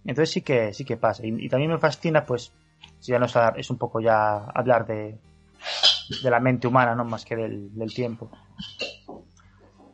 [0.06, 1.26] Entonces sí que, sí que pasa.
[1.26, 2.52] Y, y también me fascina, pues,
[3.00, 5.18] si ya no es, a- es un poco ya hablar de,
[6.24, 8.30] de la mente humana, no más que del, del tiempo.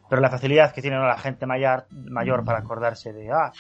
[0.10, 1.06] Pero la facilidad que tiene ¿no?
[1.08, 3.52] la gente mayor, mayor para acordarse de, ah,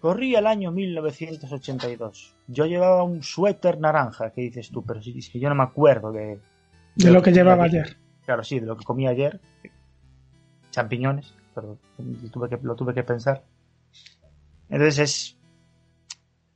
[0.00, 2.34] corría el año 1982.
[2.46, 5.64] Yo llevaba un suéter naranja, que dices tú, pero si es que yo no me
[5.64, 6.40] acuerdo de...
[6.94, 7.84] De lo que llevaba ayer.
[7.84, 7.96] ayer.
[8.24, 9.40] Claro, sí, de lo que comí ayer.
[10.70, 13.42] Champiñones, pero lo tuve que, lo tuve que pensar.
[14.68, 15.34] Entonces es.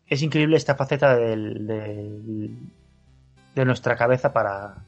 [0.06, 2.58] Es increíble esta faceta del, del-
[3.54, 4.84] de nuestra cabeza para,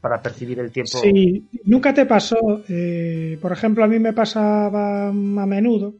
[0.00, 0.98] para percibir el tiempo.
[0.98, 5.94] Sí, nunca te pasó, eh, por ejemplo, a mí me pasaba a menudo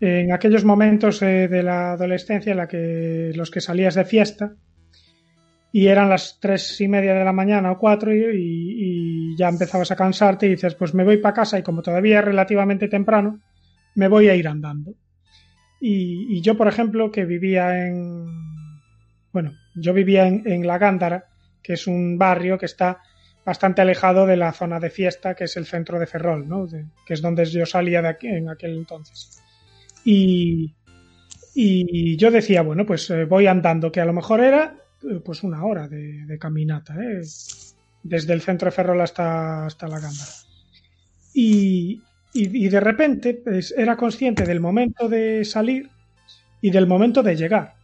[0.00, 4.54] en aquellos momentos eh, de la adolescencia en la que los que salías de fiesta
[5.70, 9.96] y eran las tres y media de la mañana o cuatro y, ya empezabas a
[9.96, 13.40] cansarte y dices, pues me voy para casa y como todavía es relativamente temprano,
[13.94, 14.92] me voy a ir andando.
[15.80, 18.26] Y, y yo, por ejemplo, que vivía en...
[19.32, 21.31] Bueno, yo vivía en, en La Gándara,
[21.62, 23.02] que es un barrio que está
[23.44, 26.66] bastante alejado de la zona de fiesta, que es el centro de Ferrol, ¿no?
[27.06, 29.42] Que es donde yo salía de aquí, en aquel entonces.
[30.04, 30.74] Y,
[31.54, 35.42] y yo decía, bueno, pues eh, voy andando, que a lo mejor era eh, pues
[35.42, 37.22] una hora de, de caminata, ¿eh?
[38.02, 40.32] desde el centro de Ferrol hasta, hasta la Gándara.
[41.34, 42.02] Y,
[42.32, 45.90] y, y de repente pues, era consciente del momento de salir
[46.60, 47.74] y del momento de llegar.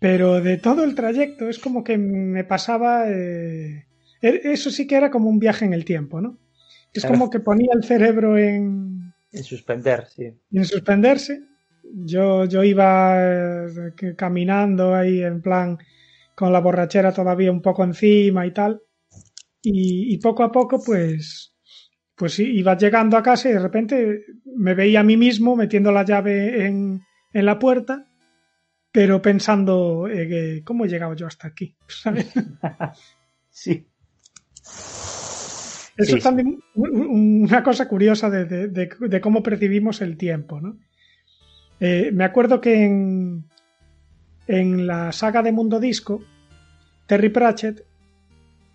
[0.00, 3.04] Pero de todo el trayecto es como que me pasaba...
[3.08, 3.86] eh,
[4.22, 6.38] e- eso sí que era como un viaje en el tiempo, ¿no?
[6.92, 7.14] Es Claro.
[7.14, 10.26] como que ponía el cerebro en, En suspender, sí.
[10.52, 11.42] en suspenderse.
[11.82, 13.16] Yo, yo iba
[13.66, 15.78] eh, caminando ahí en plan
[16.34, 18.80] con la borrachera todavía un poco encima y tal.
[19.62, 21.54] Y, y poco a poco, pues,
[22.16, 24.22] pues iba llegando a casa y de repente
[24.56, 27.02] me veía a mí mismo metiendo la llave en,
[27.34, 28.07] en la puerta,
[28.98, 31.76] pero pensando, eh, ¿cómo he llegado yo hasta aquí?
[31.86, 32.32] ¿Sabes?
[33.48, 33.86] Sí.
[35.96, 40.00] Eso Sí, es también un- un- una cosa curiosa de, de- de- de cómo percibimos
[40.00, 40.80] el tiempo, ¿no?
[41.78, 43.44] Eh, me acuerdo que en,
[44.48, 46.20] en la saga de Mundo Disco,
[47.06, 47.84] Terry Pratchett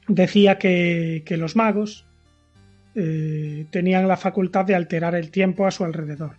[0.08, 2.06] decía que, que los magos
[2.96, 6.38] eh, tenían la facultad de alterar el tiempo a su alrededor.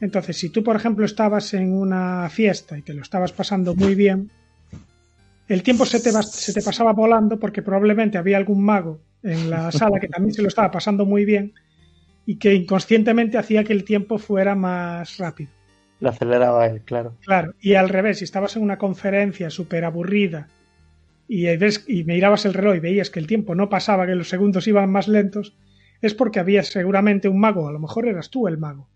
[0.00, 3.94] Entonces, si tú, por ejemplo, estabas en una fiesta y te lo estabas pasando muy
[3.94, 4.30] bien,
[5.48, 9.50] el tiempo se te, va- se te pasaba volando porque probablemente había algún mago en
[9.50, 11.54] la sala que también se lo estaba pasando muy bien
[12.26, 15.52] y que inconscientemente hacía que el tiempo fuera más rápido.
[16.00, 17.14] Lo aceleraba él, claro.
[17.24, 20.48] Claro, y al revés, si estabas en una conferencia súper aburrida
[21.28, 24.28] y, ves, y mirabas el reloj y veías que el tiempo no pasaba, que los
[24.28, 25.56] segundos iban más lentos,
[26.02, 28.90] es porque había seguramente un mago, a lo mejor eras tú el mago,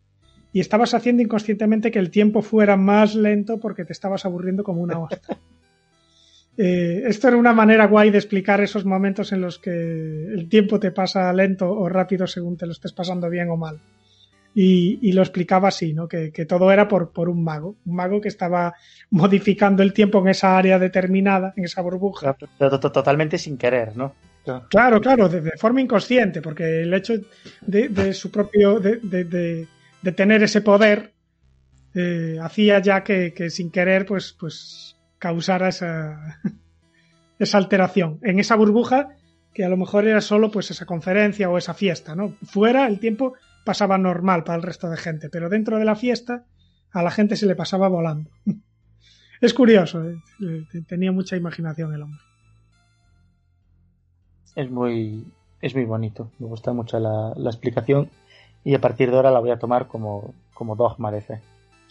[0.53, 4.83] y estabas haciendo inconscientemente que el tiempo fuera más lento porque te estabas aburriendo como
[4.83, 5.39] una ostra.
[6.57, 10.81] eh, esto era una manera guay de explicar esos momentos en los que el tiempo
[10.81, 13.79] te pasa lento o rápido según te lo estés pasando bien o mal.
[14.53, 16.09] Y, lo explicaba así, ¿no?
[16.09, 18.75] Que, todo era por, por, un mago, un mago que estaba
[19.11, 22.37] modificando el tiempo en esa área determinada, en esa burbuja.
[22.59, 24.13] Pero totalmente sin querer, ¿no?
[24.69, 27.15] Claro, claro, de, forma inconsciente, porque el hecho
[27.61, 29.67] de, su propio, de,
[30.17, 31.15] tener ese poder,
[31.95, 36.41] eh, hacía ya que, sin querer, pues, pues causara esa,
[37.39, 39.09] esa alteración en esa burbuja
[39.53, 42.37] que a lo mejor era solo pues esa conferencia o esa fiesta, ¿no?
[42.45, 46.45] Fuera el tiempo pasaba normal para el resto de gente, pero dentro de la fiesta
[46.93, 48.31] a la gente se le pasaba volando.
[49.41, 50.17] es curioso, ¿eh?
[50.87, 52.21] tenía mucha imaginación el hombre.
[54.57, 55.27] Es muy,
[55.61, 58.11] es muy bonito, me gusta mucho la, explicación
[58.65, 61.41] y a partir de ahora la voy a tomar como, como dogma de fe.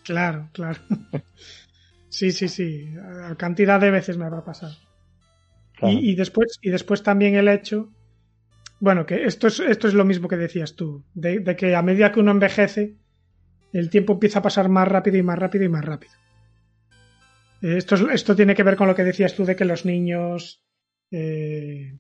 [0.03, 0.79] Claro, claro.
[2.09, 2.91] Sí, sí, sí.
[3.37, 4.71] Cantidad de veces me va a pasar.
[5.81, 7.89] Y, después, y después también el hecho.
[8.79, 12.11] Bueno, que esto es, esto es lo mismo que decías tú, de, que a medida
[12.11, 12.95] que uno envejece,
[13.73, 16.13] el tiempo empieza a pasar más rápido y más rápido y más rápido.
[17.61, 20.63] Eh, esto, esto tiene que ver con lo que decías tú de que los niños
[21.11, 21.97] eh,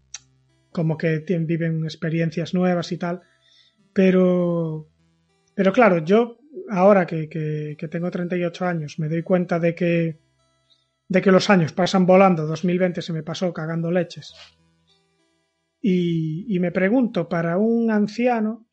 [0.71, 3.21] como que viven experiencias nuevas y tal.
[3.93, 4.87] Pero,
[5.55, 6.37] pero claro, yo
[6.69, 10.19] ahora que, que, tengo 38 años, me doy cuenta de que,
[11.07, 12.45] de que los años pasan volando.
[12.45, 14.33] 2020 se me pasó cagando leches.
[15.81, 18.67] Y, y me pregunto, para un anciano,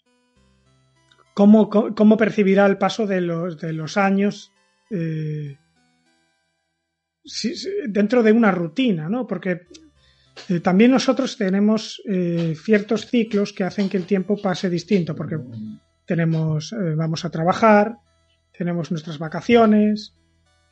[1.35, 4.53] ¿cómo, cómo percibirá el paso de los, de los años
[4.91, 5.57] eh,
[7.89, 9.27] dentro de una rutina, ¿no?
[9.27, 9.63] Porque
[10.49, 15.39] eh, también nosotros tenemos eh, ciertos ciclos que hacen que el tiempo pase distinto, porque
[16.05, 17.97] tenemos, eh, vamos a trabajar,
[18.57, 20.15] tenemos nuestras vacaciones,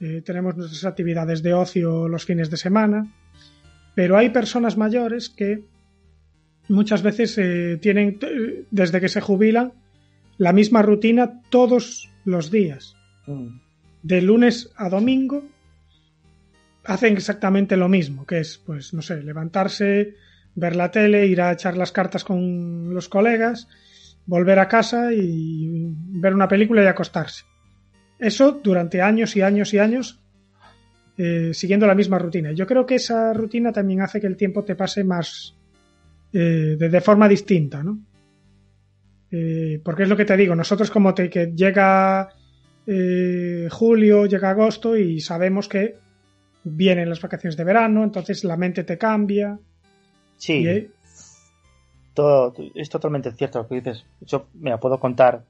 [0.01, 3.13] eh, tenemos nuestras actividades de ocio los fines de semana,
[3.95, 5.65] pero hay personas mayores que
[6.69, 7.39] muchas veces
[7.81, 8.19] tienen,
[8.71, 9.73] desde que se jubilan,
[10.39, 12.97] la misma rutina todos los días.
[13.27, 13.61] Mm.
[14.03, 15.45] De lunes a domingo
[16.85, 20.15] hacen exactamente lo mismo, que es, pues, no sé, levantarse,
[20.55, 23.69] ver la tele, ir a echar las cartas con los colegas,
[24.27, 25.69] volver a casa y
[26.21, 27.45] ver una película y acostarse.
[28.19, 30.21] Eso durante años y años y años,
[31.17, 32.53] eh, siguiendo la misma rutina.
[32.53, 35.55] Yo creo que esa rutina también hace que el tiempo te pase más
[36.33, 37.99] eh, de, forma distinta, ¿no?
[39.31, 42.29] Eh, porque es lo que te digo, nosotros como te, que llega
[43.71, 45.95] julio, llega agosto y sabemos que
[46.65, 49.59] vienen las vacaciones de verano, entonces la mente te cambia.
[50.37, 50.89] Sí
[52.15, 54.07] todo, es totalmente cierto lo que dices.
[54.21, 55.45] Yo, me puedo contar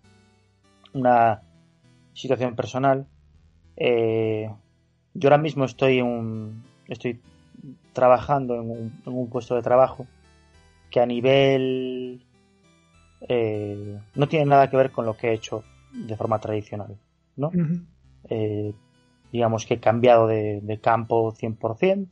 [0.95, 1.43] una
[2.15, 3.07] situación personal.
[3.77, 4.51] Eh,
[5.13, 7.21] yo ahora mismo estoy en un, estoy
[7.93, 10.07] trabajando en un, puesto de trabajo
[10.91, 12.25] que a nivel
[13.29, 15.63] eh, no tiene nada que ver con lo que he hecho
[15.93, 16.97] de forma tradicional,
[17.37, 17.53] ¿no?
[18.29, 18.73] Eh,
[19.35, 22.07] digamos que he cambiado de, campo 100%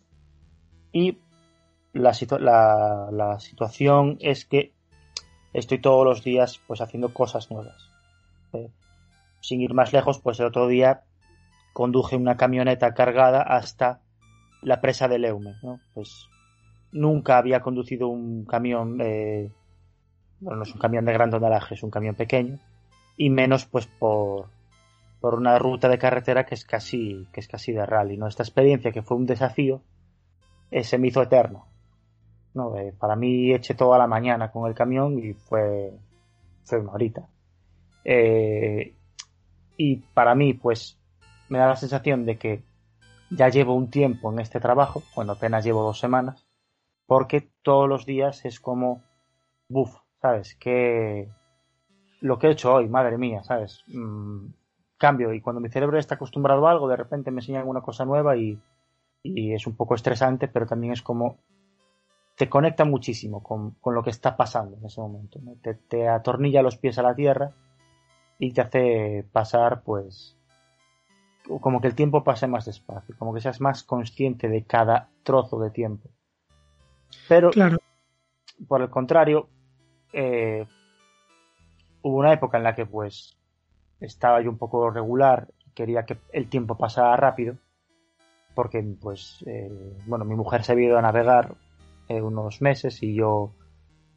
[0.91, 1.19] y
[1.93, 2.11] la,
[3.13, 4.73] la, situación es que
[5.53, 7.89] estoy todos los días pues haciendo cosas nuevas.
[8.55, 8.69] Eh,
[9.41, 11.05] sin ir más lejos, pues el otro día
[11.73, 14.01] conduje una camioneta cargada hasta
[14.61, 15.79] la presa de Leume, ¿no?
[15.95, 16.27] Pues
[16.91, 19.49] nunca había conducido un camión, eh,
[20.41, 22.59] bueno, no es un camión de gran tonelaje, es un camión pequeño,
[23.17, 24.49] y menos pues por,
[25.23, 28.27] por una ruta de carretera que es casi, que es casi de rally, ¿no?
[28.27, 29.81] Esta experiencia que fue un desafío,
[30.73, 31.69] eh, se me hizo eterno.
[32.55, 35.93] No, eh, para mí eché toda la mañana con el camión y fue,
[36.65, 37.29] fue una horita.
[38.05, 38.97] Eh,
[39.77, 40.99] y para mí, pues,
[41.49, 42.65] me da la sensación de que
[43.31, 46.49] ya llevo un tiempo en este trabajo, bueno, apenas llevo dos semanas,
[47.07, 49.05] porque todos los días es como,
[49.69, 50.57] buf, ¿sabes?
[50.57, 51.29] Que
[52.21, 53.85] lo que he hecho hoy, madre mía, ¿sabes?
[53.87, 54.49] Mm,
[55.03, 58.05] cambio y cuando mi cerebro está acostumbrado a algo, de repente me enseñan una cosa
[58.05, 58.57] nueva y,
[59.25, 61.39] y es un poco estresante, pero también es como
[62.37, 65.39] te conecta muchísimo con, lo que está pasando en ese momento.
[65.89, 67.53] Te, atornilla los pies a la tierra
[68.39, 70.37] y te hace pasar, pues,
[71.61, 75.59] como que el tiempo pase más despacio, como que seas más consciente de cada trozo
[75.61, 76.09] de tiempo.
[77.29, 77.79] Pero, claro.
[78.67, 79.49] por el contrario,
[80.13, 80.67] eh,
[82.03, 83.37] hubo una época en la que, pues,
[84.03, 87.57] estaba yo un poco regular, quería que el tiempo pasara rápido,
[88.55, 89.71] porque, pues, eh,
[90.07, 91.55] bueno, mi mujer se había ido a navegar
[92.09, 93.53] eh, unos meses y yo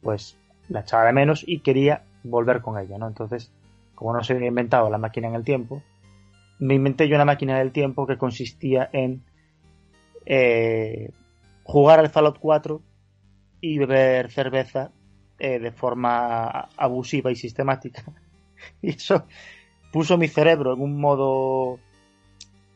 [0.02, 0.36] pues
[0.68, 3.06] la echaba de menos y quería volver con ella, ¿no?
[3.08, 3.52] Entonces,
[3.94, 5.82] como no se había inventado la máquina en el tiempo,
[6.58, 9.22] me inventé yo una máquina del tiempo que consistía en
[10.24, 11.10] eh,
[11.62, 12.82] jugar al Fallout 4
[13.60, 14.90] y beber cerveza
[15.38, 18.04] eh, de forma abusiva y sistemática.
[18.82, 19.26] y eso
[19.92, 21.78] puso mi cerebro en un modo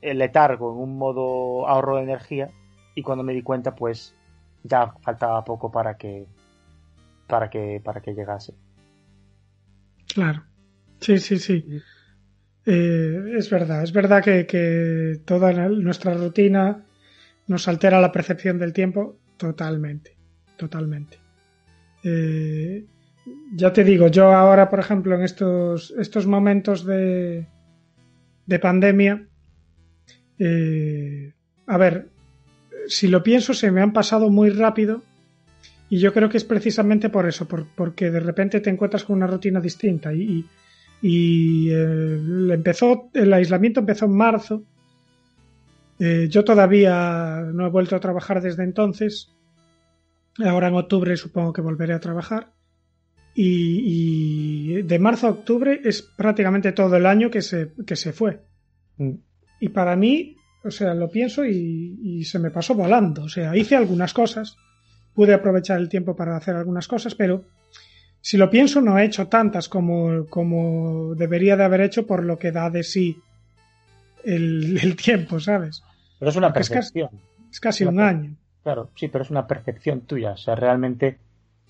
[0.03, 2.49] eh, letargo, en un modo ahorro de energía
[2.95, 4.15] y cuando me di cuenta pues
[4.63, 6.27] ya faltaba poco para que
[7.27, 8.55] para que para que llegase.
[10.15, 10.43] Claro.
[11.01, 11.65] Sí, sí, sí.
[12.67, 16.85] Eh, es verdad, es verdad que, toda nuestra rutina
[17.47, 20.17] nos altera la percepción del tiempo totalmente,
[20.57, 21.19] totalmente.
[22.05, 22.85] Eh,
[23.55, 27.47] ya te digo, yo ahora, por ejemplo, en estos, estos momentos de,
[28.47, 29.27] de pandemia,
[30.39, 31.33] eh,
[31.67, 32.09] a ver,
[32.87, 35.03] si lo pienso, se me han pasado muy rápido
[35.89, 39.27] y yo creo que es precisamente por eso, porque de repente te encuentras con una
[39.27, 40.47] rutina distinta y,
[41.03, 42.21] y, eh,
[42.53, 44.63] empezó, el aislamiento empezó en marzo.
[45.99, 49.33] Eh, yo todavía no he vuelto a trabajar desde entonces.
[50.39, 52.53] Ahora en octubre supongo que volveré a trabajar.
[53.35, 58.41] Y, de marzo a octubre es prácticamente todo el año que se, que se fue.
[58.97, 59.15] Mm.
[59.61, 63.23] Y para mí, o sea, lo pienso y, se me pasó volando.
[63.23, 64.57] O sea, hice algunas cosas,
[65.15, 67.45] pude aprovechar el tiempo para hacer algunas cosas, pero
[68.21, 72.39] si lo pienso no he hecho tantas como, como debería de haber hecho por lo
[72.39, 73.19] que da de sí
[74.25, 75.83] el, tiempo, ¿sabes?
[76.19, 77.11] Pero es una percepción.
[77.51, 78.37] Es casi, un año.
[78.63, 80.33] Claro, sí, pero es una percepción tuya.
[80.33, 81.19] O sea, realmente,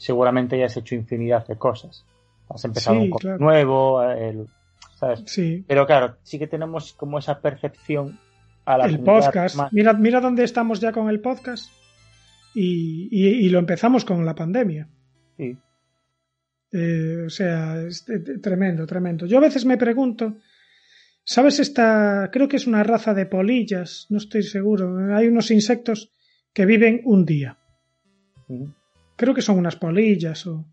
[0.01, 2.07] seguramente ya has hecho infinidad de cosas.
[2.49, 4.01] Has empezado un nuevo,
[4.99, 5.23] ¿sabes?
[5.27, 5.63] Sí.
[5.69, 8.19] Pero claro, sí que tenemos como esa percepción
[8.67, 9.59] el podcast.
[9.73, 11.71] Mira, mira dónde estamos ya con el podcast.
[12.55, 14.89] Y, lo empezamos con la pandemia.
[15.37, 15.57] Sí.
[16.73, 18.07] Eh, o sea, es
[18.41, 19.27] tremendo, tremendo.
[19.27, 20.39] Yo a veces me pregunto,
[21.25, 22.31] ¿sabes esta?
[22.33, 25.15] Creo que es una raza de polillas, no estoy seguro.
[25.15, 26.11] Hay unos insectos
[26.55, 27.59] que viven un día.
[29.21, 30.65] Creo que son unas polillas o.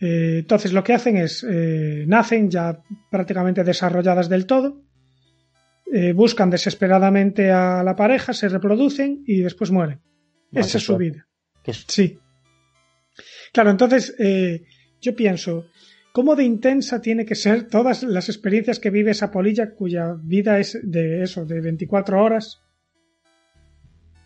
[0.00, 2.82] Eh, entonces lo que hacen es eh, nacen ya
[3.12, 4.82] prácticamente desarrolladas del todo
[5.92, 10.00] eh, buscan desesperadamente a la pareja, se reproducen y después mueren.
[10.50, 11.28] Esa es su vida.
[11.86, 12.18] Sí.
[13.52, 14.16] Claro, entonces
[15.00, 15.66] yo pienso,
[16.12, 20.58] ¿cómo de intensa tiene que ser todas las experiencias que vive esa polilla cuya vida
[20.58, 22.62] es de eso, de 24 horas?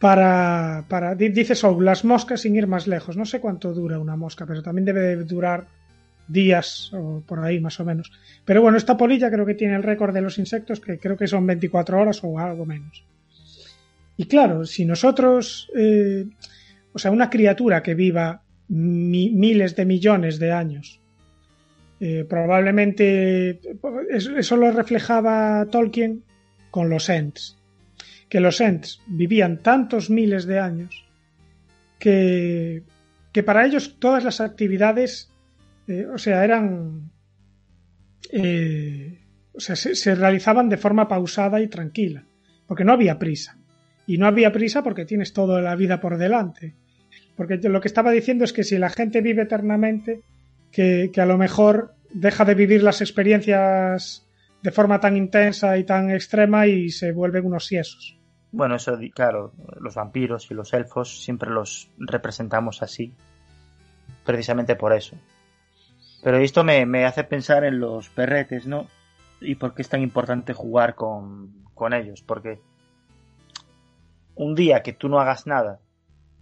[0.05, 3.16] Para, para dices, oh, las moscas sin ir más lejos.
[3.16, 5.66] No sé cuánto dura una mosca, pero también debe durar
[6.28, 8.12] días o por ahí más o menos.
[8.44, 11.26] Pero bueno, esta polilla creo que tiene el récord de los insectos, que creo que
[11.26, 13.02] son 24 horas o algo menos.
[14.18, 16.26] Y claro, si nosotros, eh,
[16.93, 21.01] o sea, una criatura que viva miles de millones de años,
[21.98, 23.59] eh, probablemente
[24.10, 26.24] eso lo reflejaba Tolkien
[26.70, 27.56] con los Ents,
[28.29, 31.07] que los Ents vivían tantos miles de años
[31.99, 32.83] que,
[33.33, 35.35] que para ellos todas las actividades
[35.87, 37.11] eh, o sea, eran...
[38.33, 39.21] Eh,
[39.53, 42.27] o sea, se, realizaban de forma pausada y tranquila,
[42.67, 43.59] porque no había prisa.
[44.07, 46.75] Y no había prisa porque tienes toda la vida por delante.
[47.37, 50.23] Porque lo que estaba diciendo es que si la gente vive eternamente,
[50.73, 54.24] que, a lo mejor deja de vivir las experiencias
[54.65, 58.19] de forma tan intensa y tan extrema y se vuelven unos siesos.
[58.51, 63.12] Bueno, eso, claro, los vampiros y los elfos siempre los representamos así,
[64.24, 65.19] precisamente por eso,
[66.23, 68.86] pero esto me, hace pensar en los perretes, ¿no?
[69.39, 71.53] Y por qué es tan importante jugar con,
[71.93, 72.23] ellos.
[72.23, 72.59] Porque
[74.35, 75.81] un día que tú no hagas nada,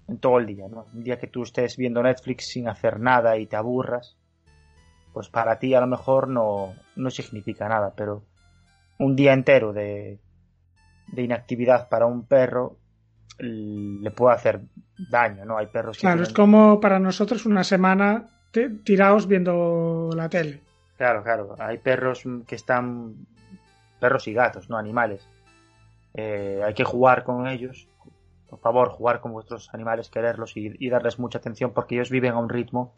[0.07, 0.87] en todo el día, ¿no?
[0.95, 4.17] Un día que tú estés viendo Netflix sin hacer nada y te aburras,
[5.13, 8.23] pues para ti a lo mejor no, no significa nada, pero
[8.99, 10.19] un día entero de,
[11.09, 12.79] de inactividad para un perro
[13.39, 14.61] le puede hacer
[15.11, 15.59] daño, ¿no?
[15.59, 16.03] Hay perros que.
[16.03, 18.29] Claro, es como para nosotros una semana
[18.85, 20.61] tiraos viendo la tele.
[20.97, 21.57] Claro, claro.
[21.59, 23.27] Hay perros que están.
[23.99, 25.27] perros y gatos, no animales.
[26.15, 27.89] Eh, hay que jugar con ellos.
[28.49, 32.39] Por favor, jugar con vuestros animales, quererlos y, darles mucha atención porque ellos viven a
[32.39, 32.95] un ritmo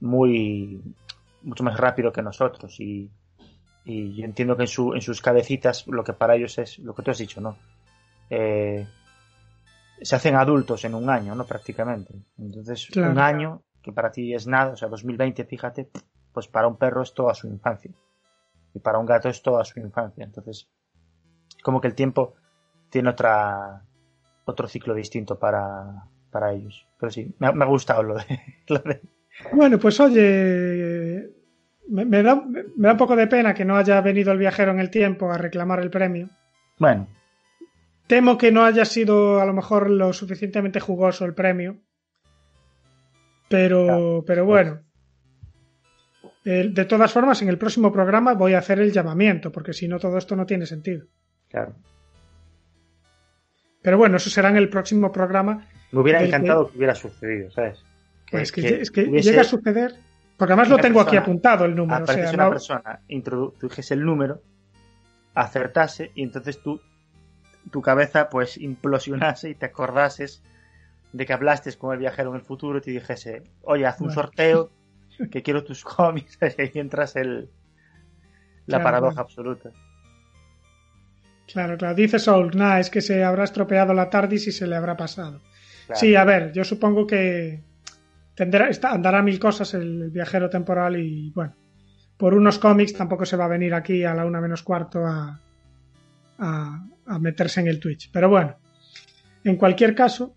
[0.00, 0.82] muy.
[1.42, 2.78] Mucho más rápido que nosotros.
[2.80, 3.10] Y,
[3.84, 6.94] y yo entiendo que en, su, en sus cabecitas lo que para ellos es lo
[6.94, 7.56] que tú has dicho, ¿no?
[8.30, 8.86] Eh,
[10.00, 11.44] se hacen adultos en un año, ¿no?
[11.44, 12.14] Prácticamente.
[12.38, 15.90] Entonces, un año que para ti es nada, o sea, 2020, fíjate,
[16.32, 17.92] pues para un perro es toda su infancia.
[18.74, 20.24] Y para un gato es toda su infancia.
[20.24, 20.68] Entonces,
[21.62, 22.34] como que el tiempo
[22.90, 23.84] tiene otra
[24.44, 26.86] otro ciclo distinto para, para ellos.
[26.98, 29.00] Pero sí, me, ha gustado lo de,
[29.52, 31.11] Bueno, pues oye,
[31.88, 34.80] me, da, me da un poco de pena que no haya venido el viajero en
[34.80, 36.30] el tiempo a reclamar el premio.
[36.78, 37.08] Bueno.
[38.06, 41.78] Temo que no haya sido a lo mejor lo suficientemente jugoso el premio.
[43.48, 44.80] Pero, pero bueno.
[46.44, 49.86] Eh, de todas formas, en el próximo programa voy a hacer el llamamiento, porque si
[49.86, 51.06] no todo esto no tiene sentido.
[51.48, 51.74] Claro.
[53.82, 55.68] Pero bueno, eso será en el próximo programa.
[55.92, 57.84] Me hubiera encantado que hubiera sucedido, ¿sabes?
[58.30, 59.94] Pues es que, es que hubiese- llega a suceder.
[60.42, 62.00] Porque además lo tengo aquí apuntado el número.
[62.00, 64.42] O apareciese sea, una no- persona, introdujese el número,
[65.36, 66.80] acertase y entonces tú,
[67.70, 70.42] tu cabeza pues implosionase y te acordases
[71.12, 74.08] de que hablaste con el viajero en el futuro y te dijese, oye, haz un
[74.08, 74.20] Bueno.
[74.20, 74.70] sorteo,
[75.30, 77.48] que quiero tus cómics, y ahí entras el,
[78.66, 79.24] la Claro, paradoja claro.
[79.28, 79.70] absoluta.
[81.52, 81.94] Claro, claro.
[81.94, 85.40] Dice Soul, nah, es que se habrá estropeado la TARDIS y se le habrá pasado.
[85.86, 86.00] Claro.
[86.00, 87.62] Sí, a ver, yo supongo que
[88.42, 91.54] andará mil cosas el, viajero temporal y bueno,
[92.16, 95.40] por unos cómics tampoco se va a venir aquí a la una menos cuarto a,
[96.38, 98.10] a, meterse en el Twitch.
[98.12, 98.56] Pero bueno,
[99.44, 100.34] en cualquier caso,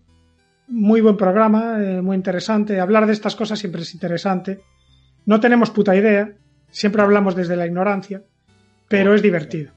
[0.68, 2.80] muy buen programa, eh, muy interesante.
[2.80, 4.60] Hablar de estas cosas siempre es interesante.
[5.24, 6.32] No tenemos puta idea,
[6.70, 8.22] siempre hablamos desde la ignorancia,
[8.88, 9.72] pero es divertido.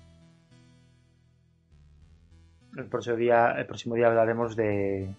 [2.78, 5.14] El próximo día, el próximo día hablaremos de.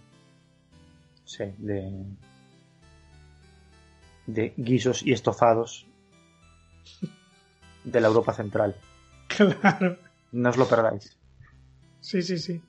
[1.25, 1.91] sé, de.
[4.35, 5.87] De guisos y estofados
[7.85, 8.75] de la Europa Central.
[9.31, 9.97] Claro,
[10.33, 11.17] No os lo perdáis.
[12.01, 12.61] sí, sí, sí.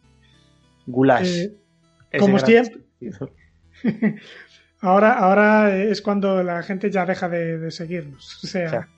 [0.85, 1.47] Goulash.
[2.11, 2.83] Eh, como siempre-.
[4.83, 8.43] Ahora, ahora es cuando la gente ya deja de, de seguirnos.
[8.43, 8.89] O sea, O sea,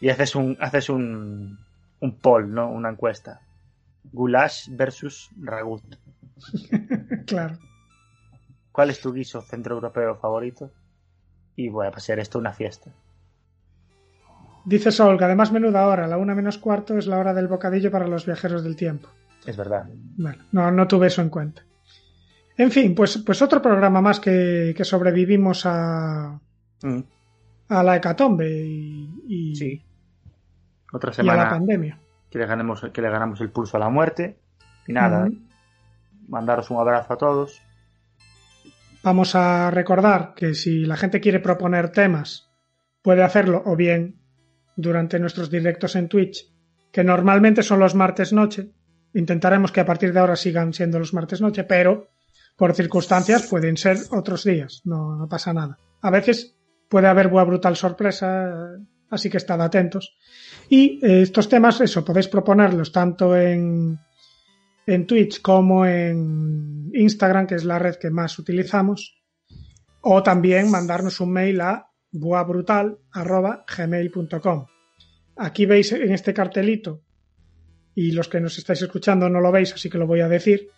[0.00, 1.58] Y haces un, haces un,
[2.00, 2.70] un poll, ¿no?
[2.70, 3.40] Una encuesta.
[4.12, 5.82] Goulash versus ragut.
[7.26, 7.58] claro.
[8.72, 10.70] ¿Cuál es tu guiso centroeuropeo favorito?
[11.58, 12.92] Y voy a pasar esto una fiesta.
[14.64, 17.90] Dice Sol que además menuda hora, la una menos cuarto es la hora del bocadillo
[17.90, 19.08] para los viajeros del tiempo.
[19.44, 19.88] Es verdad.
[20.16, 21.62] Bueno, no, no tuve eso en cuenta.
[22.56, 26.38] En fin, pues, pues otro programa más que, que sobrevivimos a,
[26.82, 27.00] Mm,
[27.70, 29.84] a la hecatombe y, y- sí.
[30.92, 31.98] Otra y a la semana pandemia.
[32.30, 34.38] que le, ganemos, que le ganamos el pulso a la muerte.
[34.86, 35.28] Y nada,
[36.28, 37.60] mandaros un abrazo a todos.
[39.02, 42.50] Vamos a recordar que si la gente quiere proponer temas,
[43.02, 44.20] puede hacerlo o bien
[44.76, 46.52] durante nuestros directos en Twitch,
[46.92, 48.70] que normalmente son los martes noche.
[49.14, 52.08] Intentaremos que a partir de ahora sigan siendo los martes noche, pero
[52.56, 55.78] por circunstancias pueden ser otros días, no, no pasa nada.
[56.02, 56.56] A veces
[56.88, 58.76] puede haber buena brutal sorpresa,
[59.10, 60.16] así que estad atentos.
[60.68, 63.98] Y eh, estos temas, eso, podéis proponerlos tanto en,
[64.88, 69.20] en Twitch como en Instagram, que es la red que más utilizamos,
[70.00, 74.66] o también mandarnos un mail a buabrutal.gmail.com.
[75.36, 77.02] Aquí veis en este cartelito,
[77.94, 80.70] y los que nos estáis escuchando no lo veis, así que lo voy a decir,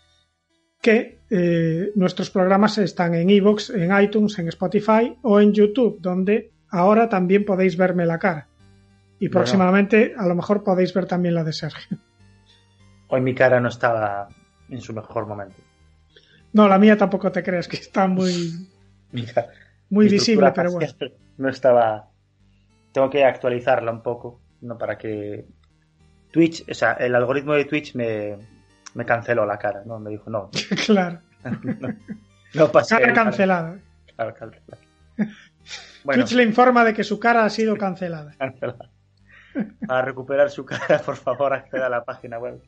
[0.82, 6.50] que eh, nuestros programas están en iVoox, en iTunes, en Spotify o en YouTube, donde
[6.68, 8.48] ahora también podéis verme la cara.
[9.20, 9.34] Y Bueno.
[9.34, 11.96] próximamente a lo mejor podéis ver también la de Sergio.
[13.10, 14.28] Hoy mi cara no estaba
[14.68, 15.56] en su mejor momento.
[16.52, 18.68] No, la mía tampoco te creas que está muy,
[19.90, 20.92] muy visible, pero bueno.
[21.38, 22.08] No estaba.
[22.92, 24.76] Tengo que actualizarla un poco, ¿no?
[24.78, 25.44] Para que.
[26.32, 28.36] Twitch, o sea, el algoritmo de Twitch me,
[28.94, 29.98] me canceló la cara, ¿no?
[29.98, 30.50] Me dijo, no,
[30.86, 31.20] claro.
[31.44, 31.88] no,
[32.54, 32.96] no pasé.
[32.96, 33.78] Cara el- cancelada.
[34.14, 34.82] Claro, cancelada.
[36.04, 38.34] Bueno, Twitch le informa de que su cara ha sido cancelada.
[38.38, 38.90] cancelada.
[39.86, 42.62] Para recuperar su cara, por favor, acceda a la página web.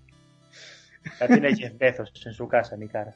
[1.20, 3.14] La tiene Jeff Bezos en su casa, mi cara.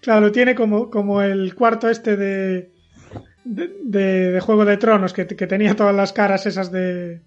[0.00, 2.70] Claro, tiene como, como el cuarto este de,
[3.44, 7.20] de, de- de Juego de Tronos, que, que tenía todas las caras esas de...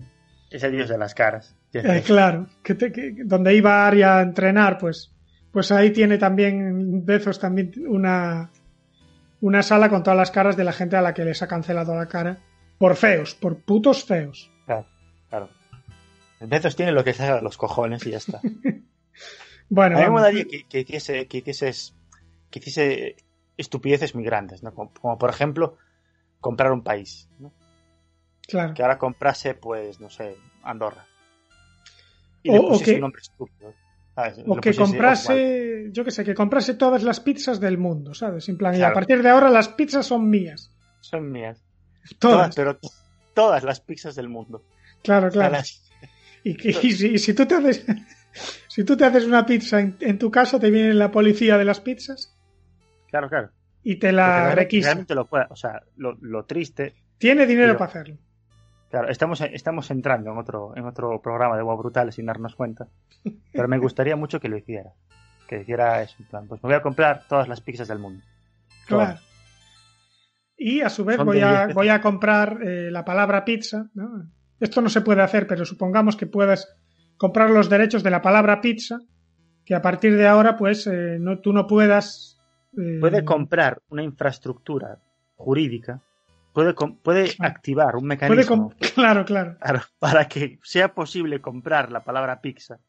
[0.49, 1.55] Es el dios de las caras.
[1.73, 5.11] Eh, claro, que, te- que- donde iba Arya a entrenar, pues,
[5.51, 8.51] pues ahí tiene también Bezos también una,
[9.39, 11.95] una sala con todas las caras de la gente a la que les ha cancelado
[11.95, 12.37] la cara.
[12.77, 14.51] Por feos, por putos feos.
[14.65, 14.85] Claro,
[15.29, 15.49] claro.
[16.41, 18.41] Bezos tiene lo que sea los cojones y ya está.
[19.73, 23.15] Bueno, A mí me que, que hiciese, que, hiciese
[23.55, 24.73] estupideces muy grandes, ¿no?
[24.73, 25.77] Como, como, por ejemplo,
[26.41, 27.53] comprar un país, ¿no?
[28.47, 28.73] claro.
[28.73, 31.05] Que ahora comprase, pues, no sé, Andorra.
[32.43, 33.73] Y O- le o pusiese que- un nombre estúpido.
[34.13, 34.39] ¿sabes?
[34.45, 38.49] O que comprase, yo que sé, que comprase todas las pizzas del mundo, ¿sabes?
[38.49, 40.69] En plan, y a partir de ahora las pizzas son mías.
[40.99, 41.63] Son mías.
[42.19, 42.55] Todas, Todas.
[42.57, 42.91] pero to-
[43.33, 44.65] todas las pizzas del mundo.
[45.01, 45.53] Claro, claro.
[45.53, 45.81] las-
[46.43, 47.85] Y, que- y si, y si tú te haces,
[48.67, 51.65] si tú te haces una pizza en, en tu casa, te viene la policía de
[51.65, 52.35] las pizzas
[53.09, 53.49] Claro, claro.
[53.83, 54.89] y te la requisa.
[54.89, 55.45] realmente lo puede.
[55.49, 56.95] O sea, lo, lo triste.
[57.17, 58.17] Tiene dinero para hacerlo.
[58.89, 62.87] Claro, estamos, estamos entrando en otro, en otro programa de Boa Brutal sin darnos cuenta.
[63.51, 64.91] Pero me gustaría mucho que lo hiciera.
[65.47, 68.23] que hiciera eso, en plan, pues me voy a comprar todas las pizzas del mundo.
[68.87, 69.19] Claro.
[70.57, 73.87] Y a su vez Son voy a, 10 voy a comprar eh, la palabra pizza.
[73.93, 74.29] ¿no?
[74.59, 76.67] Esto no se puede hacer, pero supongamos que puedas
[77.21, 78.97] comprar los derechos de la palabra pizza,
[79.63, 82.41] que a partir de ahora, pues, eh, no, tú no puedas.
[82.75, 84.97] eh, Puede comprar una infraestructura
[85.35, 86.01] jurídica,
[86.51, 89.23] puede, puede activar un mecanismo claro.
[89.23, 92.79] Claro, para que sea posible comprar la palabra pizza,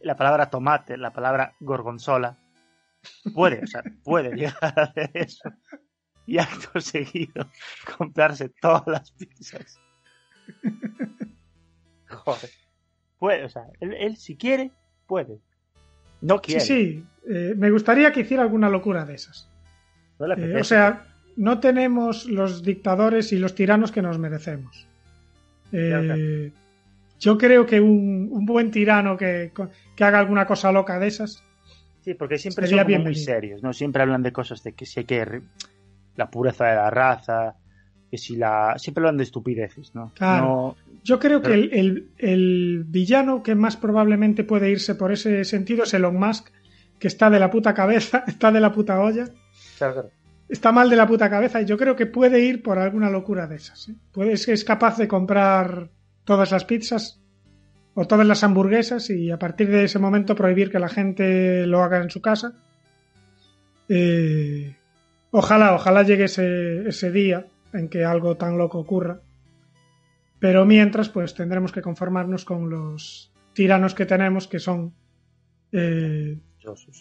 [0.00, 2.36] la palabra tomate, la palabra gorgonzola,
[3.32, 5.50] puede, o sea, puede llegar a hacer eso.
[6.26, 7.48] Y acto seguido,
[7.96, 9.80] comprarse todas las pizzas.
[12.08, 12.50] Joder.
[13.18, 14.70] Puede, o sea, él, él si quiere,
[15.06, 15.38] puede.
[16.20, 16.60] No Sí, quiere.
[16.60, 17.04] sí.
[17.28, 19.48] eh, me gustaría que hiciera alguna locura de esas.
[20.18, 24.86] no Eh, o sea, no tenemos los dictadores y los tiranos que nos merecemos.
[25.72, 26.52] Eh,
[27.20, 29.52] Yo creo que un, un buen tirano que,
[29.96, 31.42] que haga alguna cosa loca de esas,
[32.00, 33.72] Sí, porque siempre son muy serios, ¿no?
[33.72, 35.42] Siempre hablan de cosas de que si hay que...
[36.16, 37.56] La pureza de la raza,
[38.10, 38.74] que si la...
[38.78, 40.12] Siempre hablan de estupideces, ¿no?
[40.14, 40.44] Claro.
[40.46, 45.44] No- yo creo que el, el- el villano que más probablemente puede irse por ese
[45.44, 46.48] sentido es Elon Musk,
[46.98, 49.26] que está de la puta cabeza, está de la puta olla,
[49.78, 50.10] Claro,
[50.48, 53.46] está mal de la puta cabeza y yo creo que puede ir por alguna locura
[53.46, 53.88] de esas.
[53.90, 53.94] ¿eh?
[54.32, 55.90] Es capaz de comprar
[56.24, 57.20] todas las pizzas
[57.94, 61.82] o todas las hamburguesas y a partir de ese momento prohibir que la gente lo
[61.82, 62.54] haga en su casa.
[63.88, 64.74] Eh,
[65.30, 69.20] ojalá, ojalá llegue ese, ese día en que algo tan loco ocurra.
[70.38, 74.94] Pero mientras, pues tendremos que conformarnos con los tiranos que tenemos, que son
[75.72, 76.38] eh,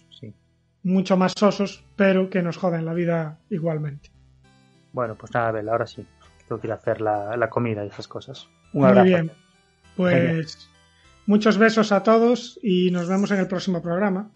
[0.10, 0.34] sí.
[0.84, 4.10] mucho más sosos, pero que nos joden la vida igualmente.
[4.92, 6.06] Bueno, pues nada, Abel, ahora sí.
[6.48, 8.48] Tengo que ir a hacer la, la comida y esas cosas.
[8.74, 9.06] Un Muy abrazo.
[9.06, 9.32] bien.
[9.96, 10.70] Pues
[11.26, 14.32] muchos besos a todos y nos vemos en el próximo programa.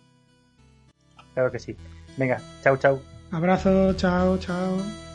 [1.33, 1.75] Claro que sí.
[2.17, 3.01] Venga, chao, chao.
[3.31, 5.10] Abrazo, chao, chao.